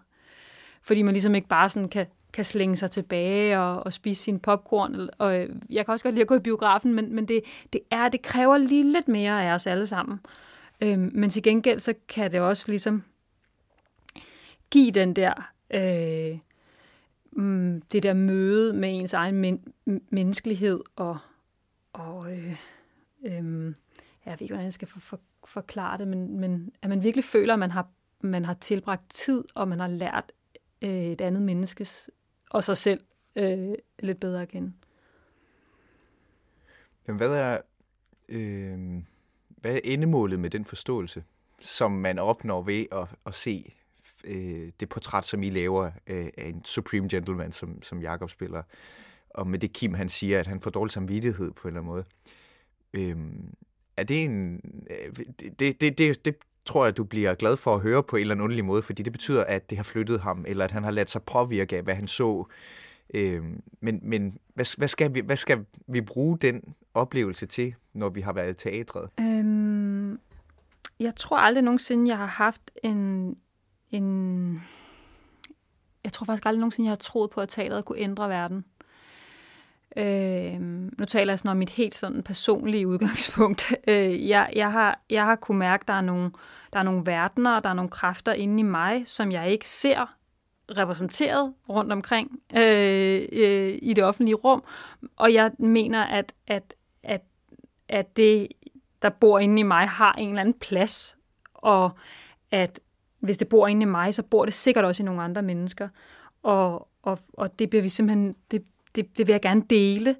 Fordi 0.82 1.02
man 1.02 1.14
ligesom 1.14 1.36
ikke 1.36 1.48
bare 1.48 1.70
sådan 1.70 1.90
kan 1.90 2.06
kan 2.38 2.46
slænge 2.46 2.76
sig 2.76 2.92
tilbage 2.92 3.60
og, 3.60 3.86
og 3.86 3.94
spise 3.94 4.24
sin 4.24 4.40
popcorn. 4.40 5.10
Og 5.18 5.42
øh, 5.42 5.50
jeg 5.70 5.86
kan 5.86 5.92
også 5.92 6.06
godt 6.06 6.16
lide 6.16 6.22
at 6.22 6.28
gå 6.28 6.36
i 6.36 6.40
biografen, 6.40 6.94
men, 6.94 7.16
men 7.16 7.28
det, 7.28 7.42
det, 7.74 7.82
er, 7.92 8.10
det 8.10 8.22
kræver 8.22 8.58
lige 8.58 8.92
lidt 8.92 9.08
mere 9.08 9.46
af 9.46 9.54
os 9.54 9.68
alle 9.68 9.88
sammen. 9.88 10.20
Øhm, 10.82 11.12
men 11.14 11.30
til 11.30 11.44
gengæld, 11.44 11.80
så 11.80 11.94
kan 12.08 12.32
det 12.32 12.40
også 12.40 12.66
ligesom 12.72 13.04
give 14.70 14.92
den 14.92 15.16
der, 15.16 15.52
øh, 15.74 16.40
mm, 17.32 17.82
det 17.92 18.04
der 18.04 18.14
møde 18.14 18.74
med 18.74 18.90
ens 18.98 19.14
egen 19.14 19.36
men, 19.36 19.74
menneskelighed 20.10 20.80
og, 20.96 21.18
og 21.94 22.32
øh, 22.32 22.56
øh, 23.26 23.74
jeg 24.26 24.34
ved 24.34 24.42
ikke, 24.42 24.54
hvordan 24.54 24.66
jeg 24.66 24.74
skal 24.74 24.88
for, 24.88 25.00
for, 25.00 25.20
forklare 25.46 25.98
det, 25.98 26.08
men, 26.08 26.40
men 26.40 26.72
at 26.82 26.90
man 26.90 27.04
virkelig 27.04 27.24
føler, 27.24 27.54
at 27.54 27.60
man 27.60 27.72
har, 27.72 27.88
man 28.22 28.46
har 28.46 28.54
tilbragt 28.54 29.10
tid, 29.10 29.44
og 29.56 29.68
man 29.68 29.80
har 29.80 29.88
lært 29.88 30.32
øh, 30.82 31.06
et 31.06 31.22
andet 31.22 31.42
menneskes 31.42 32.10
og 32.50 32.64
sig 32.64 32.78
selv 32.78 33.02
øh, 33.36 33.74
lidt 34.00 34.20
bedre 34.20 34.42
at 34.42 34.50
kende. 34.50 34.74
Men 37.06 37.16
hvad 37.16 37.30
er, 37.30 37.62
øh, 38.30 39.04
hvad 39.48 39.76
er 39.76 39.80
endemålet 39.84 40.40
med 40.40 40.50
den 40.50 40.66
forståelse, 40.66 41.24
som 41.62 41.92
man 41.92 42.20
opnår 42.20 42.62
ved 42.62 42.86
at, 42.92 43.08
at 43.26 43.36
se 43.36 43.74
øh, 44.24 44.72
det 44.80 44.90
portræt, 44.90 45.26
som 45.26 45.44
I 45.44 45.50
laver 45.50 45.92
øh, 46.08 46.30
af 46.38 46.48
en 46.48 46.66
supreme 46.66 47.10
gentleman, 47.10 47.52
som, 47.52 47.82
som 47.82 48.02
Jakob 48.02 48.30
spiller, 48.30 48.64
og 49.30 49.48
med 49.48 49.60
det 49.60 49.74
Kim, 49.74 49.94
han 49.94 50.10
siger, 50.10 50.40
at 50.40 50.48
han 50.48 50.62
får 50.62 50.72
dårlig 50.72 50.92
samvittighed 50.92 51.52
på 51.52 51.68
en 51.68 51.78
eller 51.78 51.82
anden 51.82 51.94
måde. 51.94 52.06
Øh, 52.94 53.18
er 53.98 54.04
det 54.04 54.24
en... 54.24 54.62
Øh, 54.90 55.26
det, 55.60 55.82
det, 55.82 55.98
det, 55.98 56.26
det 56.26 56.36
tror 56.68 56.86
jeg, 56.86 56.98
du 56.98 57.04
bliver 57.04 57.34
glad 57.34 57.58
for 57.58 57.76
at 57.76 57.82
høre 57.82 58.04
på 58.04 58.16
en 58.16 58.22
eller 58.22 58.34
anden 58.36 58.44
underlig 58.44 58.66
måde, 58.66 58.82
fordi 58.82 59.04
det 59.04 59.14
betyder, 59.14 59.44
at 59.44 59.70
det 59.70 59.78
har 59.78 59.84
flyttet 59.84 60.20
ham, 60.20 60.46
eller 60.48 60.66
at 60.66 60.72
han 60.72 60.84
har 60.84 60.92
ladt 60.92 61.10
sig 61.10 61.24
påvirke 61.24 61.78
af, 61.78 61.84
hvad 61.84 61.96
han 61.96 62.08
så. 62.08 62.46
Øh, 63.14 63.44
men 63.82 64.00
men 64.04 64.38
hvad, 64.54 64.78
hvad, 64.78 64.88
skal 64.88 65.14
vi, 65.14 65.20
hvad 65.20 65.38
skal 65.38 65.66
vi 65.88 66.02
bruge 66.02 66.38
den 66.38 66.76
oplevelse 66.94 67.46
til, 67.46 67.76
når 67.94 68.10
vi 68.10 68.22
har 68.22 68.34
været 68.34 68.50
i 68.50 68.70
teatret? 68.70 69.10
Øhm, 69.20 70.20
jeg 71.00 71.16
tror 71.16 71.38
aldrig 71.38 71.64
nogensinde, 71.64 72.10
jeg 72.10 72.18
har 72.18 72.26
haft 72.26 72.72
en, 72.84 73.36
en... 73.92 74.62
Jeg 76.04 76.14
tror 76.14 76.26
faktisk 76.26 76.46
aldrig 76.46 76.60
nogensinde, 76.60 76.88
jeg 76.88 76.92
har 76.92 76.96
troet 76.96 77.30
på, 77.30 77.42
at 77.42 77.50
teatret 77.50 77.86
kunne 77.86 78.00
ændre 78.00 78.30
verden. 78.30 78.66
Øh, 79.98 80.60
nu 81.00 81.06
taler 81.08 81.34
jeg 81.34 81.40
sådan 81.40 81.52
om 81.52 81.58
mit 81.58 81.70
helt 81.70 81.96
sådan 81.96 82.24
personlige 82.24 82.88
udgangspunkt. 82.88 83.74
Øh, 83.88 84.28
jeg, 84.28 84.50
jeg, 84.56 84.72
har, 84.72 85.00
jeg 85.10 85.26
har 85.26 85.36
kunne 85.36 85.60
mærke, 85.60 85.82
at 85.82 85.88
der 85.88 85.94
er, 85.94 86.02
nogle, 86.02 86.32
der 86.74 86.80
er 86.80 86.84
nogle 86.84 87.06
verdener, 87.06 87.60
der 87.60 87.70
er 87.70 87.74
nogle 87.74 87.90
kræfter 87.90 88.34
inde 88.34 88.60
i 88.60 88.64
mig, 88.64 89.04
som 89.08 89.32
jeg 89.32 89.52
ikke 89.52 89.70
ser 89.70 90.18
repræsenteret 90.78 91.54
rundt 91.70 91.92
omkring 91.92 92.40
øh, 92.58 93.28
øh, 93.32 93.80
i 93.82 93.94
det 93.94 94.04
offentlige 94.04 94.36
rum. 94.36 94.64
Og 95.16 95.34
jeg 95.34 95.52
mener, 95.60 96.04
at, 96.04 96.34
at, 96.48 96.74
at, 97.04 97.22
at 97.90 98.18
det, 98.18 98.48
der 99.02 99.10
bor 99.10 99.40
inde 99.40 99.60
i 99.60 99.64
mig, 99.64 99.88
har 99.88 100.14
en 100.14 100.30
eller 100.30 100.42
anden 100.42 100.60
plads. 100.60 101.18
Og 101.54 101.92
at 102.52 102.80
hvis 103.20 103.38
det 103.38 103.48
bor 103.48 103.68
inde 103.68 103.82
i 103.82 103.86
mig, 103.86 104.16
så 104.16 104.24
bor 104.24 104.46
det 104.46 104.54
sikkert 104.54 104.86
også 104.86 105.04
i 105.04 105.06
nogle 105.06 105.24
andre 105.24 105.42
mennesker. 105.42 105.90
Og, 106.44 106.88
og, 107.02 107.20
og 107.34 107.60
det 107.60 107.70
bliver 107.70 107.84
vi 107.84 107.90
simpelthen, 107.90 108.36
det, 108.52 108.64
det, 108.98 109.18
det 109.18 109.28
vil 109.28 109.34
jeg 109.34 109.42
gerne 109.42 109.64
dele, 109.70 110.16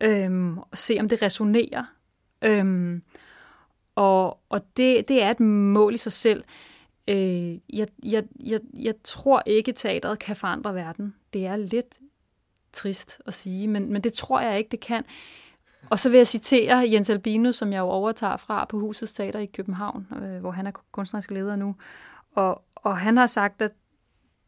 øhm, 0.00 0.58
og 0.58 0.78
se 0.78 0.96
om 1.00 1.08
det 1.08 1.22
resonerer. 1.22 1.84
Øhm, 2.42 3.02
og 3.94 4.40
og 4.48 4.60
det, 4.76 5.08
det 5.08 5.22
er 5.22 5.30
et 5.30 5.40
mål 5.40 5.94
i 5.94 5.96
sig 5.96 6.12
selv. 6.12 6.44
Øh, 7.08 7.52
jeg, 7.52 7.88
jeg, 8.04 8.24
jeg, 8.44 8.60
jeg 8.74 8.94
tror 9.04 9.42
ikke, 9.46 9.72
teateret 9.72 10.18
kan 10.18 10.36
forandre 10.36 10.74
verden. 10.74 11.14
Det 11.32 11.46
er 11.46 11.56
lidt 11.56 11.98
trist 12.72 13.20
at 13.26 13.34
sige, 13.34 13.68
men, 13.68 13.92
men 13.92 14.02
det 14.02 14.12
tror 14.12 14.40
jeg 14.40 14.58
ikke, 14.58 14.70
det 14.70 14.80
kan. 14.80 15.04
Og 15.90 15.98
så 15.98 16.08
vil 16.08 16.16
jeg 16.16 16.26
citere 16.26 16.90
Jens 16.92 17.10
Albino, 17.10 17.52
som 17.52 17.72
jeg 17.72 17.78
jo 17.78 17.88
overtager 17.88 18.36
fra 18.36 18.64
på 18.64 18.78
Husets 18.78 19.12
Teater 19.12 19.38
i 19.38 19.46
København, 19.46 20.06
øh, 20.22 20.40
hvor 20.40 20.50
han 20.50 20.66
er 20.66 20.70
kunstnerisk 20.92 21.30
leder 21.30 21.56
nu. 21.56 21.76
Og, 22.34 22.62
og 22.74 22.96
han 22.96 23.16
har 23.16 23.26
sagt, 23.26 23.62
at 23.62 23.72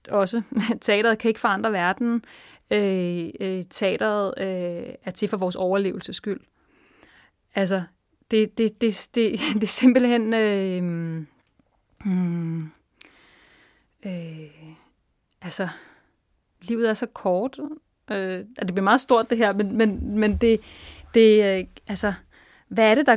også, 0.08 0.42
teateret 0.80 1.18
kan 1.18 1.28
ikke 1.28 1.40
forandre 1.40 1.72
verden. 1.72 2.24
Øh, 2.70 3.30
øh, 3.40 3.64
teateret 3.70 4.34
øh, 4.38 4.94
er 5.04 5.10
til 5.10 5.28
for 5.28 5.36
vores 5.36 5.56
overlevelses 5.56 6.16
skyld. 6.16 6.40
Altså, 7.54 7.82
det, 8.30 8.58
det, 8.58 8.80
det, 8.80 9.08
det, 9.14 9.40
det 9.54 9.62
er 9.62 9.66
simpelthen... 9.66 10.34
Øh, 10.34 10.82
hmm, 12.04 12.62
øh, 14.06 14.74
altså, 15.42 15.68
livet 16.68 16.88
er 16.88 16.94
så 16.94 17.06
kort. 17.06 17.58
Øh, 18.10 18.38
altså, 18.38 18.64
det 18.64 18.74
bliver 18.74 18.84
meget 18.84 19.00
stort, 19.00 19.30
det 19.30 19.38
her, 19.38 19.52
men, 19.52 19.76
men, 19.76 20.18
men 20.18 20.36
det, 20.36 20.60
det 21.14 21.58
øh, 21.58 21.64
altså, 21.86 22.14
hvad 22.68 22.90
er 22.90 22.94
det, 22.94 23.06
der 23.06 23.16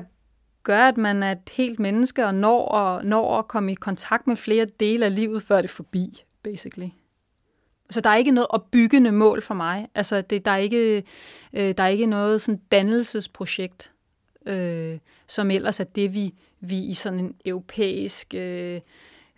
gør, 0.63 0.87
at 0.87 0.97
man 0.97 1.23
er 1.23 1.31
et 1.31 1.49
helt 1.51 1.79
menneske 1.79 2.25
og 2.25 2.35
når, 2.35 2.65
og, 2.65 3.05
når 3.05 3.39
at 3.39 3.47
komme 3.47 3.71
i 3.71 3.75
kontakt 3.75 4.27
med 4.27 4.35
flere 4.35 4.65
dele 4.65 5.05
af 5.05 5.15
livet, 5.15 5.43
før 5.43 5.55
det 5.55 5.63
er 5.63 5.73
forbi, 5.73 6.23
basically. 6.45 6.89
Så 7.89 8.01
der 8.01 8.09
er 8.09 8.15
ikke 8.15 8.31
noget 8.31 8.47
opbyggende 8.49 9.11
mål 9.11 9.41
for 9.41 9.53
mig. 9.53 9.87
Altså, 9.95 10.21
det, 10.21 10.45
der, 10.45 10.51
er 10.51 10.57
ikke, 10.57 11.03
øh, 11.53 11.73
der 11.77 11.83
er 11.83 11.87
ikke 11.87 12.05
noget 12.05 12.41
sådan 12.41 12.61
dannelsesprojekt, 12.71 13.91
øh, 14.45 14.97
som 15.27 15.51
ellers 15.51 15.79
er 15.79 15.83
det, 15.83 16.13
vi, 16.13 16.33
vi 16.59 16.77
i 16.79 16.93
sådan 16.93 17.19
en 17.19 17.35
europæisk 17.45 18.33
øh, 18.33 18.81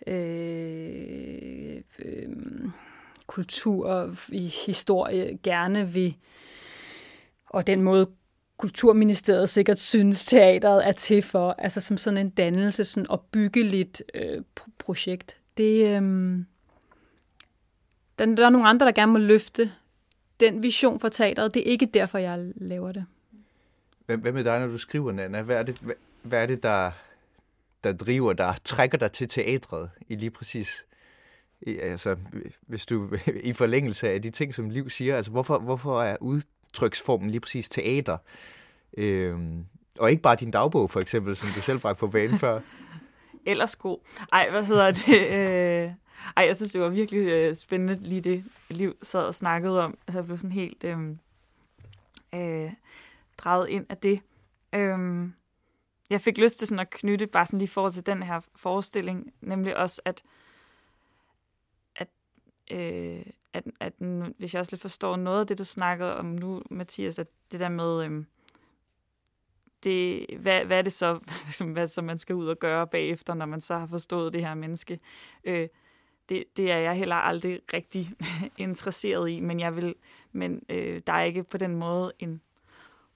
øh, 0.08 1.82
øh, 2.00 2.30
kultur 3.28 4.16
i 4.30 4.54
historie 4.66 5.38
gerne 5.44 5.94
vil, 5.94 6.16
og 7.50 7.68
den 7.68 7.82
måde 7.82 8.08
Kulturministeriet 8.58 9.50
sikkert 9.50 9.80
synes, 9.80 10.26
teateret 10.26 10.88
er 10.88 10.92
til 10.92 11.22
for, 11.22 11.56
altså 11.58 11.82
som 11.82 11.98
sådan 11.98 12.18
en 12.18 12.30
dannelse, 12.30 12.86
sådan 12.86 13.10
opbyggeligt 13.10 14.04
øh, 14.14 14.42
projekt. 14.78 15.38
Det, 15.58 16.02
øh, 16.02 16.40
den, 18.20 18.38
der 18.38 18.46
er 18.46 18.50
nogle 18.50 18.68
andre, 18.68 18.86
der 18.86 18.92
gerne 18.92 19.12
må 19.12 19.18
løfte 19.18 19.72
den 20.40 20.64
vision 20.64 21.00
for 21.00 21.10
teateret. 21.10 21.54
Det 21.54 21.60
er 21.60 21.72
ikke 21.72 21.86
derfor, 21.86 22.18
jeg 22.18 22.52
laver 22.56 22.92
det. 22.92 23.06
Hvad, 24.06 24.18
hvad 24.18 24.32
med 24.32 24.44
dig, 24.44 24.60
når 24.60 24.68
du 24.68 24.78
skriver, 24.78 25.12
Nana? 25.12 25.42
Hvad 25.42 25.56
er 25.56 25.64
det, 25.64 25.78
hvad, 25.82 25.96
hvad 26.22 26.42
er 26.42 26.46
det 26.46 26.64
der, 26.64 26.92
der 27.84 27.94
driver 27.94 28.34
dig, 28.34 28.56
trækker 28.64 28.98
dig 28.98 29.12
til 29.12 29.30
teatret 29.30 29.90
i 30.08 30.16
lige 30.16 30.30
præcis 30.30 30.86
i, 31.62 31.78
altså, 31.78 32.16
hvis 32.62 32.86
du 32.86 33.10
i 33.44 33.54
forlængelse 33.54 34.10
af 34.10 34.22
de 34.22 34.30
ting, 34.30 34.54
som 34.54 34.70
Liv 34.70 34.90
siger, 34.90 35.16
altså 35.16 35.32
hvorfor, 35.32 35.60
hvorfor 35.60 36.02
er 36.02 36.18
udtryksformen 36.20 37.30
lige 37.30 37.42
præcis 37.42 37.70
teater? 37.70 38.18
Øhm, 38.98 39.66
og 40.00 40.12
ikke 40.12 40.22
bare 40.22 40.36
din 40.36 40.52
dagbog, 40.52 40.90
for 40.90 41.00
eksempel, 41.00 41.36
som 41.36 41.48
du 41.56 41.62
selv 41.62 41.80
bragte 41.80 42.00
på 42.00 42.08
banen 42.08 42.40
før. 42.40 42.60
Ellers 43.46 43.76
god. 43.76 43.98
Ej, 44.34 44.50
hvad 44.50 44.64
hedder 44.64 44.92
det? 44.92 45.28
Øh, 45.32 45.92
ej, 46.38 46.46
jeg 46.46 46.56
synes, 46.56 46.72
det 46.72 46.82
var 46.82 46.90
virkelig 46.90 47.20
øh, 47.20 47.56
spændende, 47.56 48.04
lige 48.04 48.22
det 48.22 48.44
Liv 48.70 48.98
sad 49.02 49.26
og 49.26 49.36
snakkede 49.36 49.84
om. 49.84 49.98
Altså, 50.08 50.18
jeg 50.20 50.26
blev 50.26 50.38
sådan 50.38 50.52
helt 50.52 50.84
øh, 50.84 51.00
øh, 52.34 52.74
draget 53.38 53.70
ind 53.70 53.86
af 53.90 53.98
det. 53.98 54.22
Øh, 54.74 55.30
jeg 56.10 56.22
fik 56.22 56.38
lyst 56.38 56.60
til 56.60 56.68
sådan 56.68 56.80
at 56.80 56.90
knytte, 56.90 57.28
bare 57.28 57.46
sådan 57.46 57.60
lige 57.60 57.70
forhold 57.70 57.92
til 57.92 58.06
den 58.06 58.24
her 58.24 58.42
forestilling, 58.56 59.34
nemlig 59.42 59.78
også, 59.78 60.02
at, 60.06 60.24
at, 61.96 62.08
øh, 62.72 63.26
at, 63.54 63.64
at 63.80 63.94
hvis 64.38 64.54
jeg 64.54 64.60
også 64.60 64.72
lidt 64.72 64.82
forstår 64.82 65.16
noget 65.16 65.40
af 65.40 65.48
det, 65.48 65.58
du 65.58 65.64
snakkede 65.64 66.18
om 66.18 66.26
nu, 66.26 66.62
Mathias, 66.70 67.20
at 67.20 67.28
det 67.52 67.60
der 67.60 67.70
med, 67.70 68.06
øh, 68.06 68.24
det, 69.84 70.26
hvad, 70.40 70.66
hvad 70.66 70.78
er 70.78 70.82
det 70.82 70.94
så, 70.94 71.20
hvad 71.74 71.88
så 71.88 72.02
man 72.02 72.18
skal 72.18 72.36
ud 72.36 72.48
og 72.48 72.60
gøre 72.60 72.88
bagefter, 72.88 73.34
når 73.34 73.46
man 73.46 73.62
så 73.62 73.78
har 73.78 73.88
forstået 73.88 74.34
det 74.34 74.42
her 74.42 74.54
menneske. 74.54 75.00
Øh, 75.44 75.68
det, 76.30 76.44
det 76.58 76.72
er 76.72 76.78
jeg 76.78 76.96
heller 76.96 77.16
aldrig 77.16 77.60
rigtig 77.74 78.12
interesseret 78.58 79.30
i, 79.30 79.40
men 79.40 79.60
jeg 79.60 79.76
vil, 79.76 79.96
men 80.32 80.62
øh, 80.70 81.02
der 81.08 81.14
er 81.14 81.24
ikke 81.24 81.44
på 81.44 81.58
den 81.58 81.76
måde 81.76 82.12
en 82.20 82.42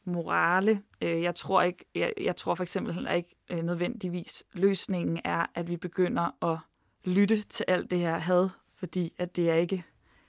morale. 0.05 0.81
Øh, 1.01 1.21
jeg 1.21 1.35
tror 1.35 1.61
ikke, 1.61 1.85
jeg, 1.95 2.13
jeg 2.21 2.35
tror 2.35 2.55
for 2.55 2.63
eksempel 2.63 2.93
heller 2.93 3.11
ikke 3.11 3.35
øh, 3.49 3.63
nødvendigvis 3.63 4.43
løsningen 4.53 5.19
er, 5.23 5.45
at 5.55 5.67
vi 5.67 5.77
begynder 5.77 6.51
at 6.51 6.57
lytte 7.03 7.41
til 7.41 7.65
alt 7.67 7.91
det 7.91 7.99
her 7.99 8.17
had, 8.17 8.49
fordi 8.75 9.13
at 9.17 9.35
det 9.35 9.49
er 9.49 9.55
ikke 9.55 9.83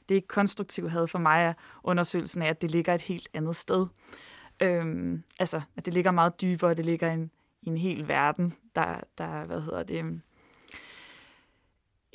det 0.09 0.15
er 0.15 0.17
ikke 0.17 0.29
konstruktiv 0.29 0.91
had 0.91 1.07
for 1.07 1.19
mig 1.19 1.49
at 1.49 1.57
undersøgelsen 1.83 2.43
af, 2.43 2.49
at 2.49 2.63
det 2.63 2.71
ligger 2.71 2.95
et 2.95 3.03
helt 3.03 3.29
andet 3.35 3.57
sted. 3.57 3.87
Øhm, 4.61 5.23
altså, 5.39 5.63
at 5.77 5.87
det 5.87 5.95
ligger 5.95 6.11
meget 6.11 6.41
dybere, 6.41 6.75
det 6.75 6.87
ligger 6.87 7.11
i 7.11 7.15
en, 7.15 7.31
i 7.63 7.69
en 7.69 7.77
hel 7.77 8.09
verden, 8.09 8.55
der, 8.75 9.01
der, 9.19 9.45
hvad 9.45 9.61
hedder 9.61 9.83
det, 9.83 10.21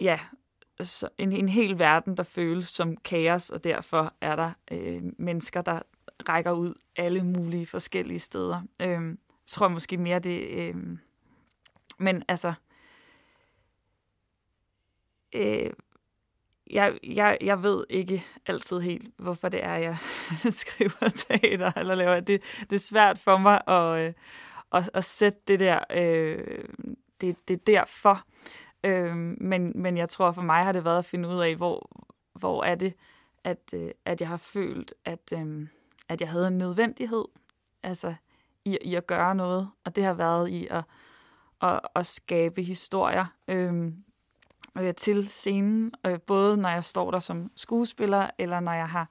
ja, 0.02 0.20
en, 1.18 1.32
en 1.32 1.50
hel 1.50 1.80
verden, 1.80 2.18
der 2.18 2.24
føles 2.24 2.68
som 2.68 2.98
kaos, 2.98 3.50
og 3.50 3.64
derfor 3.64 4.14
er 4.22 4.36
der 4.36 4.52
øh, 4.72 5.02
mennesker, 5.18 5.62
der 5.62 5.82
rækker 6.30 6.52
ud 6.52 6.74
alle 6.96 7.24
mulige 7.24 7.66
forskellige 7.66 8.20
steder. 8.20 8.62
Øh, 8.82 8.90
jeg 8.90 9.16
tror 9.48 9.68
måske 9.68 9.98
mere 9.98 10.20
det... 10.20 10.48
Øh, 10.48 10.76
men 11.98 12.24
altså... 12.28 12.54
Øh, 15.36 15.72
jeg, 16.70 17.00
jeg, 17.04 17.38
jeg 17.42 17.64
ved 17.64 17.86
ikke 17.90 18.26
altid 18.46 18.80
helt, 18.80 19.14
hvorfor 19.18 19.50
det 19.50 19.64
er, 19.64 19.76
jeg 19.76 19.98
skriver 20.52 21.10
teater 21.10 21.72
eller 21.76 21.96
laver 21.96 22.20
det. 22.20 22.44
Det 22.70 22.76
er 22.76 22.80
svært 22.80 23.20
for 23.20 23.38
mig 23.38 23.62
at, 23.68 24.08
øh, 24.08 24.14
at, 24.74 24.90
at 24.94 25.06
sætte 25.06 25.40
det 25.48 25.60
der, 25.60 25.80
øh, 25.92 26.64
det, 27.22 27.48
det 27.48 27.68
derfor. 27.68 28.26
Øh, 28.88 29.16
men, 29.42 29.72
men 29.76 29.98
jeg 29.98 30.10
tror 30.10 30.32
for 30.32 30.42
mig 30.42 30.64
har 30.64 30.72
det 30.72 30.86
været 30.86 30.98
at 30.98 31.06
finde 31.06 31.30
ud 31.30 31.40
af, 31.40 31.56
hvor, 31.56 31.90
hvor 32.34 32.64
er 32.64 32.76
det, 32.76 32.94
at, 33.44 33.74
øh, 33.74 33.92
at 34.06 34.22
jeg 34.22 34.30
har 34.30 34.38
følt, 34.38 34.94
at, 35.06 35.34
øh, 35.34 35.68
at 36.10 36.22
jeg 36.22 36.30
havde 36.30 36.48
en 36.48 36.58
nødvendighed 36.58 37.26
altså 37.84 38.14
i, 38.66 38.78
i 38.82 38.96
at 38.96 39.08
gøre 39.08 39.36
noget. 39.36 39.70
Og 39.86 39.96
det 39.96 40.04
har 40.04 40.14
været 40.14 40.50
i 40.50 40.68
at, 40.70 40.84
at, 41.62 41.80
at 41.96 42.06
skabe 42.06 42.64
historier 42.64 43.26
øhm, 43.48 44.04
øh, 44.78 44.94
til 44.94 45.28
scenen, 45.30 45.92
øh, 46.06 46.20
både 46.20 46.58
når 46.58 46.70
jeg 46.70 46.84
står 46.84 47.12
der 47.12 47.20
som 47.20 47.52
skuespiller, 47.56 48.30
eller 48.38 48.60
når 48.60 48.74
jeg 48.74 48.90
har 48.90 49.10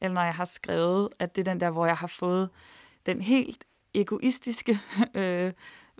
eller 0.00 0.14
når 0.14 0.22
jeg 0.22 0.34
har 0.34 0.44
skrevet, 0.44 1.08
at 1.18 1.36
det 1.36 1.40
er 1.48 1.52
den 1.52 1.60
der, 1.60 1.70
hvor 1.70 1.86
jeg 1.86 1.96
har 1.96 2.06
fået 2.06 2.50
den 3.06 3.22
helt 3.22 3.64
egoistiske 3.94 4.78
øh, 5.14 5.52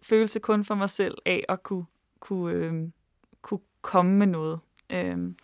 følelse 0.03 0.41
kun 0.41 0.65
for 0.65 0.75
mig 0.75 0.91
selv 0.91 1.19
af 1.27 1.45
at 1.49 1.63
kunne, 1.63 1.87
kunne 2.21 2.53
øh, 2.53 2.89
kunne 3.43 3.61
komme 3.83 4.17
med 4.17 4.27
noget. 4.27 4.61
Øhm, 4.91 5.37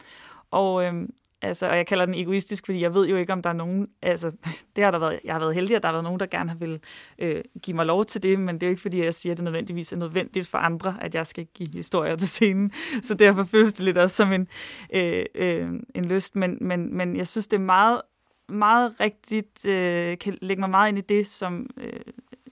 og, 0.51 0.85
øhm, 0.85 1.11
altså, 1.43 1.69
og 1.69 1.77
jeg 1.77 1.87
kalder 1.87 2.05
den 2.05 2.15
egoistisk, 2.15 2.65
fordi 2.65 2.81
jeg 2.81 2.95
ved 2.95 3.09
jo 3.09 3.17
ikke, 3.17 3.33
om 3.33 3.43
der 3.43 3.51
er 3.51 3.55
nogen... 3.55 3.89
Altså, 4.03 4.37
det 4.77 4.85
har 4.85 4.91
der 4.91 4.99
været, 4.99 5.21
jeg 5.25 5.35
har 5.35 5.39
været 5.39 5.55
heldig, 5.55 5.77
at 5.77 5.83
der 5.83 5.89
har 5.89 5.93
været 5.93 6.05
nogen, 6.05 6.21
der 6.21 6.27
gerne 6.27 6.51
har 6.51 6.57
vil 6.57 6.81
øh, 7.19 7.43
give 7.63 7.77
mig 7.77 7.87
lov 7.87 8.05
til 8.05 8.23
det, 8.23 8.41
men 8.41 8.55
det 8.55 8.63
er 8.63 8.67
jo 8.67 8.71
ikke, 8.71 8.83
fordi 8.83 9.05
jeg 9.05 9.15
siger, 9.15 9.33
at 9.33 9.37
det 9.37 9.45
nødvendigvis 9.45 9.93
er 9.93 9.97
nødvendigt 9.97 10.49
for 10.49 10.59
andre, 10.59 10.97
at 11.01 11.15
jeg 11.15 11.27
skal 11.27 11.47
give 11.55 11.69
historier 11.75 12.17
til 12.17 12.29
scenen. 12.29 12.73
Så 13.03 13.15
derfor 13.15 13.45
føles 13.45 13.73
det 13.73 13.85
lidt 13.85 13.99
også 13.99 14.17
som 14.17 14.33
en, 14.33 14.49
øh, 14.95 15.25
øh, 15.35 15.69
en 15.95 16.05
lyst. 16.05 16.37
Men, 16.37 16.59
men, 16.61 16.97
men 16.97 17.17
jeg 17.17 17.29
synes, 17.29 17.47
det 17.47 17.57
er 17.57 17.61
meget, 17.61 18.03
meget 18.49 18.95
rigtigt, 19.01 19.65
øh, 19.65 20.19
kan 20.19 20.39
lægge 20.43 20.61
mig 20.61 20.71
meget 20.71 20.89
ind 20.89 20.99
i 20.99 21.01
det, 21.01 21.27
som 21.27 21.67
øh, 21.77 22.01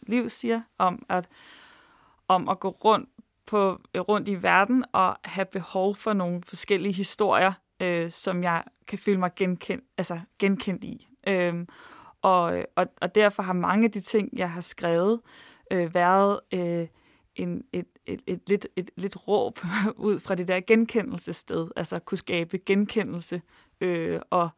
Liv 0.06 0.28
siger, 0.28 0.60
om 0.78 1.02
at, 1.08 1.28
om 2.28 2.48
at 2.48 2.60
gå 2.60 2.68
rundt 2.68 3.08
på, 3.46 3.80
øh, 3.94 4.00
rundt 4.00 4.28
i 4.28 4.42
verden 4.42 4.84
og 4.92 5.16
have 5.24 5.46
behov 5.46 5.96
for 5.96 6.12
nogle 6.12 6.42
forskellige 6.46 6.94
historier, 6.94 7.52
øh, 7.80 8.10
som 8.10 8.42
jeg 8.42 8.62
kan 8.86 8.98
føle 8.98 9.18
mig 9.18 9.30
genkendt, 9.36 9.84
altså 9.98 10.20
genkendt 10.38 10.84
i. 10.84 11.08
Øh, 11.26 11.54
Og, 12.22 12.66
og, 12.76 12.86
og 13.00 13.14
derfor 13.14 13.42
har 13.42 13.52
mange 13.52 13.84
af 13.84 13.90
de 13.90 14.00
ting, 14.00 14.28
jeg 14.32 14.50
har 14.50 14.60
skrevet, 14.60 15.20
øh, 15.70 15.94
været 15.94 16.40
øh, 16.54 16.86
en, 17.36 17.64
et, 17.72 17.86
et, 18.06 18.22
et, 18.26 18.40
lidt, 18.48 18.66
et 18.76 18.90
lidt 18.96 19.28
råb 19.28 19.58
ud 19.96 20.18
fra 20.18 20.34
det 20.34 20.48
der 20.48 20.60
genkendelsessted, 20.60 21.68
altså 21.76 22.00
kunne 22.00 22.18
skabe 22.18 22.58
genkendelse 22.58 23.42
øh, 23.80 24.20
og 24.30 24.48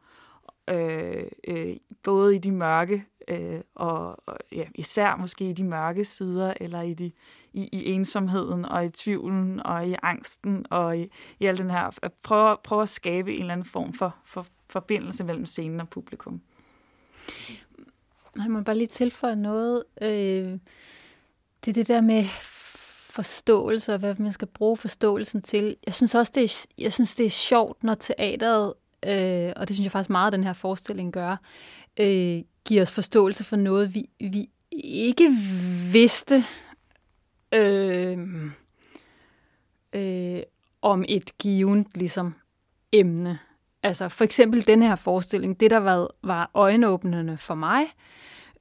øh, 0.69 1.27
øh, 1.47 1.75
både 2.03 2.35
i 2.35 2.39
de 2.39 2.51
mørke 2.51 3.05
øh, 3.27 3.61
og, 3.75 4.27
og 4.27 4.37
ja, 4.51 4.65
især 4.75 5.15
måske 5.15 5.49
i 5.49 5.53
de 5.53 5.63
mørke 5.63 6.05
sider 6.05 6.53
eller 6.61 6.81
i 6.81 6.93
de 6.93 7.11
i, 7.55 7.69
i 7.71 7.91
ensomheden 7.91 8.65
og 8.65 8.85
i 8.85 8.89
tvivlen 8.89 9.65
og 9.65 9.87
i 9.87 9.95
angsten 10.03 10.65
og 10.69 10.97
i, 10.97 11.07
i 11.39 11.45
al 11.45 11.57
den 11.57 11.71
her 11.71 11.97
at 12.01 12.13
prøve, 12.13 12.57
prøve 12.63 12.81
at 12.81 12.89
skabe 12.89 13.33
en 13.33 13.39
eller 13.39 13.53
anden 13.53 13.65
form 13.65 13.93
for, 13.93 14.15
for 14.25 14.45
forbindelse 14.69 15.23
mellem 15.23 15.45
scenen 15.45 15.79
og 15.79 15.89
publikum. 15.89 16.41
Jeg 18.35 18.51
må 18.51 18.61
bare 18.61 18.77
lige 18.77 18.87
tilføje 18.87 19.35
noget. 19.35 19.83
Øh, 20.01 20.59
det 21.65 21.71
er 21.71 21.73
det 21.73 21.87
der 21.87 22.01
med 22.01 22.23
forståelse, 23.09 23.93
og 23.93 23.99
hvad 23.99 24.15
man 24.15 24.33
skal 24.33 24.47
bruge 24.47 24.77
forståelsen 24.77 25.41
til. 25.41 25.75
Jeg 25.85 25.93
synes 25.93 26.15
også, 26.15 26.31
det 26.35 26.43
er, 26.43 26.67
jeg 26.77 26.93
synes, 26.93 27.15
det 27.15 27.25
er 27.25 27.29
sjovt, 27.29 27.83
når 27.83 27.95
teateret, 27.95 28.73
øh, 29.05 29.53
og 29.55 29.67
det 29.67 29.75
synes 29.75 29.83
jeg 29.83 29.91
faktisk 29.91 30.09
meget, 30.09 30.33
den 30.33 30.43
her 30.43 30.53
forestilling 30.53 31.13
gør, 31.13 31.37
øh, 31.99 32.41
giver 32.65 32.81
os 32.81 32.91
forståelse 32.91 33.43
for 33.43 33.55
noget, 33.55 33.95
vi, 33.95 34.09
vi 34.19 34.49
ikke 34.71 35.29
vidste 35.91 36.43
øh, 37.55 38.17
øh, 39.93 40.43
om 40.81 41.05
et 41.07 41.37
givet 41.37 41.87
ligesom, 41.95 42.33
emne. 42.91 43.39
Altså 43.83 44.09
for 44.09 44.23
eksempel 44.23 44.67
den 44.67 44.83
her 44.83 44.95
forestilling, 44.95 45.59
det 45.59 45.71
der 45.71 45.77
var, 45.77 46.07
var 46.23 46.51
øjenåbnende 46.53 47.37
for 47.37 47.55
mig, 47.55 47.85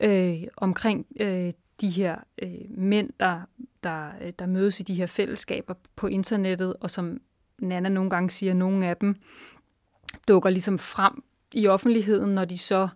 øh, 0.01 0.42
omkring 0.57 1.07
øh, 1.20 1.53
de 1.80 1.88
her 1.88 2.16
øh, 2.42 2.78
mænd, 2.78 3.11
der, 3.20 3.40
der, 3.82 4.11
der 4.38 4.47
mødes 4.47 4.80
i 4.80 4.82
de 4.82 4.95
her 4.95 5.07
fællesskaber 5.07 5.74
på 5.97 6.07
internettet, 6.07 6.74
og 6.80 6.90
som 6.90 7.20
Nana 7.59 7.88
nogle 7.88 8.11
gange 8.11 8.30
siger, 8.30 8.55
nogle 8.55 8.86
af 8.86 8.97
dem 8.97 9.16
dukker 10.28 10.51
ligesom 10.51 10.78
frem 10.78 11.22
i 11.53 11.66
offentligheden, 11.66 12.34
når 12.34 12.45
de 12.45 12.59
så 12.59 12.88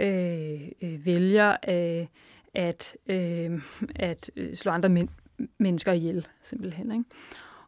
øh, 0.00 0.60
øh, 0.82 1.06
vælger 1.06 1.56
øh, 1.68 2.06
at, 2.54 2.96
øh, 3.06 3.62
at 3.94 4.30
øh, 4.36 4.54
slå 4.54 4.72
andre 4.72 4.88
mænd 4.88 5.08
mennesker 5.58 5.92
ihjel, 5.92 6.26
simpelthen. 6.42 6.92
Ikke? 6.92 7.04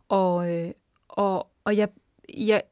Og, 0.08 0.52
øh, 0.52 0.70
og, 1.08 1.46
og 1.64 1.76
jeg, 1.76 1.88
jeg, 2.34 2.62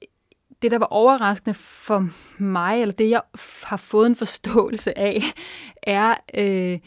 det, 0.62 0.70
der 0.70 0.78
var 0.78 0.86
overraskende 0.86 1.54
for 1.54 2.08
mig, 2.38 2.80
eller 2.80 2.94
det, 2.94 3.10
jeg 3.10 3.22
har 3.64 3.76
fået 3.76 4.06
en 4.06 4.16
forståelse 4.16 4.98
af, 4.98 5.20
er, 5.82 6.14
øh, 6.34 6.78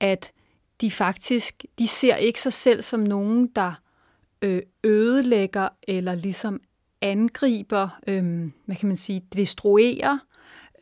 at 0.00 0.32
de 0.80 0.90
faktisk, 0.90 1.64
de 1.78 1.88
ser 1.88 2.16
ikke 2.16 2.40
sig 2.40 2.52
selv 2.52 2.82
som 2.82 3.00
nogen, 3.00 3.46
der 3.46 3.72
øh, 4.42 4.62
ødelægger 4.84 5.68
eller 5.88 6.14
ligesom 6.14 6.60
angriber, 7.00 7.88
øh, 8.06 8.50
hvad 8.66 8.76
kan 8.76 8.88
man 8.88 8.96
sige, 8.96 9.22
destruerer 9.36 10.18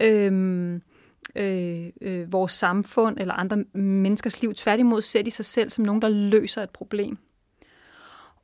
øh, 0.01 0.81
øh, 1.35 1.87
øh, 2.01 2.33
vores 2.33 2.53
samfund 2.53 3.18
eller 3.20 3.35
andre 3.35 3.64
menneskers 3.74 4.43
liv. 4.43 4.55
Tværtimod 4.55 5.03
ser 5.03 5.22
de 5.22 5.31
sig 5.31 5.45
selv 5.45 5.70
som 5.70 5.85
nogen, 5.85 6.03
der 6.03 6.09
løser 6.09 6.62
et 6.62 6.70
problem. 6.70 7.18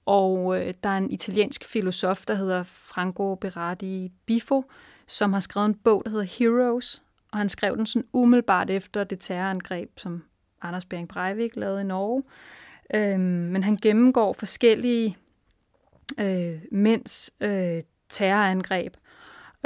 Og 0.06 0.60
øh, 0.60 0.74
der 0.82 0.88
er 0.88 0.98
en 0.98 1.10
italiensk 1.10 1.64
filosof, 1.64 2.24
der 2.26 2.34
hedder 2.34 2.62
Franco 2.62 3.34
Berardi 3.34 4.12
Bifo, 4.26 4.64
som 5.06 5.32
har 5.32 5.40
skrevet 5.40 5.66
en 5.66 5.74
bog, 5.74 6.02
der 6.04 6.10
hedder 6.10 6.38
Heroes, 6.38 7.02
og 7.32 7.38
han 7.38 7.48
skrev 7.48 7.76
den 7.76 7.86
sådan 7.86 8.08
umiddelbart 8.12 8.70
efter 8.70 9.04
det 9.04 9.20
terrorangreb, 9.20 9.90
som 9.96 10.22
Anders 10.62 10.84
Bering 10.84 11.08
Breivik 11.08 11.56
lavede 11.56 11.80
i 11.80 11.84
Norge. 11.84 12.22
Øhm, 12.94 13.20
men 13.20 13.62
han 13.62 13.76
gennemgår 13.76 14.32
forskellige 14.32 15.16
øh, 16.20 16.60
mænds 16.72 17.30
øh, 17.40 17.82
terrorangreb, 18.08 18.96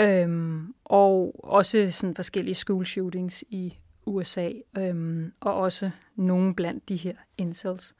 øhm, 0.00 0.74
og 0.84 1.40
også 1.44 1.90
sådan 1.90 2.14
forskellige 2.14 2.54
school 2.54 2.86
shootings 2.86 3.44
i 3.48 3.78
USA, 4.06 4.50
øhm, 4.78 5.32
og 5.40 5.54
også 5.54 5.90
nogle 6.16 6.54
blandt 6.54 6.88
de 6.88 6.96
her 6.96 7.14
incels. 7.38 7.94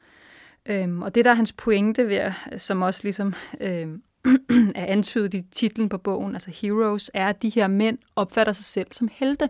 Øhm, 0.65 1.01
og 1.01 1.15
det, 1.15 1.25
der 1.25 1.31
er 1.31 1.35
hans 1.35 1.53
pointe, 1.53 2.07
ved, 2.07 2.31
som 2.57 2.81
også 2.81 2.99
ligesom 3.03 3.33
øhm, 3.61 4.03
er 4.75 4.85
antydet 4.85 5.33
i 5.33 5.41
titlen 5.41 5.89
på 5.89 5.97
bogen, 5.97 6.33
altså 6.33 6.51
Heroes, 6.61 7.11
er, 7.13 7.27
at 7.27 7.41
de 7.41 7.49
her 7.49 7.67
mænd 7.67 7.97
opfatter 8.15 8.53
sig 8.53 8.65
selv 8.65 8.87
som 8.91 9.09
helte. 9.11 9.49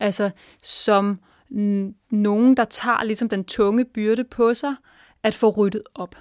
Altså 0.00 0.30
som 0.62 1.20
nogen, 2.10 2.56
der 2.56 2.64
tager 2.64 3.04
ligesom 3.04 3.28
den 3.28 3.44
tunge 3.44 3.84
byrde 3.84 4.24
på 4.24 4.54
sig, 4.54 4.74
at 5.22 5.34
få 5.34 5.50
ryddet 5.50 5.82
op. 5.94 6.14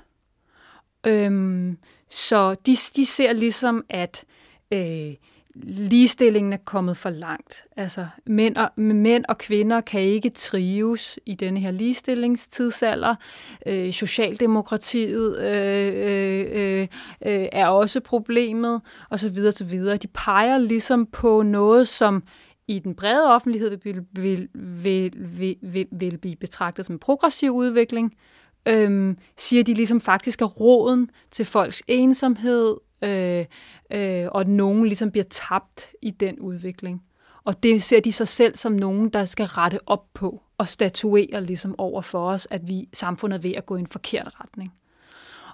Øhm, 1.08 1.78
så 2.10 2.56
de, 2.66 2.76
de 2.95 3.06
ser 3.06 3.34
ligesom, 3.34 3.86
at 3.89 4.26
øh, 4.72 5.13
ligestillingen 5.63 6.53
er 6.53 6.57
kommet 6.65 6.97
for 6.97 7.09
langt. 7.09 7.65
Altså 7.78 8.07
mænd 8.26 8.55
og, 8.55 8.70
mænd 8.78 9.26
og 9.30 9.38
kvinder 9.38 9.82
kan 9.82 10.01
ikke 10.01 10.30
trives 10.30 11.20
i 11.26 11.36
denne 11.36 11.59
her 11.59 11.72
ligestillingstidsalder. 11.72 13.15
Øh, 13.65 13.93
Socialdemokratiet 13.93 15.38
øh, 15.38 15.93
øh, 15.95 16.45
øh, 16.51 16.88
øh 17.26 17.47
er 17.51 17.67
også 17.67 17.99
problemet, 17.99 18.82
osv. 19.09 19.38
osv. 19.47 19.80
De 19.80 20.07
peger 20.13 20.57
ligesom 20.57 21.05
på 21.05 21.41
noget, 21.41 21.88
som 21.88 22.24
i 22.67 22.80
den 22.80 22.95
brede 22.95 23.34
offentlighed 23.34 23.78
vil, 23.84 24.05
vil, 24.11 24.49
vil, 24.53 25.13
vil, 25.17 25.55
vil, 25.61 25.88
vil 25.91 26.17
blive 26.17 26.36
betragtet 26.36 26.86
som 26.86 26.95
en 26.95 26.99
progressiv 26.99 27.51
udvikling, 27.51 28.13
øhm, 28.65 29.17
siger 29.38 29.63
de 29.63 29.74
ligesom 29.74 30.01
faktisk 30.01 30.41
er 30.41 30.45
roden 30.45 31.09
til 31.32 31.45
folks 31.45 31.84
ensomhed, 31.88 32.76
øh, 33.02 33.45
øh, 33.91 34.28
og 34.32 34.41
at 34.41 34.47
nogen 34.47 34.86
ligesom 34.86 35.12
bliver 35.12 35.26
tabt 35.30 35.88
i 36.02 36.12
den 36.12 36.39
udvikling. 36.39 37.04
Og 37.43 37.64
det 37.64 37.84
ser 37.84 38.00
de 38.00 38.12
sig 38.12 38.28
selv 38.28 38.56
som 38.56 38.72
nogen, 38.72 39.10
der 39.10 39.26
skal 39.26 39.45
rette 39.45 39.80
op 39.86 40.06
på 40.14 40.41
og 40.58 40.68
statuere 40.68 41.43
ligesom 41.43 41.76
over 41.78 42.02
for 42.02 42.30
os, 42.30 42.47
at 42.52 42.68
vi 42.68 42.89
samfundet 42.93 43.38
er 43.38 43.41
ved 43.41 43.54
at 43.56 43.66
gå 43.66 43.76
i 43.76 43.80
en 43.80 43.88
forkert 43.88 44.34
retning. 44.39 44.74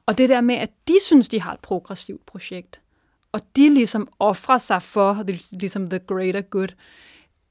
Og 0.05 0.17
det 0.17 0.29
der 0.29 0.41
med, 0.41 0.55
at 0.55 0.69
de 0.87 0.93
synes, 1.05 1.27
de 1.27 1.41
har 1.41 1.53
et 1.53 1.59
progressivt 1.59 2.25
projekt, 2.25 2.81
og 3.31 3.41
de 3.55 3.73
ligesom 3.73 4.07
offrer 4.19 4.57
sig 4.57 4.81
for 4.81 5.23
ligesom 5.59 5.89
the 5.89 5.99
greater 5.99 6.41
good, 6.41 6.67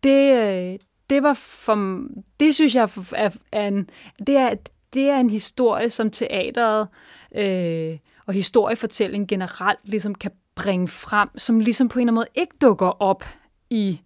det, 0.03 0.33
øh, 0.33 0.79
det 1.11 1.23
var 1.23 1.35
for, 1.35 2.05
det 2.41 2.55
synes 2.55 2.75
jeg 2.75 2.89
er, 3.13 3.31
er 3.53 3.69
en, 3.69 3.91
det 4.27 4.37
er, 4.37 4.55
det 4.95 5.11
er 5.11 5.17
en 5.17 5.31
historie, 5.31 5.91
som 5.91 6.11
teateret 6.11 6.89
øh, 7.35 7.99
og 8.27 8.35
historiefortælling 8.35 9.29
generelt 9.29 9.81
ligesom 9.85 10.14
kan 10.14 10.31
bringe 10.55 10.89
frem, 10.89 11.29
som 11.39 11.61
ligesom 11.61 11.89
på 11.89 11.99
en 11.99 12.01
eller 12.01 12.11
anden 12.11 12.14
måde 12.14 12.43
ikke 12.43 12.55
dukker 12.61 13.03
op 13.03 13.25
i, 13.70 14.01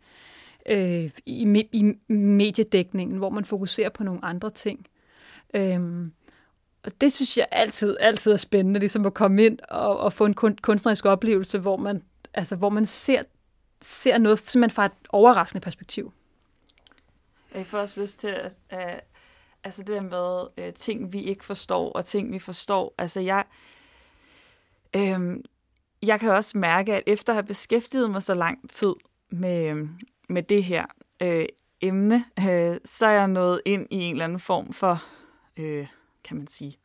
øh, 0.66 1.10
i, 1.26 1.64
i 1.72 1.94
mediedækningen, 2.12 3.18
hvor 3.18 3.30
man 3.30 3.44
fokuserer 3.44 3.88
på 3.88 4.04
nogle 4.04 4.24
andre 4.24 4.50
ting. 4.50 4.86
Øhm, 5.54 6.12
og 6.84 6.92
det 7.00 7.12
synes 7.12 7.36
jeg 7.38 7.48
altid, 7.50 7.96
altid 8.00 8.32
er 8.32 8.36
spændende, 8.36 8.80
ligesom 8.80 9.06
at 9.06 9.14
komme 9.14 9.44
ind 9.44 9.58
og, 9.68 9.98
og 9.98 10.12
få 10.12 10.24
en 10.24 10.34
kunstnerisk 10.62 11.06
oplevelse, 11.06 11.58
hvor 11.58 11.76
man, 11.76 12.02
altså, 12.34 12.56
hvor 12.56 12.68
man 12.68 12.86
ser, 12.86 13.22
ser 13.80 14.18
noget 14.18 14.38
simpelthen 14.38 14.74
fra 14.74 14.86
et 14.86 14.92
overraskende 15.08 15.60
perspektiv. 15.60 16.12
Jeg 17.54 17.66
får 17.66 17.78
også 17.78 18.00
lyst 18.00 18.20
til 18.20 18.28
at, 18.28 18.56
at 18.70 19.00
altså 19.64 19.82
det 19.82 19.94
der 19.94 20.00
med 20.00 20.66
øh, 20.66 20.74
ting, 20.74 21.12
vi 21.12 21.22
ikke 21.22 21.44
forstår, 21.44 21.92
og 21.92 22.04
ting, 22.04 22.32
vi 22.32 22.38
forstår. 22.38 22.94
Altså 22.98 23.20
jeg, 23.20 23.44
øh, 23.46 23.77
Øhm, 24.97 25.45
jeg 26.03 26.20
kan 26.20 26.32
også 26.32 26.59
mærke, 26.59 26.95
at 26.95 27.03
efter 27.07 27.32
at 27.32 27.36
have 27.36 27.47
beskæftiget 27.47 28.11
mig 28.11 28.22
så 28.22 28.34
lang 28.34 28.70
tid 28.70 28.95
med, 29.30 29.66
øhm, 29.66 29.99
med 30.28 30.43
det 30.43 30.64
her 30.64 30.86
øh, 31.22 31.47
emne, 31.80 32.24
øh, 32.49 32.76
så 32.84 33.07
er 33.07 33.11
jeg 33.11 33.28
nået 33.28 33.61
ind 33.64 33.86
i 33.91 33.97
en 33.97 34.14
eller 34.14 34.24
anden 34.24 34.41
form 34.41 34.72
for, 34.72 35.05
øh, 35.57 35.86
kan 36.24 36.36
man 36.36 36.47
sige, 36.47 36.76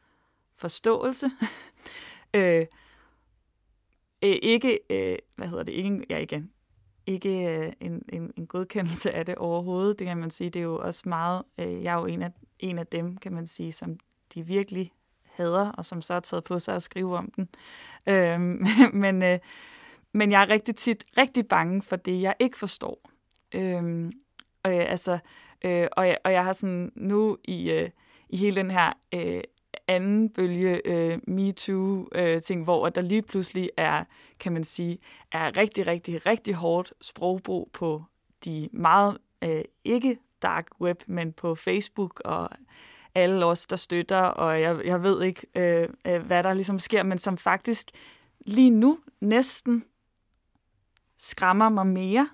forståelse. 0.56 1.32
øh, 2.36 2.66
ikke, 4.22 4.80
øh, 4.90 5.18
hvad 5.36 5.48
hedder 5.48 5.64
det, 5.64 5.72
ikke, 5.72 6.06
ja 6.10 6.18
igen, 6.18 6.52
ikke 7.06 7.58
øh, 7.58 7.74
en, 7.80 8.02
en, 8.10 8.34
en 8.38 8.48
godkendelse 8.48 9.16
af 9.16 9.26
det 9.26 9.36
overhovedet, 9.36 10.00
det 10.00 10.08
kan 10.08 10.18
man 10.18 10.32
sige. 10.32 10.50
Det 10.50 10.60
er 10.60 10.64
jo 10.64 10.80
også 10.80 11.10
meget, 11.10 11.44
øh, 11.58 11.84
jeg 11.84 11.94
er 11.94 12.00
jo 12.00 12.06
en 12.06 12.22
af, 12.22 12.32
en 12.60 12.80
af 12.80 12.88
dem, 12.88 13.18
kan 13.18 13.34
man 13.34 13.48
sige, 13.48 13.72
som 13.72 13.98
de 14.34 14.46
virkelig 14.46 14.92
hader, 15.34 15.72
og 15.72 15.86
som 15.86 16.02
så 16.02 16.14
har 16.14 16.20
taget 16.20 16.44
på 16.44 16.60
sig 16.60 16.76
at 16.76 16.84
skrive 16.84 17.18
om 17.18 17.32
den. 17.36 17.50
Øh, 18.08 18.40
men, 19.04 19.24
øh, 19.24 19.40
men 20.12 20.32
jeg 20.32 20.42
er 20.42 20.50
rigtig 20.50 20.76
tit 20.76 21.06
rigtig 21.18 21.48
bange 21.48 21.82
for 21.82 21.96
det, 21.96 22.22
jeg 22.22 22.36
ikke 22.40 22.58
forstår. 22.58 23.10
Øhm, 23.54 24.06
øh, 24.06 24.12
og, 24.64 24.72
altså, 24.74 25.20
øh, 25.66 25.88
og, 25.92 26.08
jeg, 26.08 26.18
og 26.24 26.34
jeg 26.34 26.44
har 26.44 26.54
sådan 26.54 26.92
nu 26.96 27.38
i, 27.44 27.72
øh, 27.72 27.90
i 28.30 28.38
hele 28.38 28.56
den 28.56 28.72
her 28.72 28.94
øh, 29.14 29.42
anden 29.88 30.30
bølge 30.30 30.82
øh, 30.88 31.20
MeToo-ting, 31.28 32.60
øh, 32.60 32.64
hvor 32.64 32.90
der 32.90 33.02
lige 33.02 33.22
pludselig 33.22 33.70
er, 33.78 34.04
kan 34.40 34.54
man 34.54 34.64
sige, 34.64 34.98
er 35.32 35.58
rigtig, 35.58 35.88
rigtig, 35.88 36.26
rigtig 36.26 36.54
hårdt 36.54 36.94
sprogbrug 37.02 37.70
på 37.74 38.04
de 38.46 38.70
meget 38.72 39.18
øh, 39.42 39.64
ikke 39.84 40.18
dark 40.42 40.68
web, 40.82 41.02
men 41.08 41.34
på 41.34 41.56
Facebook 41.56 42.22
og 42.26 42.50
alle 43.16 43.46
os, 43.46 43.68
der 43.68 43.76
støtter, 43.76 44.22
og 44.22 44.62
jeg, 44.62 44.86
jeg 44.86 45.04
ved 45.04 45.24
ikke, 45.24 45.48
øh, 45.56 45.90
øh, 46.08 46.22
hvad 46.22 46.44
der 46.44 46.54
ligesom 46.54 46.80
sker, 46.80 47.04
men 47.04 47.18
som 47.18 47.38
faktisk 47.38 47.88
lige 48.46 48.70
nu 48.70 49.00
næsten 49.22 49.84
skræmmer 51.18 51.70
mig 51.70 51.88
mere, 51.88 52.30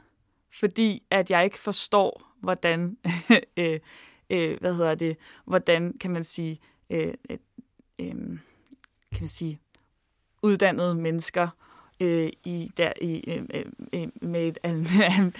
fordi 0.60 1.04
at 1.10 1.32
jeg 1.32 1.44
ikke 1.44 1.60
forstår, 1.60 2.24
hvordan, 2.42 2.98
øh, 3.58 3.80
øh, 4.30 4.60
hvad 4.60 4.76
hedder 4.76 4.96
det, 4.96 5.18
hvordan 5.46 5.98
kan 5.98 6.12
man 6.12 6.24
sige, 6.24 6.60
øh, 6.90 7.14
øh, 7.30 7.38
øh, 8.00 8.16
kan 9.12 9.20
man 9.20 9.28
sige, 9.28 9.60
uddannede 10.42 10.96
mennesker 10.96 11.48
øh, 12.00 12.30
i 12.46 12.72
der 12.78 12.94
i 13.02 13.24
øh, 13.28 13.44
øh, 13.54 13.66
øh 13.94 14.08
med 14.22 14.48
et 14.48 14.58
al, 14.64 14.88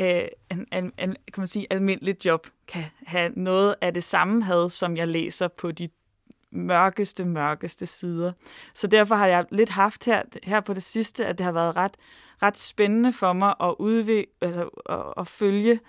øh, 0.00 0.22
en, 0.50 0.66
en, 0.72 0.92
kan 0.98 1.16
man 1.36 1.46
sige 1.46 1.66
almindeligt 1.70 2.24
job 2.26 2.46
kan 2.68 2.84
have 3.06 3.32
noget 3.36 3.74
af 3.80 3.94
det 3.94 4.04
samme 4.04 4.44
had, 4.44 4.70
som 4.70 4.96
jeg 4.96 5.08
læser 5.08 5.48
på 5.48 5.72
de 5.72 5.88
mørkeste, 6.52 7.24
mørkeste 7.24 7.86
sider. 7.86 8.32
Så 8.74 8.86
derfor 8.86 9.14
har 9.14 9.26
jeg 9.26 9.46
lidt 9.50 9.68
haft 9.70 10.04
her, 10.04 10.22
her 10.42 10.60
på 10.60 10.74
det 10.74 10.82
sidste, 10.82 11.26
at 11.26 11.38
det 11.38 11.44
har 11.44 11.52
været 11.52 11.76
ret, 11.76 11.96
ret 12.42 12.56
spændende 12.56 13.12
for 13.12 13.32
mig 13.32 13.54
at, 13.60 13.74
udvikle, 13.78 14.32
altså, 14.40 14.68
at, 14.88 15.04
at 15.16 15.26
følge 15.26 15.80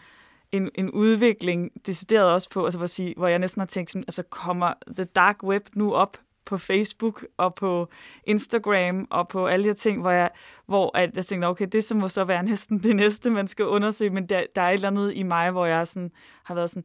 en, 0.51 0.69
en 0.75 0.91
udvikling, 0.91 1.71
decideret 1.85 2.31
også 2.31 2.49
på, 2.49 2.65
altså, 2.65 2.77
hvor, 2.77 2.87
sige, 2.87 3.13
hvor 3.17 3.27
jeg 3.27 3.39
næsten 3.39 3.59
har 3.59 3.67
tænkt, 3.67 3.89
sådan, 3.89 4.03
altså 4.07 4.23
kommer 4.23 4.73
the 4.95 5.03
dark 5.03 5.43
web 5.43 5.65
nu 5.73 5.93
op 5.93 6.17
på 6.45 6.57
Facebook 6.57 7.25
og 7.37 7.55
på 7.55 7.89
Instagram 8.23 9.07
og 9.09 9.27
på 9.27 9.47
alle 9.47 9.63
de 9.63 9.69
her 9.69 9.73
ting, 9.73 10.01
hvor 10.01 10.11
jeg, 10.11 10.29
hvor 10.65 10.97
at 10.97 11.15
jeg 11.15 11.25
tænkte, 11.25 11.45
okay, 11.45 11.67
det 11.71 11.83
så 11.83 11.95
må 11.95 12.07
så 12.07 12.23
være 12.23 12.43
næsten 12.51 12.83
det 12.83 12.95
næste, 12.95 13.29
man 13.29 13.47
skal 13.47 13.65
undersøge, 13.65 14.09
men 14.09 14.25
der, 14.25 14.43
der 14.55 14.61
er 14.61 14.69
et 14.69 14.73
eller 14.73 14.87
andet 14.87 15.13
i 15.15 15.23
mig, 15.23 15.51
hvor 15.51 15.65
jeg 15.65 15.87
sådan, 15.87 16.11
har 16.43 16.55
været 16.55 16.69
sådan, 16.69 16.83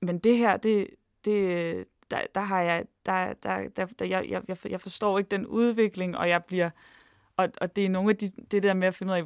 men 0.00 0.18
det 0.18 0.36
her, 0.36 0.56
det, 0.56 0.86
det, 1.24 1.84
der, 2.10 2.20
der 2.34 2.40
har 2.40 2.60
jeg, 2.60 2.84
der, 3.06 3.32
der, 3.32 3.68
der, 3.76 3.86
der 3.98 4.04
jeg, 4.04 4.26
jeg, 4.48 4.56
jeg 4.70 4.80
forstår 4.80 5.18
ikke 5.18 5.28
den 5.28 5.46
udvikling, 5.46 6.16
og 6.16 6.28
jeg 6.28 6.44
bliver, 6.44 6.70
og, 7.36 7.48
og 7.60 7.76
det 7.76 7.84
er 7.84 7.88
nogle 7.88 8.10
af 8.10 8.16
de, 8.16 8.30
det 8.50 8.62
der 8.62 8.74
med 8.74 8.88
at 8.88 8.94
finde 8.94 9.12
ud 9.12 9.18
af, 9.18 9.24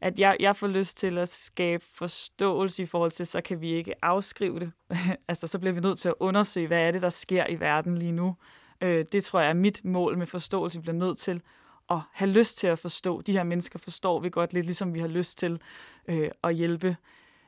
at 0.00 0.20
jeg, 0.20 0.36
jeg 0.40 0.56
får 0.56 0.66
lyst 0.66 0.98
til 0.98 1.18
at 1.18 1.28
skabe 1.28 1.84
forståelse 1.92 2.82
i 2.82 2.86
forhold 2.86 3.10
til, 3.10 3.26
så 3.26 3.40
kan 3.40 3.60
vi 3.60 3.70
ikke 3.70 4.04
afskrive 4.04 4.60
det. 4.60 4.72
altså, 5.28 5.46
så 5.46 5.58
bliver 5.58 5.72
vi 5.72 5.80
nødt 5.80 5.98
til 5.98 6.08
at 6.08 6.14
undersøge, 6.20 6.66
hvad 6.66 6.86
er 6.86 6.90
det, 6.90 7.02
der 7.02 7.08
sker 7.08 7.46
i 7.46 7.60
verden 7.60 7.98
lige 7.98 8.12
nu. 8.12 8.36
Øh, 8.80 9.04
det 9.12 9.24
tror 9.24 9.40
jeg 9.40 9.50
er 9.50 9.54
mit 9.54 9.84
mål 9.84 10.18
med 10.18 10.26
forståelse. 10.26 10.78
Vi 10.78 10.82
bliver 10.82 10.96
nødt 10.96 11.18
til 11.18 11.42
at 11.90 12.00
have 12.12 12.30
lyst 12.30 12.58
til 12.58 12.66
at 12.66 12.78
forstå. 12.78 13.20
De 13.20 13.32
her 13.32 13.44
mennesker 13.44 13.78
forstår 13.78 14.20
vi 14.20 14.30
godt 14.30 14.52
lidt, 14.52 14.66
ligesom 14.66 14.94
vi 14.94 15.00
har 15.00 15.08
lyst 15.08 15.38
til 15.38 15.60
øh, 16.08 16.30
at 16.44 16.54
hjælpe 16.54 16.96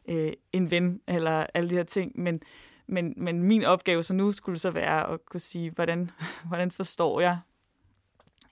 øh, 0.08 0.32
en 0.52 0.70
ven, 0.70 1.00
eller 1.08 1.46
alle 1.54 1.70
de 1.70 1.74
her 1.74 1.82
ting. 1.82 2.20
Men, 2.20 2.40
men, 2.86 3.14
men 3.16 3.42
min 3.42 3.64
opgave 3.64 4.02
så 4.02 4.14
nu 4.14 4.32
skulle 4.32 4.58
så 4.58 4.70
være 4.70 5.12
at 5.12 5.26
kunne 5.26 5.40
sige, 5.40 5.70
hvordan, 5.70 6.10
hvordan 6.48 6.70
forstår 6.70 7.20
jeg 7.20 7.38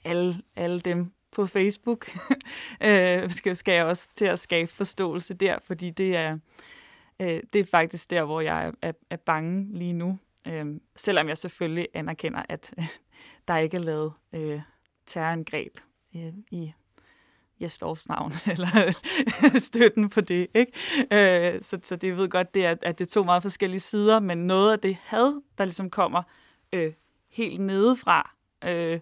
alle, 0.04 0.42
alle 0.56 0.80
dem 0.80 1.12
på 1.32 1.46
Facebook? 1.46 2.10
øh, 2.86 3.30
skal, 3.30 3.56
skal 3.56 3.74
jeg 3.74 3.84
også 3.84 4.10
til 4.14 4.24
at 4.24 4.38
skabe 4.38 4.72
forståelse 4.72 5.34
der, 5.34 5.58
fordi 5.58 5.90
det 5.90 6.16
er, 6.16 6.38
øh, 7.20 7.42
det 7.52 7.60
er 7.60 7.64
faktisk 7.64 8.10
der, 8.10 8.24
hvor 8.24 8.40
jeg 8.40 8.66
er, 8.66 8.72
er, 8.82 8.92
er 9.10 9.16
bange 9.16 9.78
lige 9.78 9.92
nu. 9.92 10.18
Øh, 10.46 10.66
selvom 10.96 11.28
jeg 11.28 11.38
selvfølgelig 11.38 11.88
anerkender, 11.94 12.42
at 12.48 12.74
der 13.48 13.56
ikke 13.56 13.76
er 13.76 13.80
lavet 13.80 14.12
øh, 14.32 14.60
terrorangreb 15.06 15.72
øh, 16.16 16.32
i 16.50 16.72
Jesdorfs 17.60 18.08
navn, 18.08 18.32
eller 18.52 18.94
støtten 19.68 20.08
på 20.10 20.20
det. 20.20 20.46
Ikke? 20.54 20.72
Øh, 21.12 21.62
så, 21.62 21.78
så 21.82 21.96
det 21.96 22.16
ved 22.16 22.28
godt, 22.28 22.54
det 22.54 22.66
er, 22.66 22.76
at 22.82 22.98
det 22.98 23.06
er 23.06 23.10
to 23.10 23.24
meget 23.24 23.42
forskellige 23.42 23.80
sider, 23.80 24.20
men 24.20 24.46
noget 24.46 24.72
af 24.72 24.78
det 24.78 24.96
had, 25.02 25.42
der 25.58 25.64
ligesom 25.64 25.90
kommer 25.90 26.22
øh, 26.72 26.92
helt 27.28 27.60
nedefra, 27.60 28.34
øh, 28.64 29.00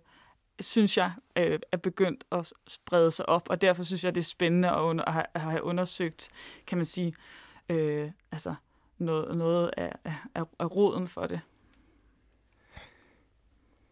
synes 0.61 0.97
jeg 0.97 1.13
øh, 1.37 1.59
er 1.73 1.77
begyndt 1.77 2.25
at 2.33 2.53
sprede 2.69 3.11
sig 3.11 3.29
op, 3.29 3.47
og 3.51 3.61
derfor 3.61 3.83
synes 3.83 4.05
jeg, 4.05 4.15
det 4.15 4.21
er 4.21 4.25
spændende 4.25 4.71
at, 4.71 4.81
under, 4.81 5.05
at 5.35 5.41
have 5.41 5.63
undersøgt, 5.63 6.29
kan 6.67 6.79
man 6.79 6.85
sige, 6.85 7.15
øh, 7.69 8.11
altså 8.33 8.55
noget, 8.99 9.37
noget 9.37 9.71
af, 9.77 9.93
af, 10.35 10.43
af 10.59 10.77
roden 10.77 11.07
for 11.07 11.27
det. 11.27 11.41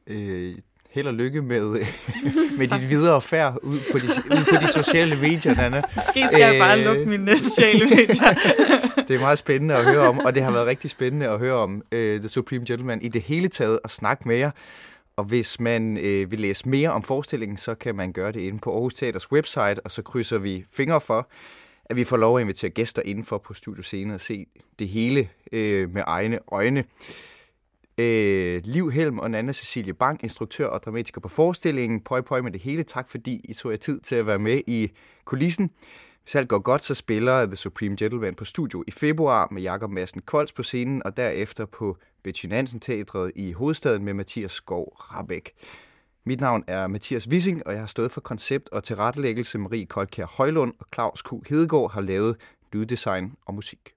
Øh, 0.07 0.55
held 0.91 1.07
og 1.07 1.15
lykke 1.15 1.43
med, 1.43 1.63
med 2.59 2.69
dit 2.69 2.91
videre 2.91 3.21
færd 3.21 3.59
ud 3.63 3.79
på 3.93 3.99
de, 3.99 4.05
ud 4.07 4.45
på 4.45 4.57
de 4.61 4.69
sociale 4.73 5.17
medier, 5.17 5.55
Nana. 5.55 5.83
Måske 5.95 6.25
skal 6.29 6.35
øh, 6.35 6.41
jeg 6.41 6.61
bare 6.61 6.79
øh, 6.79 6.85
lukke 6.85 7.07
mine 7.07 7.39
sociale 7.39 7.85
medier. 7.85 8.35
det 9.09 9.17
er 9.17 9.21
meget 9.21 9.39
spændende 9.39 9.75
at 9.75 9.85
høre 9.85 10.09
om, 10.09 10.19
og 10.19 10.35
det 10.35 10.43
har 10.43 10.51
været 10.51 10.67
rigtig 10.67 10.91
spændende 10.91 11.29
at 11.29 11.39
høre 11.39 11.55
om 11.55 11.75
uh, 11.75 11.99
The 11.99 12.29
Supreme 12.29 12.65
Gentleman 12.65 13.03
i 13.03 13.09
det 13.09 13.23
hele 13.23 13.49
taget 13.49 13.81
og 13.85 13.91
snakke 13.91 14.29
med 14.29 14.37
jer. 14.37 14.51
Og 15.17 15.25
hvis 15.25 15.61
man 15.61 15.99
øh, 15.99 16.31
vil 16.31 16.41
læse 16.41 16.69
mere 16.69 16.91
om 16.91 17.03
forestillingen, 17.03 17.57
så 17.57 17.75
kan 17.75 17.95
man 17.95 18.13
gøre 18.13 18.33
det 18.33 18.41
inde 18.41 18.59
på 18.59 18.73
Aarhus 18.73 18.95
Teaters 18.95 19.33
website, 19.33 19.81
og 19.85 19.91
så 19.91 20.03
krydser 20.03 20.39
vi 20.39 20.65
fingre 20.77 21.01
for, 21.01 21.29
at 21.91 21.97
vi 21.97 22.05
får 22.05 22.17
lov 22.17 22.37
at 22.37 22.41
invitere 22.41 22.71
gæster 22.71 23.03
indenfor 23.05 23.39
på 23.39 23.55
Studio 23.55 23.83
Scene 23.83 24.15
og 24.15 24.21
se 24.21 24.47
det 24.79 24.89
hele 24.89 25.29
øh, 25.53 25.95
med 25.95 26.03
egne 26.07 26.39
øjne. 26.53 26.85
Øh, 27.99 28.61
Liv 28.65 28.91
Helm 28.91 29.19
og 29.19 29.31
Nanna 29.31 29.53
Cecilie 29.53 29.95
Bank, 29.95 30.23
instruktør 30.23 30.67
og 30.67 30.83
dramatiker 30.83 31.21
på 31.21 31.29
forestillingen. 31.29 32.01
Pøj, 32.01 32.21
pøj 32.21 32.41
med 32.41 32.53
det 32.53 32.61
hele. 32.61 32.83
Tak 32.83 33.11
fordi 33.11 33.41
I 33.45 33.55
tog 33.55 33.73
jer 33.73 33.77
tid 33.77 34.01
til 34.01 34.15
at 34.15 34.27
være 34.27 34.39
med 34.39 34.61
i 34.67 34.91
kulissen. 35.25 35.71
Hvis 36.23 36.35
alt 36.35 36.49
går 36.49 36.59
godt, 36.59 36.83
så 36.83 36.95
spiller 36.95 37.47
The 37.47 37.57
Supreme 37.57 37.97
Gentleman 37.97 38.35
på 38.35 38.45
studio 38.45 38.85
i 38.87 38.91
februar 38.91 39.49
med 39.51 39.63
Jakob 39.63 39.91
Madsen 39.91 40.23
Kolds 40.23 40.53
på 40.53 40.63
scenen, 40.63 41.03
og 41.05 41.17
derefter 41.17 41.65
på 41.65 41.97
Betty 42.25 42.47
Nansen 42.47 42.81
Teatret 42.81 43.33
i 43.37 43.53
hovedstaden 43.53 44.05
med 44.05 44.15
Mathias 44.15 44.53
Skov 44.53 44.97
Rabeck. 44.99 45.51
Mit 46.29 46.41
navn 46.41 46.65
er 46.67 46.87
Mathias 46.87 47.29
Wissing, 47.29 47.67
og 47.67 47.73
jeg 47.73 47.81
har 47.81 47.87
stået 47.87 48.13
for 48.13 48.21
koncept 48.21 48.69
og 48.73 48.85
tilrettelæggelse. 48.85 49.59
Marie 49.59 49.87
Koldkær 49.87 50.27
Højlund 50.27 50.75
og 50.79 50.87
Claus 50.95 51.23
Q. 51.23 51.33
Hedegaard 51.49 51.93
har 51.93 52.01
lavet 52.01 52.37
lyddesign 52.73 53.33
og 53.47 53.55
musik. 53.55 53.96